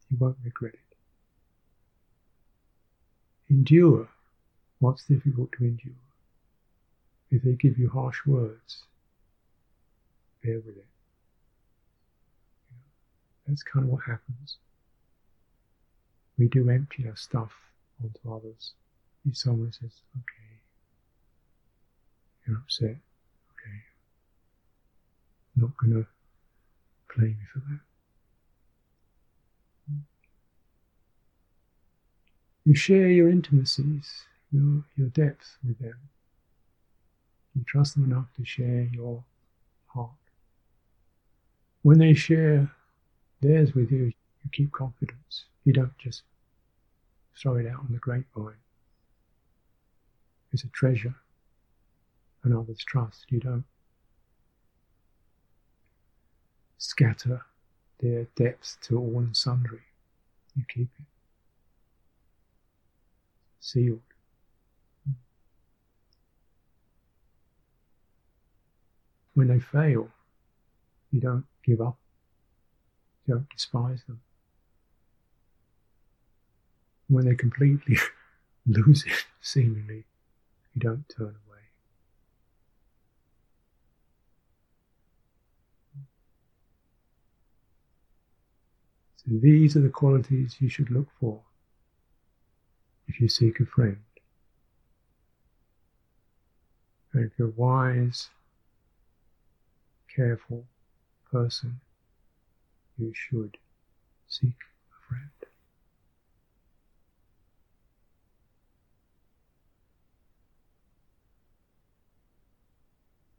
You 0.10 0.18
won't 0.20 0.38
regret 0.44 0.74
it. 0.74 0.98
Endure 3.50 4.10
what's 4.80 5.06
difficult 5.06 5.52
to 5.58 5.66
endure. 5.66 5.94
If 7.30 7.44
they 7.44 7.54
give 7.54 7.78
you 7.78 7.90
harsh 7.90 8.26
words, 8.26 8.84
bear 10.44 10.60
with 10.66 10.78
it. 10.78 10.91
That's 13.48 13.64
kind 13.64 13.86
of 13.86 13.92
what 13.92 14.04
happens. 14.06 14.58
We 16.38 16.48
do 16.48 16.70
empty 16.70 17.08
our 17.08 17.16
stuff 17.16 17.52
onto 18.04 18.34
others. 18.34 18.74
If 19.30 19.38
someone 19.38 19.72
says, 19.72 19.92
okay, 20.18 20.62
you're 22.48 22.58
upset, 22.58 22.98
okay, 23.52 23.80
I'm 25.56 25.62
not 25.64 25.78
going 25.78 25.94
to 25.94 26.08
blame 27.16 27.38
you 27.40 27.48
for 27.54 27.60
that. 27.60 27.80
You 32.64 32.76
share 32.76 33.10
your 33.10 33.30
intimacies, 33.30 34.24
your, 34.52 34.84
your 34.96 35.10
depth 35.10 35.58
with 35.68 35.80
them. 35.80 35.98
You 37.56 37.64
trust 37.68 37.96
them 37.96 38.06
enough 38.06 38.28
to 38.38 38.46
share 38.46 38.88
your 38.94 39.24
heart. 39.88 40.12
When 41.82 41.98
they 41.98 42.14
share 42.14 42.72
theirs 43.42 43.74
with 43.74 43.92
you, 43.92 44.06
you 44.44 44.50
keep 44.52 44.72
confidence. 44.72 45.46
You 45.64 45.74
don't 45.74 45.98
just 45.98 46.24
throw 47.38 47.56
it 47.56 47.68
out 47.68 47.80
on 47.80 47.90
the 47.92 48.00
grapevine. 48.00 48.56
It's 50.52 50.64
a 50.64 50.70
treasure, 50.70 51.16
and 52.44 52.56
others 52.56 52.84
trust. 52.84 53.26
You 53.30 53.40
don't 53.40 53.64
scatter 56.78 57.46
their 58.00 58.26
depths 58.36 58.78
to 58.82 58.98
all 58.98 59.20
and 59.20 59.36
sundry. 59.36 59.82
You 60.56 60.64
keep 60.68 60.90
it 61.00 61.06
sealed. 63.60 64.02
When 69.34 69.48
they 69.48 69.60
fail, 69.60 70.10
you 71.12 71.22
don't 71.22 71.46
give 71.64 71.80
up. 71.80 72.01
You 73.26 73.36
don't 73.36 73.50
despise 73.50 74.04
them. 74.08 74.22
When 77.08 77.26
they 77.26 77.36
completely 77.36 77.98
lose 78.66 79.04
it, 79.06 79.26
seemingly, 79.42 80.06
you 80.74 80.80
don't 80.80 81.08
turn 81.10 81.36
away. 81.48 81.52
So 89.18 89.38
these 89.40 89.76
are 89.76 89.82
the 89.82 89.90
qualities 89.90 90.56
you 90.60 90.70
should 90.70 90.90
look 90.90 91.08
for 91.20 91.42
if 93.08 93.20
you 93.20 93.28
seek 93.28 93.60
a 93.60 93.66
friend. 93.66 93.98
And 97.14 97.26
if 97.26 97.32
you're 97.38 97.50
wise, 97.50 98.30
careful 100.16 100.66
person, 101.32 101.82
you 103.02 103.12
should 103.16 103.58
seek 104.28 104.56
a 104.92 105.10
friend. 105.10 105.32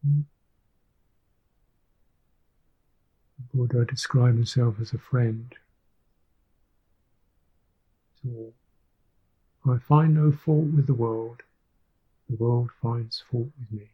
Hmm. 0.04 0.20
Buddha 3.54 3.84
described 3.84 4.36
himself 4.36 4.76
as 4.80 4.92
a 4.92 4.98
friend. 4.98 5.54
I 9.64 9.78
find 9.78 10.14
no 10.14 10.32
fault 10.32 10.66
with 10.66 10.86
the 10.86 10.94
world, 10.94 11.42
the 12.28 12.36
world 12.36 12.70
finds 12.80 13.22
fault 13.30 13.50
with 13.58 13.80
me. 13.80 13.88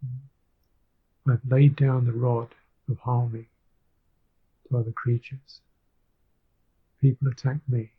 Hmm. 0.00 0.27
I've 1.30 1.50
laid 1.50 1.76
down 1.76 2.06
the 2.06 2.12
rod 2.12 2.48
of 2.90 2.98
harming 3.00 3.46
to 4.68 4.78
other 4.78 4.92
creatures. 4.92 5.60
People 7.00 7.28
attacked 7.28 7.68
me, 7.68 7.90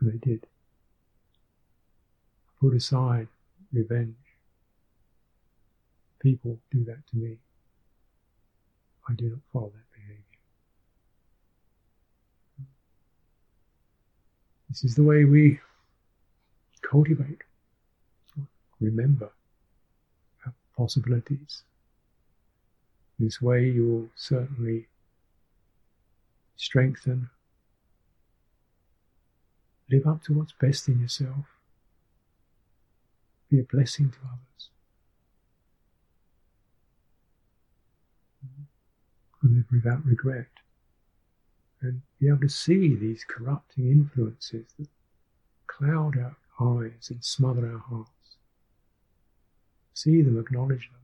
and 0.00 0.12
they 0.12 0.18
did. 0.18 0.46
I 2.48 2.50
put 2.60 2.74
aside 2.74 3.28
revenge. 3.72 4.14
People 6.20 6.58
do 6.70 6.84
that 6.84 7.06
to 7.10 7.16
me. 7.16 7.38
I 9.08 9.14
do 9.14 9.30
not 9.30 9.40
follow 9.52 9.72
that 9.74 9.92
behavior. 9.92 10.24
This 14.68 14.84
is 14.84 14.94
the 14.94 15.02
way 15.02 15.24
we 15.24 15.60
cultivate, 16.82 17.42
remember 18.80 19.30
possibilities. 20.76 21.62
This 23.18 23.40
way 23.40 23.64
you 23.64 23.86
will 23.86 24.08
certainly 24.16 24.86
strengthen, 26.56 27.30
live 29.90 30.06
up 30.06 30.22
to 30.24 30.32
what's 30.32 30.52
best 30.52 30.88
in 30.88 31.00
yourself, 31.00 31.46
be 33.50 33.60
a 33.60 33.62
blessing 33.62 34.10
to 34.10 34.18
others. 34.26 34.70
Mm-hmm. 38.44 39.56
live 39.56 39.66
without 39.70 40.04
regret 40.04 40.48
and 41.84 42.02
be 42.18 42.28
able 42.28 42.40
to 42.40 42.48
see 42.48 42.94
these 42.94 43.24
corrupting 43.28 43.90
influences 43.90 44.64
that 44.78 44.88
cloud 45.66 46.16
our 46.18 46.36
eyes 46.60 47.10
and 47.10 47.22
smother 47.22 47.70
our 47.70 47.78
hearts. 47.78 48.10
See 49.94 50.22
them, 50.22 50.38
acknowledge 50.38 50.90
them. 50.90 51.00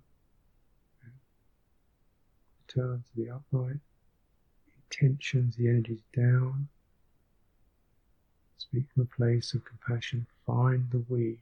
Turn 2.68 3.02
to 3.02 3.20
the 3.20 3.30
upright, 3.30 3.80
tensions, 4.90 5.56
the 5.56 5.68
energies 5.68 6.02
down. 6.14 6.68
Speak 8.58 8.84
from 8.94 9.02
a 9.02 9.16
place 9.16 9.54
of 9.54 9.64
compassion. 9.64 10.26
Find 10.46 10.88
the 10.90 11.04
we. 11.08 11.38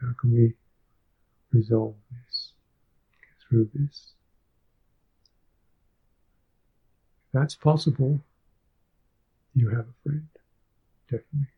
How 0.00 0.12
can 0.18 0.32
we 0.32 0.54
resolve 1.52 1.94
this? 2.10 2.52
Get 3.20 3.48
through 3.48 3.68
this? 3.74 4.12
If 7.26 7.32
that's 7.32 7.54
possible, 7.54 8.20
you 9.54 9.68
have 9.68 9.86
a 9.86 9.94
friend, 10.02 10.28
definitely. 11.10 11.48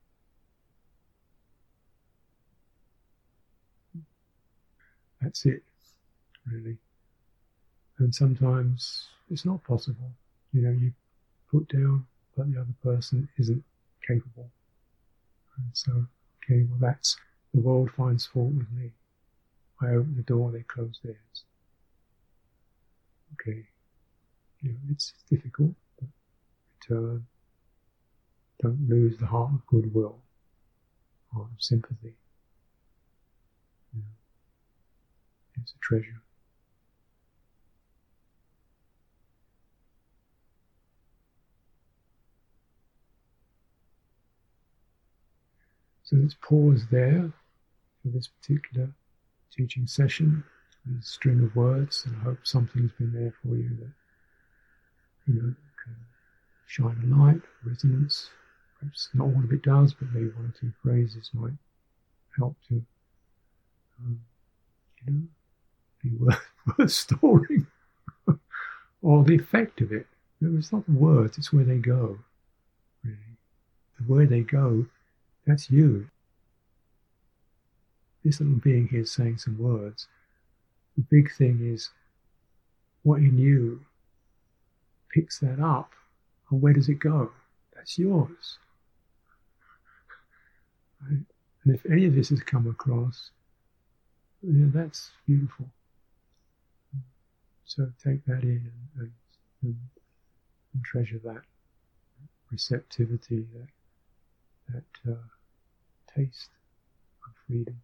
That's 5.23 5.47
it, 5.47 5.62
really. 6.51 6.77
And 7.99 8.12
sometimes 8.12 9.07
it's 9.31 9.45
not 9.45 9.62
possible. 9.62 10.11
You 10.53 10.62
know, 10.62 10.73
you 10.73 10.93
put 11.51 11.68
down, 11.68 12.07
but 12.37 12.53
the 12.53 12.61
other 12.61 12.75
person 12.83 13.29
isn't 13.39 13.62
capable. 14.07 14.51
And 15.57 15.66
so, 15.73 16.07
okay, 16.45 16.66
well, 16.68 16.79
that's 16.81 17.16
the 17.55 17.61
world 17.61 17.91
finds 17.97 18.27
fault 18.27 18.53
with 18.53 18.70
me. 18.73 18.91
I 19.81 19.91
open 19.91 20.14
the 20.16 20.23
door, 20.23 20.51
they 20.51 20.62
close 20.62 20.99
theirs. 21.05 21.45
Okay, 23.35 23.64
you 24.61 24.70
know, 24.70 24.79
it's 24.91 25.12
difficult, 25.31 25.75
but 26.01 26.09
return. 26.91 27.16
Uh, 27.16 27.20
don't 28.62 28.89
lose 28.89 29.18
the 29.18 29.27
heart 29.27 29.51
of 29.53 29.66
goodwill, 29.66 30.18
heart 31.33 31.49
of 31.53 31.62
sympathy. 31.62 32.14
is 35.57 35.75
a 35.77 35.81
treasure. 35.81 36.23
So 46.05 46.17
let's 46.17 46.37
pause 46.43 46.87
there 46.91 47.33
for 48.03 48.09
this 48.09 48.29
particular 48.29 48.91
teaching 49.57 49.87
session, 49.87 50.45
a 50.87 51.03
string 51.03 51.43
of 51.43 51.57
words, 51.57 52.05
and 52.05 52.17
I 52.17 52.25
hope 52.25 52.39
something's 52.43 52.93
been 52.93 53.13
there 53.13 53.33
for 53.43 53.57
you 53.57 53.71
that 53.81 53.93
you 55.27 55.35
know 55.35 55.55
can 55.83 55.97
shine 56.67 57.01
a 57.05 57.17
light, 57.17 57.41
resonance. 57.65 58.31
Perhaps 58.79 59.09
not 59.15 59.25
all 59.25 59.45
of 59.45 59.53
it 59.53 59.63
does, 59.63 59.95
but 59.95 60.09
maybe 60.13 60.29
one 60.31 60.47
or 60.47 60.55
two 60.61 60.73
phrases 60.83 61.31
might 61.33 61.53
help 62.37 62.57
to 62.69 62.83
um, 64.01 64.21
you 65.07 65.13
know 65.13 65.23
be 66.03 66.11
worth, 66.17 66.41
worth 66.79 66.93
storing, 66.93 67.67
or 69.03 69.25
the 69.25 69.37
effect 69.37 69.81
of 69.81 69.93
it. 69.93 70.07
It's 70.41 70.73
not 70.73 70.87
the 70.87 70.93
words; 70.93 71.39
it's 71.39 71.53
where 71.53 71.65
they 71.65 71.79
go. 71.79 72.19
Really, 73.05 73.17
the 73.99 74.05
where 74.05 74.27
they 74.27 74.41
go, 74.41 74.87
that's 75.47 75.71
you. 75.71 76.09
This 78.25 78.41
little 78.41 78.57
being 78.57 78.89
here 78.89 79.01
is 79.01 79.13
saying 79.13 79.39
some 79.39 79.59
words. 79.59 80.07
The 80.97 81.05
big 81.11 81.33
thing 81.33 81.61
is 81.63 81.91
what 83.03 83.19
in 83.21 83.39
you 83.39 83.85
picks 85.13 85.39
that 85.41 85.61
up, 85.61 85.91
and 86.51 86.63
where 86.63 86.73
does 86.73 86.89
it 86.89 86.99
go? 86.99 87.31
That's 87.75 87.99
yours. 87.99 88.59
Right? 91.05 91.19
And 91.65 91.75
if 91.75 91.85
any 91.87 92.07
of 92.07 92.15
this 92.15 92.29
has 92.29 92.41
come 92.45 92.69
across, 92.69 93.31
you 94.41 94.53
know, 94.53 94.71
that's 94.73 95.11
beautiful. 95.27 95.67
So 97.75 97.91
take 98.05 98.23
that 98.27 98.43
in 98.43 98.70
and, 98.99 99.12
and, 99.62 99.77
and 100.75 100.85
treasure 100.85 101.18
that 101.25 101.41
receptivity, 102.51 103.47
that, 103.55 103.68
that 104.75 105.11
uh, 105.11 105.16
taste 106.14 106.51
of 107.27 107.33
freedom. 107.47 107.81